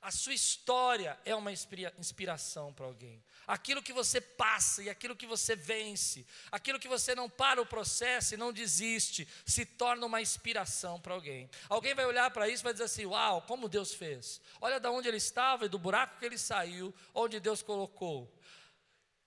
A 0.03 0.11
sua 0.11 0.35
história 0.35 1.17
é 1.25 1.33
uma 1.33 1.53
inspiração 1.53 2.73
para 2.73 2.87
alguém. 2.87 3.23
Aquilo 3.47 3.81
que 3.81 3.93
você 3.93 4.21
passa 4.21 4.83
e 4.83 4.91
aquilo 4.91 5.15
que 5.15 5.27
você 5.27 5.55
vence, 5.55 6.27
aquilo 6.51 6.81
que 6.81 6.88
você 6.88 7.15
não 7.15 7.31
para 7.31 7.62
o 7.62 7.67
processo 7.67 8.35
e 8.35 8.37
não 8.37 8.53
desiste, 8.53 9.29
se 9.47 9.65
torna 9.65 10.05
uma 10.05 10.21
inspiração 10.21 11.01
para 11.01 11.15
alguém. 11.15 11.49
Alguém 11.69 11.95
vai 11.95 12.05
olhar 12.05 12.29
para 12.33 12.49
isso 12.49 12.62
e 12.62 12.65
vai 12.65 12.73
dizer 12.73 12.85
assim: 12.85 13.07
Uau, 13.07 13.43
como 13.43 13.69
Deus 13.69 13.95
fez. 13.95 14.41
Olha 14.61 14.81
de 14.81 14.88
onde 14.88 15.07
ele 15.07 15.19
estava 15.19 15.67
e 15.67 15.69
do 15.69 15.79
buraco 15.79 16.19
que 16.19 16.27
ele 16.27 16.38
saiu, 16.38 16.93
onde 17.15 17.38
Deus 17.38 17.62
colocou. 17.62 18.29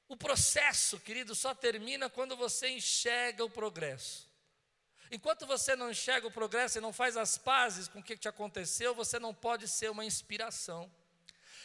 O 0.10 0.18
processo, 0.18 1.00
querido, 1.00 1.34
só 1.34 1.56
termina 1.56 2.10
quando 2.10 2.36
você 2.36 2.68
enxerga 2.68 3.46
o 3.46 3.50
progresso. 3.50 4.30
Enquanto 5.12 5.46
você 5.46 5.76
não 5.76 5.92
enxerga 5.92 6.28
o 6.28 6.32
progresso 6.32 6.78
e 6.78 6.82
não 6.82 6.92
faz 6.92 7.16
as 7.16 7.38
pazes 7.38 7.88
com 7.88 8.00
o 8.00 8.04
que 8.04 8.18
te 8.18 8.28
aconteceu, 8.28 8.96
você 8.96 9.20
não 9.20 9.34
pode 9.34 9.68
ser 9.68 9.90
uma 9.92 10.06
inspiração. 10.06 10.92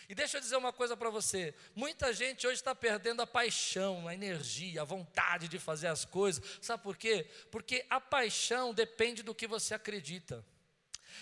E 0.08 0.14
deixa 0.14 0.38
eu 0.38 0.40
dizer 0.40 0.56
uma 0.56 0.72
coisa 0.72 0.96
para 0.96 1.08
você: 1.08 1.54
muita 1.74 2.12
gente 2.12 2.46
hoje 2.46 2.56
está 2.56 2.74
perdendo 2.74 3.22
a 3.22 3.26
paixão, 3.26 4.08
a 4.08 4.14
energia, 4.14 4.82
a 4.82 4.84
vontade 4.84 5.46
de 5.46 5.58
fazer 5.58 5.86
as 5.86 6.04
coisas. 6.04 6.42
Sabe 6.60 6.82
por 6.82 6.96
quê? 6.96 7.30
Porque 7.50 7.86
a 7.88 8.00
paixão 8.00 8.74
depende 8.74 9.22
do 9.22 9.34
que 9.34 9.46
você 9.46 9.72
acredita. 9.72 10.44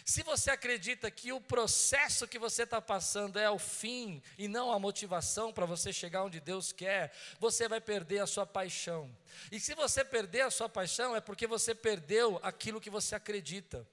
Se 0.05 0.23
você 0.23 0.51
acredita 0.51 1.11
que 1.11 1.33
o 1.33 1.41
processo 1.41 2.27
que 2.27 2.39
você 2.39 2.63
está 2.63 2.81
passando 2.81 3.39
é 3.39 3.51
o 3.51 3.59
fim 3.59 4.23
e 4.37 4.49
não 4.49 4.73
a 4.73 4.79
motivação 4.79 5.53
para 5.53 5.67
você 5.67 5.93
chegar 5.93 6.25
onde 6.25 6.41
Deus 6.41 6.73
quer, 6.73 7.13
você 7.39 7.69
vai 7.69 7.81
perder 7.81 8.21
a 8.21 8.27
sua 8.27 8.47
paixão. 8.47 9.11
E 9.51 9.61
se 9.61 9.75
você 9.75 10.05
perder 10.05 10.43
a 10.43 10.51
sua 10.51 10.69
paixão, 10.69 11.15
é 11.15 11.21
porque 11.21 11.47
você 11.47 11.75
perdeu 11.75 12.39
aquilo 12.43 12.81
que 12.81 12.91
você 12.91 13.15
acredita. 13.15 13.87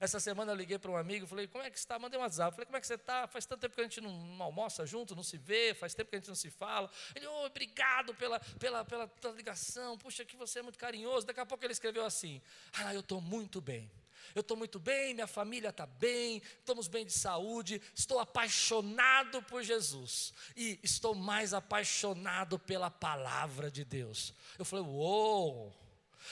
Essa 0.00 0.18
semana 0.20 0.52
eu 0.52 0.56
liguei 0.56 0.78
para 0.78 0.90
um 0.90 0.96
amigo, 0.96 1.26
falei, 1.26 1.46
como 1.46 1.64
é 1.64 1.70
que 1.70 1.78
está? 1.78 1.98
Mandei 1.98 2.18
um 2.18 2.22
WhatsApp, 2.22 2.52
falei, 2.54 2.66
como 2.66 2.76
é 2.76 2.80
que 2.80 2.86
você 2.86 2.94
está? 2.94 3.26
Faz 3.26 3.46
tanto 3.46 3.60
tempo 3.60 3.74
que 3.74 3.80
a 3.80 3.84
gente 3.84 4.00
não, 4.00 4.42
almoça 4.42 4.84
junto, 4.84 5.14
não 5.14 5.22
se 5.22 5.38
vê, 5.38 5.72
faz 5.72 5.94
tempo 5.94 6.10
que 6.10 6.16
a 6.16 6.18
gente 6.18 6.28
não 6.28 6.34
se 6.34 6.50
fala. 6.50 6.90
Ele, 7.14 7.26
oh, 7.26 7.46
obrigado 7.46 8.12
pela, 8.14 8.40
pela, 8.58 8.84
pela 8.84 9.08
ligação, 9.34 9.96
puxa, 9.96 10.24
que 10.24 10.36
você 10.36 10.58
é 10.58 10.62
muito 10.62 10.78
carinhoso. 10.78 11.26
Daqui 11.26 11.40
a 11.40 11.46
pouco 11.46 11.64
ele 11.64 11.72
escreveu 11.72 12.04
assim, 12.04 12.42
ah, 12.72 12.92
eu 12.92 13.00
estou 13.00 13.20
muito 13.20 13.60
bem. 13.60 13.90
Eu 14.34 14.40
estou 14.40 14.56
muito 14.56 14.78
bem, 14.78 15.14
minha 15.14 15.26
família 15.26 15.70
está 15.70 15.86
bem, 15.86 16.40
estamos 16.58 16.86
bem 16.86 17.04
de 17.04 17.12
saúde, 17.12 17.80
estou 17.94 18.18
apaixonado 18.18 19.42
por 19.42 19.62
Jesus 19.62 20.32
e 20.56 20.78
estou 20.82 21.14
mais 21.14 21.52
apaixonado 21.52 22.58
pela 22.58 22.90
palavra 22.90 23.70
de 23.70 23.84
Deus. 23.84 24.32
Eu 24.58 24.64
falei, 24.64 24.84
uou! 24.84 25.83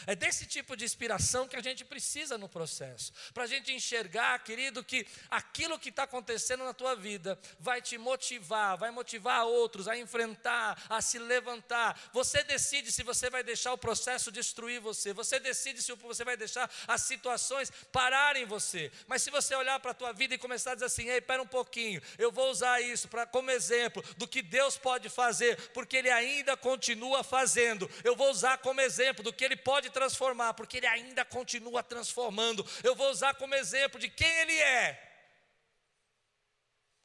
É 0.07 0.15
desse 0.15 0.47
tipo 0.47 0.77
de 0.77 0.85
inspiração 0.85 1.49
que 1.49 1.57
a 1.57 1.63
gente 1.63 1.85
precisa 1.85 2.39
no 2.39 2.49
processo. 2.49 3.13
Para 3.33 3.45
a 3.45 3.47
gente 3.47 3.73
enxergar, 3.73 4.39
querido, 4.41 4.83
que 4.85 5.07
aquilo 5.31 5.79
que 5.79 5.89
está 5.89 6.05
acontecendo 6.05 6.65
na 6.65 6.75
tua 6.75 6.95
vida 6.95 7.39
vai 7.59 7.81
te 7.81 7.99
motivar, 7.99 8.77
vai 8.77 8.91
motivar 8.91 9.45
outros 9.47 9.89
a 9.89 9.97
enfrentar, 9.97 10.83
a 10.89 11.01
se 11.01 11.19
levantar. 11.19 11.99
Você 12.13 12.43
decide 12.43 12.91
se 12.91 13.03
você 13.03 13.31
vai 13.31 13.43
deixar 13.43 13.73
o 13.73 13.79
processo 13.79 14.31
destruir 14.31 14.81
você. 14.81 15.13
Você 15.13 15.39
decide 15.39 15.83
se 15.83 15.93
você 15.93 16.25
vai 16.25 16.37
deixar 16.37 16.71
as 16.87 17.03
situações 17.03 17.71
pararem 17.93 18.45
você. 18.45 18.91
Mas 19.07 19.23
se 19.23 19.31
você 19.31 19.55
olhar 19.55 19.79
para 19.81 19.93
a 19.93 19.95
tua 19.95 20.13
vida 20.13 20.35
e 20.35 20.39
começar 20.39 20.73
a 20.73 20.75
dizer 20.75 20.87
assim: 20.87 21.09
ei, 21.09 21.19
espera 21.19 21.43
um 21.43 21.47
pouquinho, 21.47 22.03
eu 22.19 22.31
vou 22.31 22.51
usar 22.51 22.81
isso 22.81 23.09
pra, 23.09 23.27
como 23.27 23.51
exemplo 23.51 24.03
do 24.17 24.27
que 24.27 24.43
Deus 24.43 24.77
pode 24.77 25.09
fazer, 25.09 25.57
porque 25.71 25.97
Ele 25.97 26.11
ainda 26.11 26.57
continua 26.57 27.23
fazendo. 27.23 27.91
Eu 28.05 28.17
vou 28.17 28.31
usar 28.31 28.59
como 28.59 28.81
exemplo 28.81 29.23
do 29.23 29.33
que 29.33 29.45
Ele 29.45 29.57
pode 29.57 29.82
transformar, 29.91 30.55
porque 30.55 30.79
Ele 30.79 30.87
ainda 30.87 31.25
continua 31.25 31.83
transformando. 31.83 32.65
Eu 32.83 32.95
vou 32.95 33.11
usar 33.11 33.35
como 33.35 33.55
exemplo 33.55 33.99
de 34.01 34.09
quem 34.09 34.29
Ele 34.41 34.59
é. 34.59 35.09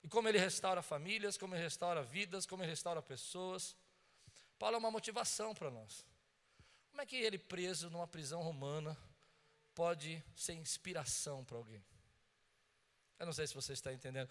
E 0.04 0.08
como 0.08 0.28
Ele 0.28 0.38
restaura 0.38 0.82
famílias, 0.82 1.38
como 1.38 1.56
Ele 1.56 1.64
restaura 1.64 2.04
vidas, 2.04 2.46
como 2.46 2.64
Ele 2.64 2.70
restaura 2.70 3.02
pessoas. 3.02 3.76
Paulo 4.58 4.76
é 4.76 4.80
uma 4.80 4.92
motivação 4.92 5.54
para 5.54 5.70
nós. 5.70 6.06
Como 6.90 7.02
é 7.04 7.06
que 7.06 7.16
ele, 7.16 7.38
preso 7.38 7.92
numa 7.92 8.08
prisão 8.08 8.42
romana, 8.42 8.98
pode 9.76 10.24
ser 10.36 10.54
inspiração 10.54 11.46
para 11.46 11.58
alguém? 11.58 11.86
Eu 13.20 13.26
não 13.28 13.34
sei 13.34 13.46
se 13.46 13.54
você 13.54 13.74
está 13.74 13.94
entendendo. 13.94 14.30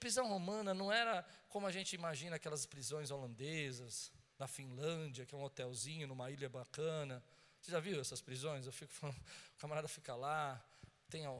Prisão 0.00 0.26
romana 0.28 0.74
não 0.74 0.92
era 0.92 1.24
como 1.48 1.66
a 1.66 1.70
gente 1.70 1.92
imagina 1.92 2.36
aquelas 2.36 2.66
prisões 2.66 3.10
holandesas, 3.12 4.12
na 4.38 4.46
Finlândia, 4.46 5.24
que 5.24 5.34
é 5.34 5.38
um 5.38 5.42
hotelzinho 5.42 6.06
numa 6.06 6.30
ilha 6.30 6.48
bacana. 6.48 7.22
Você 7.60 7.70
já 7.70 7.80
viu 7.80 8.00
essas 8.00 8.20
prisões? 8.20 8.66
Eu 8.66 8.72
fico 8.72 8.92
falando, 8.92 9.16
o 9.56 9.58
camarada 9.58 9.88
fica 9.88 10.14
lá, 10.14 10.62
tem 11.08 11.26
a 11.26 11.30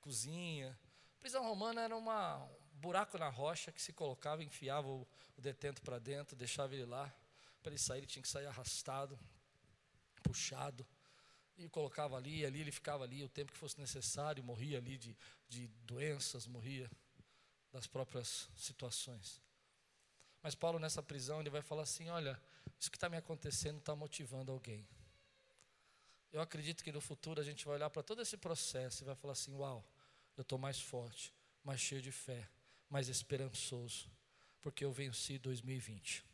cozinha. 0.00 0.78
prisão 1.20 1.44
romana 1.44 1.82
era 1.82 1.96
uma, 1.96 2.38
um 2.38 2.78
buraco 2.80 3.18
na 3.18 3.28
rocha 3.28 3.72
que 3.72 3.82
se 3.82 3.92
colocava, 3.92 4.42
enfiava 4.42 4.88
o, 4.88 5.06
o 5.36 5.40
detento 5.40 5.82
para 5.82 5.98
dentro, 5.98 6.36
deixava 6.36 6.74
ele 6.74 6.86
lá. 6.86 7.12
Para 7.62 7.70
ele 7.70 7.78
sair, 7.78 7.98
ele 7.98 8.06
tinha 8.06 8.22
que 8.22 8.28
sair 8.28 8.46
arrastado, 8.46 9.18
puxado. 10.22 10.86
E 11.56 11.68
colocava 11.68 12.16
ali, 12.16 12.44
ali 12.46 12.60
ele 12.60 12.72
ficava 12.72 13.04
ali 13.04 13.22
o 13.22 13.28
tempo 13.28 13.52
que 13.52 13.58
fosse 13.58 13.78
necessário, 13.78 14.42
morria 14.42 14.78
ali 14.78 14.96
de, 14.96 15.16
de 15.48 15.68
doenças, 15.84 16.46
morria 16.46 16.90
das 17.70 17.86
próprias 17.86 18.48
situações. 18.56 19.40
Mas 20.42 20.54
Paulo, 20.54 20.78
nessa 20.78 21.02
prisão, 21.02 21.40
ele 21.40 21.50
vai 21.50 21.62
falar 21.62 21.82
assim: 21.82 22.08
olha, 22.08 22.40
isso 22.78 22.90
que 22.90 22.96
está 22.96 23.08
me 23.08 23.16
acontecendo 23.16 23.78
está 23.78 23.94
motivando 23.94 24.50
alguém. 24.50 24.86
Eu 26.32 26.40
acredito 26.40 26.82
que 26.82 26.90
no 26.90 27.00
futuro 27.00 27.40
a 27.40 27.44
gente 27.44 27.64
vai 27.64 27.76
olhar 27.76 27.90
para 27.90 28.02
todo 28.02 28.22
esse 28.22 28.36
processo 28.36 29.02
e 29.02 29.06
vai 29.06 29.14
falar 29.14 29.32
assim: 29.32 29.54
Uau, 29.54 29.84
eu 30.36 30.42
estou 30.42 30.58
mais 30.58 30.80
forte, 30.80 31.32
mais 31.62 31.80
cheio 31.80 32.02
de 32.02 32.10
fé, 32.10 32.48
mais 32.88 33.08
esperançoso, 33.08 34.10
porque 34.60 34.84
eu 34.84 34.92
venci 34.92 35.38
2020. 35.38 36.24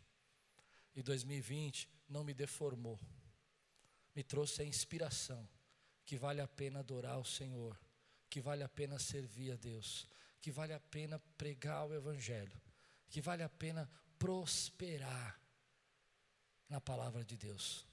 E 0.94 1.02
2020 1.02 1.88
não 2.08 2.24
me 2.24 2.32
deformou, 2.32 2.98
me 4.14 4.22
trouxe 4.22 4.62
a 4.62 4.64
inspiração 4.64 5.46
que 6.04 6.16
vale 6.16 6.40
a 6.40 6.48
pena 6.48 6.78
adorar 6.78 7.18
o 7.18 7.24
Senhor, 7.24 7.78
que 8.30 8.40
vale 8.40 8.62
a 8.62 8.68
pena 8.68 8.98
servir 8.98 9.52
a 9.52 9.56
Deus, 9.56 10.06
que 10.40 10.50
vale 10.50 10.72
a 10.72 10.80
pena 10.80 11.18
pregar 11.36 11.86
o 11.86 11.94
Evangelho, 11.94 12.58
que 13.08 13.20
vale 13.20 13.42
a 13.42 13.48
pena 13.48 13.90
prosperar 14.18 15.40
na 16.68 16.80
palavra 16.80 17.24
de 17.24 17.36
Deus 17.36 17.88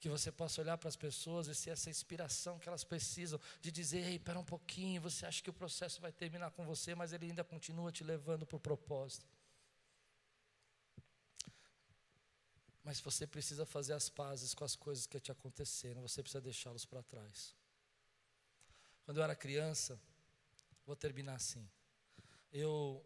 que 0.00 0.08
você 0.08 0.30
possa 0.30 0.60
olhar 0.60 0.78
para 0.78 0.88
as 0.88 0.96
pessoas 0.96 1.48
e 1.48 1.54
ser 1.54 1.70
essa 1.70 1.90
inspiração 1.90 2.58
que 2.58 2.68
elas 2.68 2.84
precisam, 2.84 3.40
de 3.60 3.72
dizer, 3.72 3.98
ei, 3.98 4.14
espera 4.14 4.38
um 4.38 4.44
pouquinho, 4.44 5.02
você 5.02 5.26
acha 5.26 5.42
que 5.42 5.50
o 5.50 5.52
processo 5.52 6.00
vai 6.00 6.12
terminar 6.12 6.52
com 6.52 6.64
você, 6.64 6.94
mas 6.94 7.12
ele 7.12 7.26
ainda 7.26 7.42
continua 7.42 7.90
te 7.90 8.04
levando 8.04 8.46
para 8.46 8.56
o 8.56 8.60
propósito. 8.60 9.26
Mas 12.84 13.00
você 13.00 13.26
precisa 13.26 13.66
fazer 13.66 13.92
as 13.92 14.08
pazes 14.08 14.54
com 14.54 14.64
as 14.64 14.76
coisas 14.76 15.04
que 15.04 15.18
te 15.18 15.32
aconteceram, 15.32 16.00
você 16.00 16.22
precisa 16.22 16.40
deixá-los 16.40 16.84
para 16.84 17.02
trás. 17.02 17.54
Quando 19.04 19.18
eu 19.18 19.24
era 19.24 19.34
criança, 19.34 20.00
vou 20.86 20.94
terminar 20.94 21.34
assim, 21.34 21.68
eu 22.52 23.04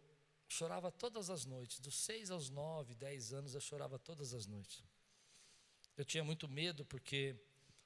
chorava 0.53 0.93
todas 0.93 1.31
as 1.31 1.47
noites, 1.47 1.81
dos 1.81 1.97
seis 1.97 2.31
aos 2.31 2.51
nove, 2.51 2.95
dez 2.95 3.33
anos, 3.33 3.55
eu 3.55 3.61
chorava 3.61 3.99
todas 3.99 4.35
as 4.35 4.47
noites. 4.47 4.85
Eu 5.97 6.05
tinha 6.05 6.23
muito 6.23 6.47
medo 6.47 6.85
porque 6.85 7.35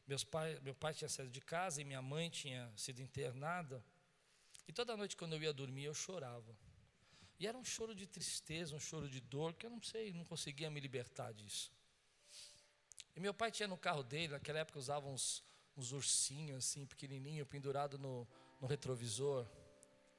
meus 0.06 0.24
pai, 0.24 0.58
meu 0.60 0.74
pai 0.74 0.92
tinha 0.92 1.08
saído 1.08 1.32
de 1.32 1.40
casa 1.40 1.80
e 1.80 1.84
minha 1.84 2.02
mãe 2.02 2.28
tinha 2.28 2.72
sido 2.76 3.00
internada. 3.00 3.84
E 4.66 4.72
toda 4.72 4.96
noite 4.96 5.16
quando 5.16 5.34
eu 5.34 5.42
ia 5.42 5.52
dormir 5.52 5.84
eu 5.84 5.94
chorava. 5.94 6.56
E 7.38 7.46
era 7.46 7.56
um 7.56 7.64
choro 7.64 7.94
de 7.94 8.06
tristeza, 8.06 8.74
um 8.74 8.80
choro 8.80 9.08
de 9.08 9.20
dor, 9.20 9.54
que 9.54 9.66
eu 9.66 9.70
não 9.70 9.82
sei, 9.82 10.12
não 10.12 10.24
conseguia 10.24 10.70
me 10.70 10.80
libertar 10.80 11.32
disso. 11.32 11.70
E 13.14 13.20
meu 13.20 13.32
pai 13.32 13.50
tinha 13.50 13.68
no 13.68 13.76
carro 13.76 14.02
dele, 14.02 14.32
naquela 14.32 14.58
época 14.60 14.78
usava 14.78 15.06
uns, 15.06 15.44
uns 15.76 15.92
ursinhos 15.92 16.58
assim, 16.64 16.84
pequenininho, 16.84 17.46
pendurado 17.46 17.98
no, 17.98 18.26
no 18.60 18.66
retrovisor. 18.66 19.46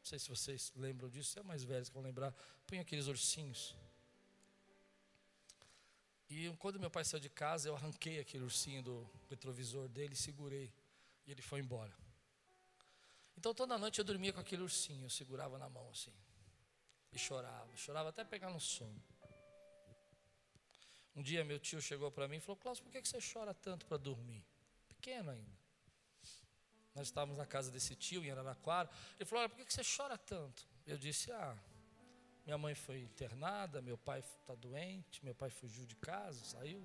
Não 0.08 0.10
sei 0.12 0.20
se 0.20 0.30
vocês 0.30 0.72
lembram 0.74 1.10
disso, 1.10 1.32
você 1.32 1.40
é 1.42 1.44
mais 1.44 1.66
velho 1.66 1.86
que 1.86 1.92
vão 1.92 2.02
lembrar. 2.02 2.34
Punha 2.66 2.82
aqueles 2.82 3.08
ursinhos. 3.08 3.76
E 6.30 6.50
quando 6.60 6.80
meu 6.80 6.90
pai 6.90 7.04
saiu 7.04 7.20
de 7.20 7.30
casa, 7.30 7.68
eu 7.68 7.76
arranquei 7.76 8.18
aquele 8.18 8.46
ursinho 8.46 8.82
do 8.82 9.10
retrovisor 9.30 9.90
dele 9.90 10.16
segurei. 10.16 10.74
E 11.26 11.32
ele 11.32 11.42
foi 11.42 11.60
embora. 11.60 11.94
Então 13.38 13.54
toda 13.54 13.78
noite 13.78 14.00
eu 14.00 14.06
dormia 14.06 14.32
com 14.32 14.40
aquele 14.40 14.62
ursinho, 14.62 15.08
eu 15.08 15.10
segurava 15.10 15.58
na 15.58 15.68
mão 15.68 15.90
assim. 15.90 16.14
E 17.12 17.20
chorava, 17.20 17.76
chorava 17.76 18.08
até 18.08 18.24
pegar 18.24 18.50
no 18.50 18.62
sono. 18.62 19.04
Um 21.14 21.22
dia 21.22 21.44
meu 21.44 21.60
tio 21.60 21.82
chegou 21.82 22.10
para 22.10 22.30
mim 22.30 22.38
e 22.38 22.40
falou: 22.40 22.56
Cláudio, 22.56 22.82
por 22.82 22.94
que 22.94 23.06
você 23.06 23.20
chora 23.20 23.54
tanto 23.54 23.86
para 23.86 23.98
dormir? 23.98 24.42
Pequeno 24.88 25.32
ainda. 25.32 25.57
Nós 26.98 27.10
estávamos 27.10 27.38
na 27.38 27.46
casa 27.46 27.70
desse 27.70 27.96
tio 27.96 28.26
em 28.26 28.32
Araraquara. 28.32 28.90
Ele 29.20 29.26
falou: 29.26 29.44
Olha, 29.44 29.50
por 29.50 29.64
que 29.64 29.72
você 29.72 29.84
chora 29.84 30.18
tanto? 30.18 30.68
Eu 30.84 30.98
disse: 30.98 31.32
Ah, 31.32 31.56
minha 32.44 32.58
mãe 32.58 32.74
foi 32.74 33.02
internada, 33.02 33.84
meu 33.84 34.00
pai 34.00 34.20
está 34.20 34.56
doente, 34.56 35.24
meu 35.24 35.36
pai 35.36 35.52
fugiu 35.52 35.86
de 35.86 35.96
casa, 35.96 36.44
saiu, 36.44 36.84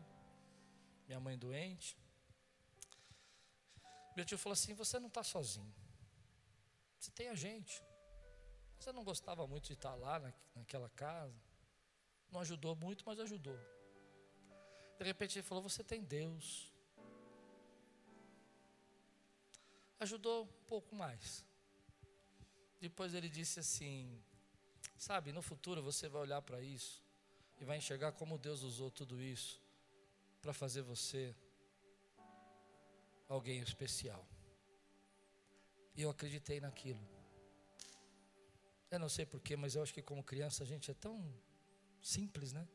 minha 1.07 1.19
mãe 1.19 1.39
doente. 1.39 1.97
Meu 4.15 4.27
tio 4.27 4.37
falou 4.37 4.53
assim: 4.53 4.75
Você 4.75 4.99
não 4.99 5.09
está 5.09 5.23
sozinho, 5.23 5.75
você 6.99 7.11
tem 7.11 7.29
a 7.31 7.35
gente. 7.35 7.83
Você 8.79 8.93
não 8.93 9.05
gostava 9.05 9.47
muito 9.47 9.69
de 9.69 9.73
estar 9.73 9.95
lá 9.95 10.19
na, 10.19 10.33
naquela 10.55 10.91
casa, 10.91 11.41
não 12.31 12.41
ajudou 12.41 12.77
muito, 12.77 13.03
mas 13.07 13.19
ajudou. 13.19 13.59
De 14.99 15.05
repente 15.05 15.39
ele 15.39 15.47
falou: 15.47 15.63
Você 15.63 15.83
tem 15.83 16.03
Deus. 16.03 16.72
Ajudou 20.03 20.45
um 20.45 20.65
pouco 20.67 20.97
mais. 20.97 21.47
Depois 22.81 23.15
ele 23.15 23.29
disse 23.29 23.61
assim: 23.61 24.21
Sabe, 24.97 25.31
no 25.31 25.41
futuro 25.41 25.81
você 25.81 26.09
vai 26.09 26.23
olhar 26.23 26.43
para 26.43 26.61
isso 26.61 27.01
e 27.61 27.65
vai 27.65 27.77
enxergar 27.77 28.11
como 28.11 28.37
Deus 28.37 28.63
usou 28.63 28.91
tudo 28.91 29.23
isso 29.23 29.63
para 30.41 30.53
fazer 30.53 30.83
você 30.83 31.37
alguém 33.29 33.61
especial. 33.61 34.27
E 35.95 36.03
eu 36.03 36.11
acreditei 36.11 36.59
naquilo. 36.61 37.05
Eu 38.91 38.99
não 38.99 39.09
sei 39.09 39.25
porquê, 39.25 39.55
mas 39.57 39.77
eu 39.77 39.83
acho 39.85 39.95
que 39.95 40.03
como 40.03 40.25
criança 40.25 40.65
a 40.65 40.67
gente 40.67 40.91
é 40.91 40.95
tão 40.95 41.33
simples, 42.01 42.53
né? 42.53 42.67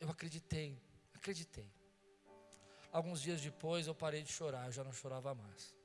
Eu 0.00 0.08
acreditei, 0.08 0.80
acreditei. 1.12 1.70
Alguns 2.90 3.20
dias 3.20 3.42
depois 3.42 3.86
eu 3.86 3.94
parei 3.94 4.22
de 4.22 4.32
chorar, 4.32 4.64
eu 4.64 4.72
já 4.72 4.82
não 4.82 4.94
chorava 4.94 5.34
mais. 5.34 5.78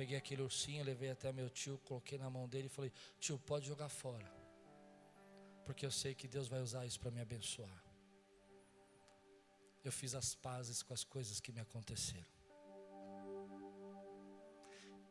Peguei 0.00 0.16
aquele 0.16 0.40
ursinho, 0.40 0.82
levei 0.82 1.10
até 1.10 1.30
meu 1.30 1.50
tio, 1.50 1.76
coloquei 1.84 2.16
na 2.16 2.30
mão 2.30 2.48
dele 2.48 2.68
e 2.68 2.70
falei: 2.70 2.90
Tio, 3.18 3.38
pode 3.38 3.66
jogar 3.66 3.90
fora. 3.90 4.26
Porque 5.66 5.84
eu 5.84 5.90
sei 5.90 6.14
que 6.14 6.26
Deus 6.26 6.48
vai 6.48 6.60
usar 6.62 6.86
isso 6.86 6.98
para 6.98 7.10
me 7.10 7.20
abençoar. 7.20 7.84
Eu 9.84 9.92
fiz 9.92 10.14
as 10.14 10.34
pazes 10.34 10.82
com 10.82 10.94
as 10.94 11.04
coisas 11.04 11.38
que 11.38 11.52
me 11.52 11.60
aconteceram. 11.60 12.32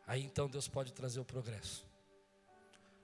Aí 0.08 0.24
então 0.24 0.50
Deus 0.50 0.68
pode 0.68 0.92
trazer 0.92 1.20
o 1.20 1.26
progresso. 1.34 1.86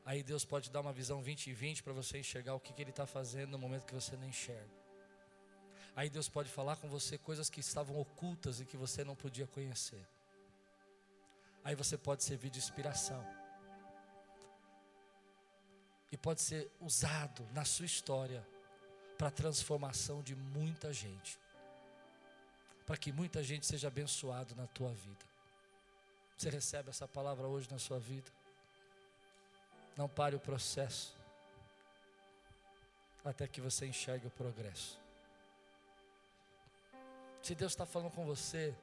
Aí 0.04 0.24
Deus 0.24 0.44
pode 0.44 0.72
dar 0.72 0.82
uma 0.82 0.92
visão 0.92 1.22
20 1.22 1.52
e 1.52 1.54
20 1.54 1.84
para 1.84 1.94
você 1.94 2.18
enxergar 2.18 2.56
o 2.56 2.60
que, 2.60 2.74
que 2.74 2.82
Ele 2.82 2.90
está 2.90 3.06
fazendo 3.06 3.52
no 3.52 3.60
momento 3.60 3.86
que 3.86 3.94
você 3.94 4.18
não 4.18 4.28
enxerga. 4.28 4.76
Aí 5.96 6.10
Deus 6.10 6.28
pode 6.28 6.50
falar 6.50 6.78
com 6.78 6.90
você 6.90 7.16
coisas 7.16 7.48
que 7.48 7.60
estavam 7.60 7.96
ocultas 8.00 8.60
e 8.60 8.66
que 8.66 8.76
você 8.76 9.04
não 9.04 9.16
podia 9.16 9.46
conhecer. 9.46 10.15
Aí 11.66 11.74
você 11.74 11.98
pode 11.98 12.24
servir 12.24 12.52
de 12.52 12.60
inspiração. 12.60 13.26
E 16.12 16.16
pode 16.16 16.40
ser 16.42 16.72
usado 16.80 17.44
na 17.54 17.66
sua 17.66 17.88
história 17.88 18.48
para 19.18 19.30
a 19.30 19.32
transformação 19.32 20.22
de 20.22 20.36
muita 20.36 20.94
gente. 20.94 21.40
Para 22.86 22.96
que 22.96 23.12
muita 23.12 23.44
gente 23.44 23.66
seja 23.66 23.88
abençoado 23.88 24.56
na 24.56 24.68
tua 24.68 24.94
vida. 24.94 25.26
Você 26.38 26.52
recebe 26.52 26.92
essa 26.92 27.08
palavra 27.08 27.48
hoje 27.48 27.68
na 27.72 27.80
sua 27.80 28.00
vida? 28.00 28.32
Não 29.98 30.08
pare 30.08 30.36
o 30.36 30.40
processo 30.40 31.16
até 33.24 33.48
que 33.48 33.60
você 33.60 33.88
enxergue 33.88 34.28
o 34.28 34.32
progresso. 34.32 35.00
Se 37.42 37.56
Deus 37.56 37.72
está 37.72 37.88
falando 37.88 38.12
com 38.12 38.24
você, 38.24 38.76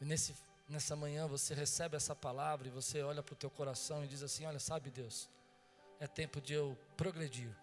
e 0.00 0.04
nesse, 0.04 0.34
nessa 0.68 0.96
manhã 0.96 1.26
você 1.26 1.54
recebe 1.54 1.96
essa 1.96 2.14
palavra 2.14 2.68
e 2.68 2.70
você 2.70 3.02
olha 3.02 3.22
para 3.22 3.32
o 3.32 3.36
teu 3.36 3.50
coração 3.50 4.04
e 4.04 4.08
diz 4.08 4.22
assim: 4.22 4.44
Olha, 4.46 4.58
sabe 4.58 4.90
Deus, 4.90 5.28
é 6.00 6.06
tempo 6.06 6.40
de 6.40 6.52
eu 6.52 6.76
progredir, 6.96 7.54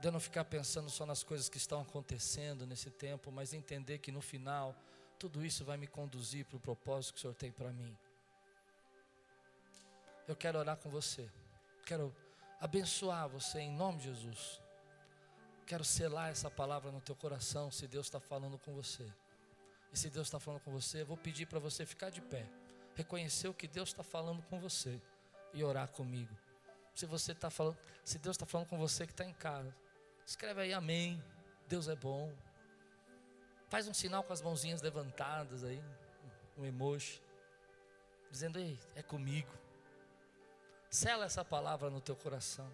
de 0.00 0.08
eu 0.08 0.12
não 0.12 0.20
ficar 0.20 0.44
pensando 0.44 0.90
só 0.90 1.04
nas 1.04 1.22
coisas 1.22 1.48
que 1.48 1.58
estão 1.58 1.80
acontecendo 1.80 2.66
nesse 2.66 2.90
tempo, 2.90 3.30
mas 3.30 3.52
entender 3.52 3.98
que 3.98 4.12
no 4.12 4.20
final 4.20 4.74
tudo 5.18 5.44
isso 5.44 5.64
vai 5.64 5.76
me 5.76 5.86
conduzir 5.86 6.44
para 6.44 6.56
o 6.56 6.60
propósito 6.60 7.14
que 7.14 7.18
o 7.18 7.22
Senhor 7.22 7.34
tem 7.34 7.50
para 7.50 7.72
mim. 7.72 7.96
Eu 10.26 10.34
quero 10.34 10.58
orar 10.58 10.76
com 10.76 10.90
você. 10.90 11.30
Quero 11.84 12.14
abençoar 12.60 13.28
você 13.28 13.60
em 13.60 13.70
nome 13.70 13.98
de 13.98 14.04
Jesus. 14.04 14.60
Quero 15.66 15.84
selar 15.84 16.30
essa 16.30 16.50
palavra 16.50 16.90
no 16.90 17.00
teu 17.00 17.14
coração, 17.14 17.70
se 17.70 17.86
Deus 17.86 18.06
está 18.06 18.20
falando 18.20 18.58
com 18.58 18.74
você. 18.74 19.10
E 19.94 19.96
se 19.96 20.10
Deus 20.10 20.26
está 20.26 20.40
falando 20.40 20.60
com 20.60 20.72
você, 20.72 21.02
eu 21.02 21.06
vou 21.06 21.16
pedir 21.16 21.46
para 21.46 21.60
você 21.60 21.86
ficar 21.86 22.10
de 22.10 22.20
pé, 22.20 22.44
reconhecer 22.96 23.46
o 23.46 23.54
que 23.54 23.68
Deus 23.68 23.90
está 23.90 24.02
falando 24.02 24.42
com 24.42 24.58
você 24.58 25.00
e 25.52 25.62
orar 25.62 25.86
comigo. 25.86 26.36
Se 26.92 27.06
você 27.06 27.30
está 27.30 27.48
falando, 27.48 27.78
se 28.04 28.18
Deus 28.18 28.34
está 28.34 28.44
falando 28.44 28.66
com 28.66 28.76
você 28.76 29.06
que 29.06 29.12
está 29.12 29.24
em 29.24 29.32
casa, 29.32 29.72
escreve 30.26 30.62
aí 30.62 30.72
Amém. 30.72 31.22
Deus 31.68 31.86
é 31.86 31.94
bom. 31.94 32.34
Faz 33.68 33.86
um 33.86 33.94
sinal 33.94 34.24
com 34.24 34.32
as 34.32 34.42
mãozinhas 34.42 34.82
levantadas 34.82 35.62
aí, 35.62 35.80
um 36.58 36.64
emoji, 36.64 37.22
dizendo: 38.32 38.58
Ei, 38.58 38.76
é 38.96 39.02
comigo. 39.02 39.52
Sela 40.90 41.24
essa 41.24 41.44
palavra 41.44 41.88
no 41.88 42.00
teu 42.00 42.16
coração. 42.16 42.68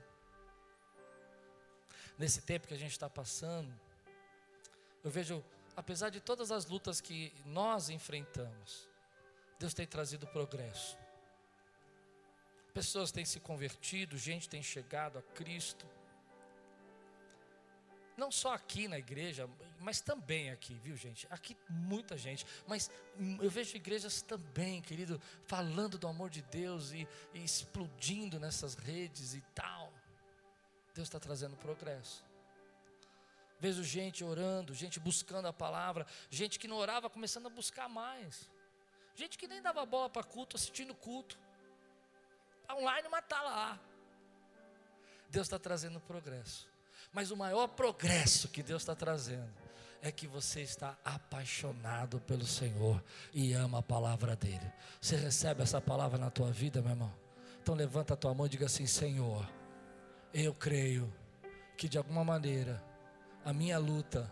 Nesse 2.16 2.40
tempo 2.40 2.66
que 2.66 2.72
a 2.72 2.78
gente 2.78 2.92
está 2.92 3.10
passando, 3.10 3.70
eu 5.04 5.10
vejo, 5.10 5.44
apesar 5.76 6.10
de 6.10 6.20
todas 6.20 6.50
as 6.50 6.66
lutas 6.66 7.00
que 7.00 7.32
nós 7.44 7.88
enfrentamos, 7.88 8.88
Deus 9.58 9.74
tem 9.74 9.86
trazido 9.86 10.26
progresso. 10.26 10.96
Pessoas 12.72 13.10
têm 13.10 13.24
se 13.24 13.40
convertido, 13.40 14.16
gente 14.16 14.48
tem 14.48 14.62
chegado 14.62 15.18
a 15.18 15.22
Cristo 15.22 15.86
não 18.20 18.30
só 18.30 18.52
aqui 18.52 18.86
na 18.86 18.98
igreja, 18.98 19.48
mas 19.78 20.02
também 20.02 20.50
aqui, 20.50 20.74
viu 20.74 20.94
gente? 20.94 21.26
Aqui 21.30 21.56
muita 21.70 22.18
gente, 22.18 22.44
mas 22.66 22.90
eu 23.40 23.48
vejo 23.48 23.74
igrejas 23.74 24.20
também, 24.20 24.82
querido, 24.82 25.18
falando 25.46 25.96
do 25.96 26.06
amor 26.06 26.28
de 26.28 26.42
Deus 26.42 26.92
e, 26.92 27.08
e 27.32 27.42
explodindo 27.42 28.38
nessas 28.38 28.74
redes 28.74 29.32
e 29.32 29.40
tal. 29.54 29.90
Deus 30.94 31.08
está 31.08 31.18
trazendo 31.18 31.56
progresso. 31.56 32.22
Vejo 33.60 33.84
gente 33.84 34.24
orando, 34.24 34.74
gente 34.74 34.98
buscando 34.98 35.46
a 35.46 35.52
palavra, 35.52 36.06
gente 36.30 36.58
que 36.58 36.66
não 36.66 36.76
orava 36.76 37.10
começando 37.10 37.46
a 37.46 37.50
buscar 37.50 37.88
mais, 37.88 38.50
gente 39.14 39.36
que 39.36 39.46
nem 39.46 39.60
dava 39.60 39.84
bola 39.84 40.08
para 40.08 40.24
culto, 40.24 40.56
assistindo 40.56 40.94
culto, 40.94 41.38
tá 42.66 42.74
online, 42.74 43.06
mas 43.10 43.22
está 43.22 43.42
lá. 43.42 43.78
Deus 45.28 45.46
está 45.46 45.58
trazendo 45.58 46.00
progresso. 46.00 46.68
Mas 47.12 47.30
o 47.30 47.36
maior 47.36 47.68
progresso 47.68 48.48
que 48.48 48.62
Deus 48.62 48.82
está 48.82 48.94
trazendo 48.94 49.52
é 50.02 50.10
que 50.10 50.26
você 50.26 50.62
está 50.62 50.96
apaixonado 51.04 52.20
pelo 52.20 52.46
Senhor 52.46 53.02
e 53.32 53.52
ama 53.52 53.78
a 53.78 53.82
palavra 53.82 54.34
dele. 54.34 54.72
Você 55.00 55.16
recebe 55.16 55.62
essa 55.62 55.80
palavra 55.80 56.18
na 56.18 56.30
tua 56.30 56.50
vida, 56.50 56.80
meu 56.80 56.92
irmão? 56.92 57.14
Então 57.62 57.74
levanta 57.74 58.14
a 58.14 58.16
tua 58.16 58.32
mão 58.32 58.46
e 58.46 58.48
diga 58.48 58.66
assim: 58.66 58.86
Senhor, 58.86 59.46
eu 60.32 60.54
creio 60.54 61.12
que 61.76 61.88
de 61.88 61.98
alguma 61.98 62.24
maneira 62.24 62.82
a 63.44 63.52
minha 63.52 63.78
luta 63.78 64.30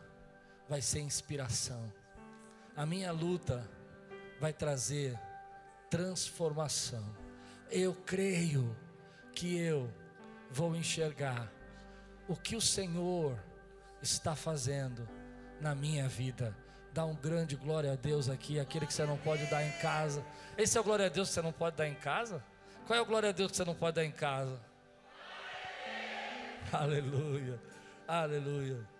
vai 0.69 0.83
ser 0.83 1.01
inspiração, 1.01 1.93
a 2.77 2.85
minha 2.85 3.11
luta 3.11 3.69
vai 4.41 4.53
trazer 4.53 5.19
transformação. 5.91 7.05
Eu 7.71 7.95
creio 7.95 8.77
que 9.33 9.57
eu 9.59 9.93
vou 10.51 10.77
enxergar 10.77 11.51
o 12.27 12.37
que 12.37 12.57
o 12.57 12.61
Senhor 12.61 13.39
está 14.03 14.37
fazendo 14.37 15.09
na 15.61 15.75
minha 15.75 16.09
vida. 16.09 16.55
Dá 16.93 17.05
um 17.05 17.15
grande 17.15 17.57
glória 17.57 17.93
a 17.93 17.97
Deus 17.97 18.29
aqui, 18.29 18.59
aquele 18.59 18.87
que 18.87 18.93
você 18.93 19.05
não 19.05 19.17
pode 19.19 19.47
dar 19.47 19.65
em 19.65 19.73
casa. 19.79 20.25
Esse 20.57 20.77
é 20.77 20.81
o 20.81 20.85
glória 20.85 21.07
a 21.07 21.09
Deus 21.09 21.29
que 21.29 21.35
você 21.35 21.43
não 21.43 21.53
pode 21.53 21.77
dar 21.77 21.89
em 21.89 21.95
casa? 21.95 22.43
Qual 22.87 22.99
é 22.99 23.03
o 23.03 23.07
glória 23.07 23.29
a 23.29 23.33
Deus 23.33 23.51
que 23.51 23.57
você 23.57 23.65
não 23.65 23.75
pode 23.75 23.97
dar 23.97 24.05
em 24.05 24.13
casa? 24.13 24.61
Aleluia, 26.73 27.59
aleluia. 28.07 28.98